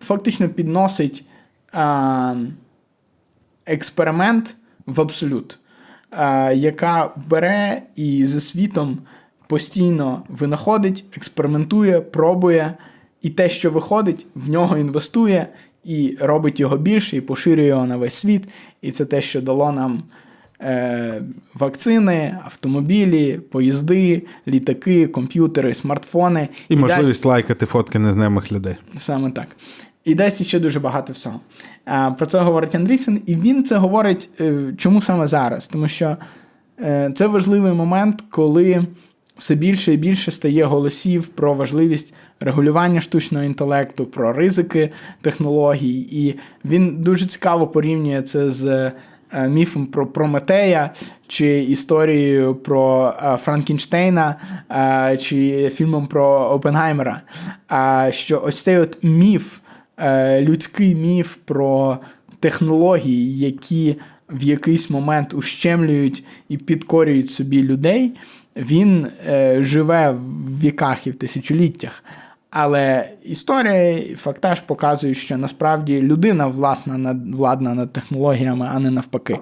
[0.00, 1.24] фактично підносить
[1.72, 2.34] а,
[3.66, 4.56] експеримент
[4.86, 5.58] в абсолют,
[6.10, 8.98] а, яка бере і за світом
[9.46, 12.74] постійно винаходить, експериментує, пробує,
[13.22, 15.48] і те, що виходить, в нього інвестує
[15.84, 18.48] і робить його більше, і поширює його на весь світ.
[18.82, 20.02] І це те, що дало нам
[20.64, 21.22] е,
[21.54, 26.48] вакцини, автомобілі, поїзди, літаки, комп'ютери, смартфони.
[26.68, 28.76] І дасть- можливість лайкати фотки незнайомих людей.
[28.98, 29.46] Саме так.
[30.04, 31.40] І дасть ще дуже багато всього.
[31.84, 35.68] А, Про це говорить Андрісен, і він це говорить е, чому саме зараз?
[35.68, 36.16] Тому що
[36.80, 38.86] е, це важливий момент, коли
[39.38, 46.06] все більше і більше стає голосів про важливість регулювання штучного інтелекту, про ризики технологій.
[46.10, 46.34] І
[46.64, 48.92] він дуже цікаво порівнює це з е,
[49.48, 50.90] міфом про Прометея,
[51.28, 54.36] чи історією про е, Франкенштейна,
[54.70, 57.20] е, чи фільмом про Опенгаймера.
[58.10, 59.58] Що ось цей от міф,
[60.40, 61.98] людський міф про
[62.40, 63.96] технології, які
[64.30, 68.12] в якийсь момент ущемлюють і підкорюють собі людей,
[68.56, 72.04] він е, живе в віках і в тисячоліттях.
[72.56, 78.90] Але історія і фактаж показують, що насправді людина власна над владна над технологіями, а не
[78.90, 79.38] навпаки.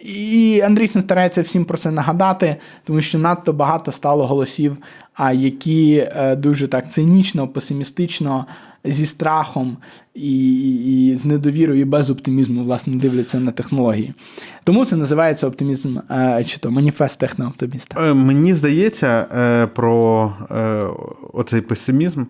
[0.00, 4.76] І Андрійсен старається всім про це нагадати, тому що надто багато стало голосів,
[5.14, 8.46] а які е, дуже так цинічно, песимістично
[8.84, 9.76] зі страхом
[10.14, 14.14] і, і з недовірою, і без оптимізму, власне, дивляться на технології.
[14.64, 18.10] Тому це називається оптимізм, е, чи то маніфест технооптиміста.
[18.10, 19.26] Е, мені здається,
[19.74, 20.32] про
[21.32, 22.24] оцей песимізм.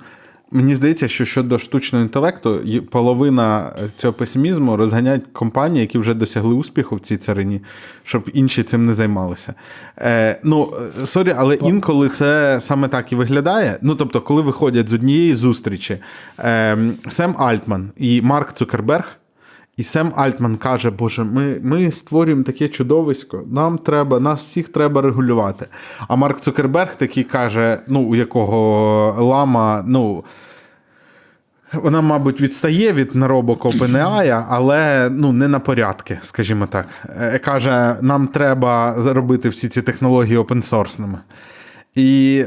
[0.55, 2.61] Мені здається, що щодо штучного інтелекту,
[2.91, 7.61] половина цього песимізму розганяють компанії, які вже досягли успіху в цій царині,
[8.05, 9.55] щоб інші цим не займалися.
[9.99, 10.73] Е, Ну,
[11.07, 13.79] sorry, але інколи це саме так і виглядає.
[13.83, 15.99] Ну, тобто, коли виходять з однієї зустрічі
[16.39, 19.19] е, Сем Альтман і Марк Цукерберг.
[19.77, 25.03] І Сем Альтман каже, Боже, ми ми створюємо таке чудовисько, нам треба, нас всіх треба
[25.03, 25.67] регулювати.
[26.09, 30.25] А Марк Цукерберг такий каже, ну, у якого лама, ну.
[31.73, 36.87] Вона, мабуть, відстає від наробок OpenAI, але ну, не на порядки, скажімо так.
[37.21, 41.19] Е, каже, нам треба заробити всі ці технології опенсорсними.
[41.95, 42.45] І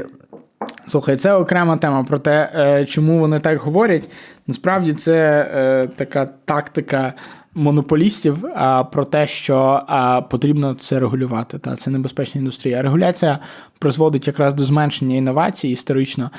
[0.88, 4.10] Слухай, це окрема тема про те, е, чому вони так говорять.
[4.46, 7.12] Насправді це е, така тактика
[7.56, 11.58] монополістів а, про те, що а, потрібно це регулювати.
[11.58, 12.82] Та Це небезпечна індустрія.
[12.82, 13.38] Регуляція
[13.78, 16.30] призводить якраз до зменшення інновацій історично.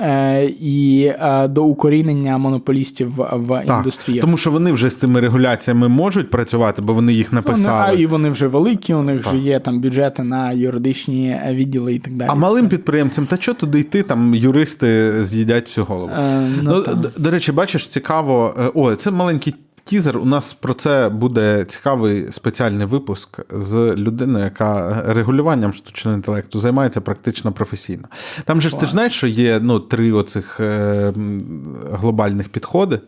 [0.00, 4.20] Е, і е, до укорінення монополістів в так, індустрії.
[4.20, 7.86] Тому що вони вже з цими регуляціями можуть працювати, бо вони їх написали.
[7.88, 9.32] Ну, а і вони вже великі, у них так.
[9.32, 12.28] вже є там бюджети на юридичні відділи і так далі.
[12.32, 16.10] А малим підприємцям, та що туди йти, там юристи з'їдять всю голову.
[16.18, 18.54] Е, ну, ну, до, до речі, бачиш, цікаво.
[18.58, 19.54] Е, о, це маленький
[19.84, 20.18] тізер.
[20.18, 27.00] У нас про це буде цікавий спеціальний випуск з людиною, яка регулюванням штучного інтелекту займається
[27.00, 28.08] практично професійно.
[28.44, 31.12] Там же ж ти ж знаєш, що є ну, три оцих е,
[31.92, 33.00] глобальних підходи: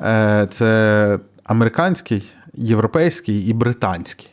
[0.00, 4.30] Е, це американський, європейський і британський.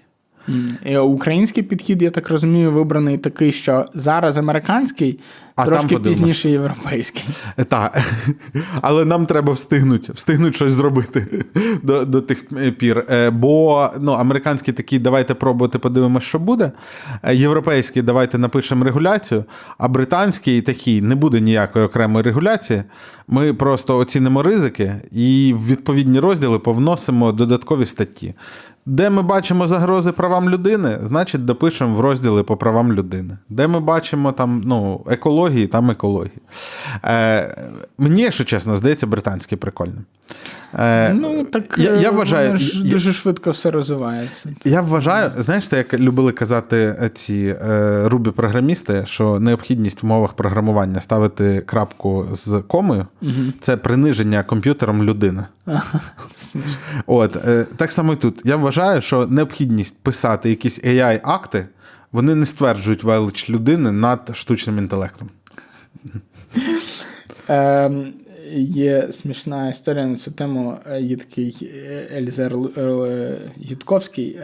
[1.01, 5.19] Український підхід, я так розумію, вибраний такий, що зараз американський,
[5.57, 7.25] а трошки там пізніше європейський.
[7.57, 8.01] Е, так.
[8.81, 11.45] Але нам треба встигнути встигнути щось зробити
[11.83, 12.43] до до тих
[12.77, 13.05] пір.
[13.09, 16.71] Е, бо ну, американський такий, давайте пробувати, подивимося, що буде.
[17.23, 19.45] Е, європейський, давайте напишемо регуляцію,
[19.77, 22.83] а британський такий не буде ніякої окремої регуляції.
[23.27, 28.33] Ми просто оцінимо ризики і в відповідні розділи повносимо додаткові статті.
[28.89, 33.37] Де ми бачимо загрози правам людини, значить допишемо в розділи по правам людини.
[33.49, 36.41] Де ми бачимо там ну, екології, там екології.
[37.05, 37.55] Е,
[37.97, 40.05] Мені, якщо чесно, здається, британський прикольним.
[40.73, 44.49] Е, ну, так я, я вважаю, ж дуже швидко все розвивається.
[44.63, 51.01] Я вважаю, знаєш, це як любили казати ці е, рубі-програмісти, що необхідність в мовах програмування
[51.01, 53.31] ставити крапку з комою угу.
[53.59, 55.45] це приниження комп'ютером людини.
[57.07, 58.41] От, е, Так само і тут.
[58.45, 61.65] Я вважаю, що необхідність писати якісь AI-акти,
[62.11, 65.29] вони не стверджують велич людини над штучним інтелектом.
[67.47, 68.13] Ем,
[68.55, 70.77] Є смішна історія на цю тему.
[70.99, 71.71] Є такий
[72.15, 72.55] Елізер
[73.57, 74.39] Ютковський,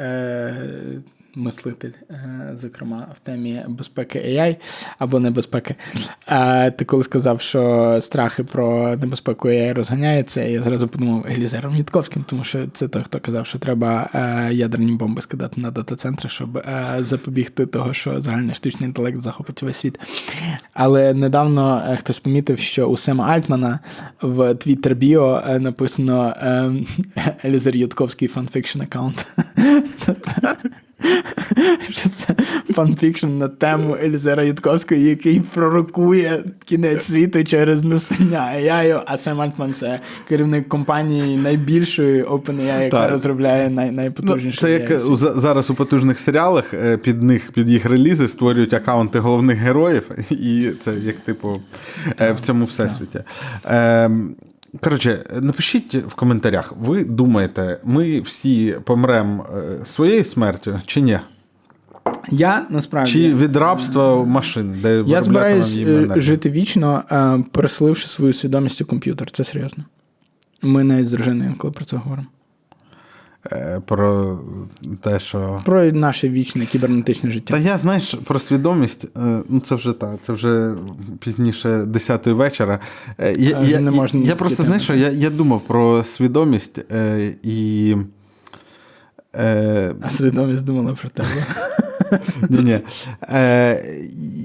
[1.36, 4.56] мислитель, е, зокрема, в темі безпеки AI
[5.00, 5.76] або небезпеки.
[6.78, 12.44] Ти коли сказав, що страхи про небезпеку AI розганяються, я зразу подумав Елізером Ютковським, тому
[12.44, 16.96] що це той, хто казав, що треба е, ядерні бомби скидати на дата-центри, щоб е,
[17.00, 20.00] запобігти того, що загальний штучний інтелект захопить весь світ.
[20.74, 23.80] Але недавно хтось помітив, що у Сема Альтмана
[24.22, 26.36] в Твіттер біо написано
[27.46, 29.26] Eliezer Yudkowsky fan fiction account.
[31.90, 32.36] що Це
[32.74, 39.42] fan fiction на тему Елізера Юдковського, який пророкує кінець світу через настання AI, а Сем
[39.42, 43.12] Альтман це керівник компанії найбільшої OpenAI, яка так.
[43.12, 44.60] розробляє най, найпотужніші.
[44.62, 45.00] Ну, це як
[45.40, 50.72] зараз у потужних серіалах е, під них, під їх релізи створюють аккаунти головних героїв, і
[50.80, 51.62] це як типу
[52.20, 53.20] е, в цьому всесвіті.
[53.66, 54.36] Ем,
[54.82, 61.20] Коротше, напишіть в коментарях, ви думаєте, ми всі помремо е, своєю смертю чи ні?
[62.30, 67.04] Я насправді Чи від рабства машин, де я збираюсь е, жити вічно,
[67.52, 69.32] пересливши свою свідомість у комп'ютер.
[69.32, 69.84] Це серйозно.
[70.62, 72.28] Ми навіть з дружиною коли про це говоримо.
[73.52, 74.40] Е, Про
[75.02, 75.62] те, що.
[75.66, 77.54] Про наше вічне кібернетичне життя.
[77.54, 80.76] Та я, знаєш, про свідомість, е, ну це вже так, це вже
[81.20, 82.80] пізніше 10-ї вечора.
[83.20, 86.80] Е, Я, я, не можна я, я просто знаєш, що я, я думав про свідомість
[87.44, 87.96] і.
[89.36, 91.30] Е, А свідомість думала про тебе.
[92.50, 92.80] Ні, ні.
[93.30, 93.84] Е,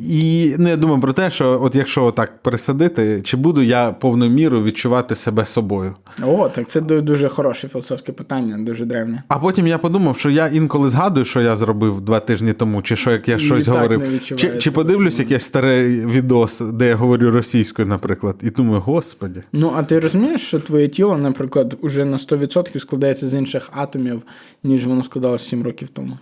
[0.08, 4.30] і ну, я думав про те, що от якщо так пересадити, чи буду я повною
[4.30, 5.94] мірою відчувати себе собою.
[6.22, 9.22] О, так це дуже хороше філософське питання, дуже древнє.
[9.28, 12.96] А потім я подумав, що я інколи згадую, що я зробив два тижні тому, чи
[12.96, 14.20] що як я щось так говорив.
[14.36, 19.42] Чи, чи подивлюсь якесь старе відос, де я говорю російською, наприклад, і думаю, господі.
[19.52, 24.22] Ну, а ти розумієш, що твоє тіло, наприклад, уже на 100% складається з інших атомів,
[24.64, 26.18] ніж воно складалося 7 років тому.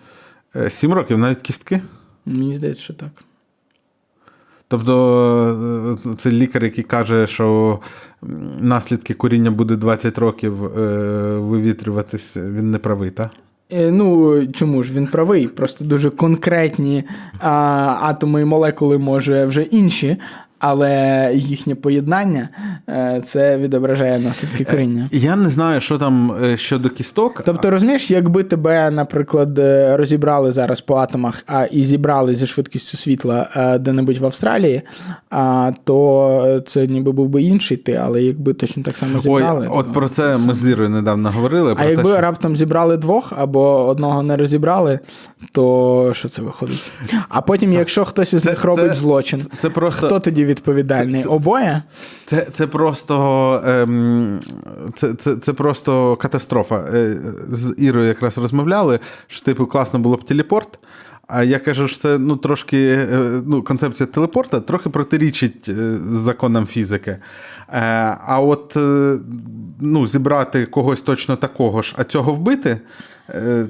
[0.57, 1.81] Е, Сім років, навіть кістки.
[2.27, 3.11] Мені здається, що так.
[4.69, 7.79] Тобто е, це лікар, який каже, що
[8.61, 10.69] наслідки куріння буде 20 років е,
[11.39, 13.31] вивітрюватись, він не правий, так?
[13.71, 15.49] Ну, чому ж він правий?
[15.49, 17.05] Просто дуже конкретні
[17.39, 17.51] а,
[18.03, 20.17] атоми і молекули, може, вже інші,
[20.59, 22.49] але їхнє поєднання
[22.89, 25.09] е, це відображає наслідки коріння.
[25.13, 27.43] Я не знаю, що там е, щодо кісток.
[27.47, 32.97] Тобто, розумієш, якби тебе, наприклад, е, розібрали зараз по атомах, а і зібрали зі швидкістю
[32.97, 34.83] світла е, де-небудь в Австралії,
[35.31, 39.69] а, то це ніби був би інший ти, але якби точно так само Ой, зібрали.
[39.71, 41.73] от то- про це ми з Ірою недавно говорили.
[41.73, 42.21] А про якби те, що...
[42.21, 44.99] раптом зібрали двох або одного не розібрали,
[45.53, 46.91] то що це виходить?
[47.29, 51.21] А потім, якщо хтось із Це- них робить це- злочин, це просто- хто тоді відповідальний?
[51.21, 51.83] Це- це- Обоє?
[52.25, 53.17] Це, це просто
[53.67, 54.41] ем,
[54.97, 56.85] це, це, це просто катастрофа.
[56.95, 57.17] Е,
[57.49, 60.79] З Ірою якраз розмовляли, що типу класно було б телепорт.
[61.29, 66.67] А я кажу, що це ну, трошки е, ну, концепція телепорта трохи протирічить е, законам
[66.67, 67.19] фізики.
[67.69, 68.77] А от
[69.81, 72.81] ну, зібрати когось точно такого ж, а цього вбити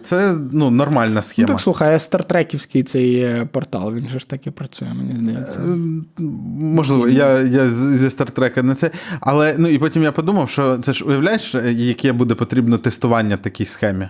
[0.02, 1.48] це ну, нормальна Ну схема.
[1.48, 5.58] так слухай, а стартреківський цей е, портал, він же ж таки працює, мені здається.
[5.58, 6.22] Е,
[6.60, 8.90] Можливо, я, я зі стартрека не це.
[9.20, 13.36] Але ну і потім я подумав, що це ж уявляєш, е, яке буде потрібно тестування
[13.36, 14.08] в такій схемі.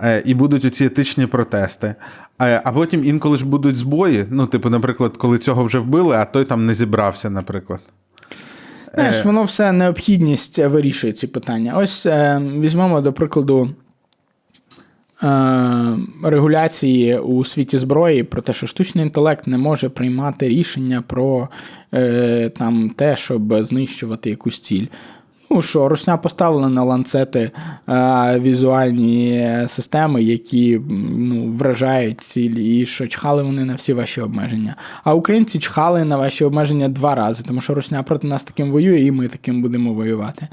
[0.00, 1.94] Е, І будуть оці етичні протести.
[2.42, 4.24] Е, А потім інколи ж будуть збої.
[4.30, 7.80] Ну, типу, наприклад, коли цього вже вбили, а той там не зібрався, наприклад.
[8.94, 11.74] Знаєш, воно все необхідність вирішує ці питання.
[11.76, 13.68] Ось е, візьмемо, до прикладу, е,
[16.22, 21.48] регуляції у світі зброї про те, що штучний інтелект не може приймати рішення про
[21.94, 24.86] е, там, те, щоб знищувати якусь ціль.
[25.54, 27.50] Ну, що Русня поставила на ланцети
[27.88, 30.80] е, візуальні системи, які
[31.16, 34.74] ну, вражають ціль, і що чхали вони на всі ваші обмеження.
[35.04, 39.00] А українці чхали на ваші обмеження два рази, тому що Русня проти нас таким воює,
[39.00, 40.48] і ми таким будемо воювати.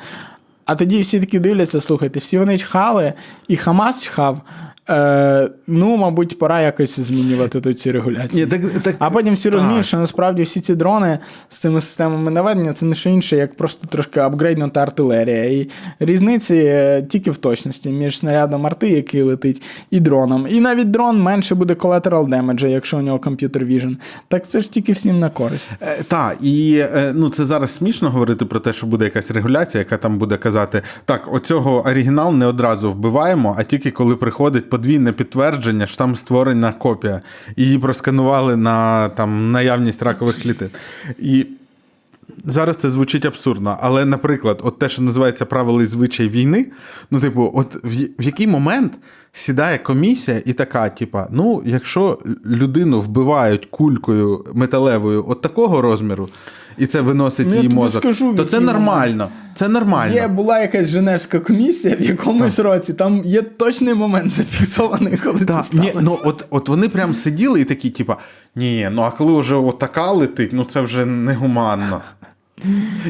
[0.69, 3.13] А тоді всі такі дивляться, слухайте, всі вони чхали,
[3.47, 4.41] і Хамас чхав.
[4.89, 8.45] Е, ну, мабуть, пора якось змінювати тут ці регуляції.
[8.45, 12.31] Ні, так, так, А потім всі розуміють, що насправді всі ці дрони з цими системами
[12.31, 15.43] наведення це не що інше, як просто трошки апгрейднута артилерія.
[15.45, 19.61] І різниці е, тільки в точності між снарядом арти, який летить,
[19.91, 20.47] і дроном.
[20.49, 23.97] І навіть дрон менше буде collateral damage, якщо у нього комп'ютер vision.
[24.27, 25.71] Так це ж тільки всім на користь.
[25.81, 29.79] Е, Так, і е, ну, це зараз смішно говорити про те, що буде якась регуляція,
[29.79, 35.11] яка там буде казати: так, оцього оригінал не одразу вбиваємо, а тільки коли приходить подвійне
[35.11, 37.21] підтвердження, що там створена копія,
[37.55, 40.69] і її просканували на там, наявність ракових клітин.
[41.19, 41.47] І
[42.45, 46.71] Зараз це звучить абсурдно, але, наприклад, от те, що називається правила і звичай війни,
[47.11, 48.93] ну, типу, от в, який момент
[49.33, 56.29] сідає комісія і така, типа, ну, якщо людину вбивають кулькою металевою от такого розміру,
[56.79, 59.29] і це виносить Ну, її мозок, скажу, то це нормально.
[59.55, 60.15] Це нормально.
[60.15, 65.65] Є була якась Женевська комісія в якомусь році, там є точний момент зафіксований, коли Так,
[65.65, 68.17] це ні, ну от, от вони прям сиділи і такі, типа,
[68.55, 72.01] ні, ну а коли вже отака летить, ну це вже негуманно.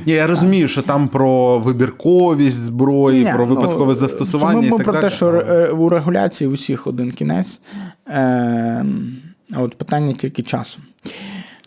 [0.05, 4.61] Ні, я розумію, що там про вибірковість зброї, Ні, про ну, випадкове застосування.
[4.61, 5.03] Ми, і так про далі.
[5.03, 7.61] те, що е, у регуляції усіх один кінець.
[8.07, 8.85] Е,
[9.53, 10.79] а от питання тільки часу.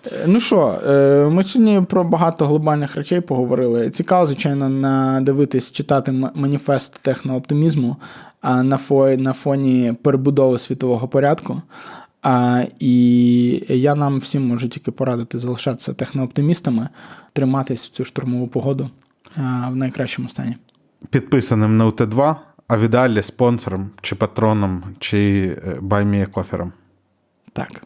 [0.07, 3.91] Е, Ну що, е, ми сьогодні про багато глобальних речей поговорили.
[3.91, 7.97] Цікаво, звичайно, надивитись, читати маніфест технооптимізму
[8.43, 11.63] на, фо, на фоні перебудови світового порядку.
[12.23, 16.89] А, і я нам всім можу тільки порадити залишатися технооптимістами,
[17.33, 18.91] триматись в цю штурмову погоду
[19.37, 20.57] а, в найкращому стані.
[21.11, 22.37] Підписаним на УТ2,
[22.69, 26.73] а в ідеалі спонсором, чи патроном, чи баймієкофером.
[27.53, 27.83] Так.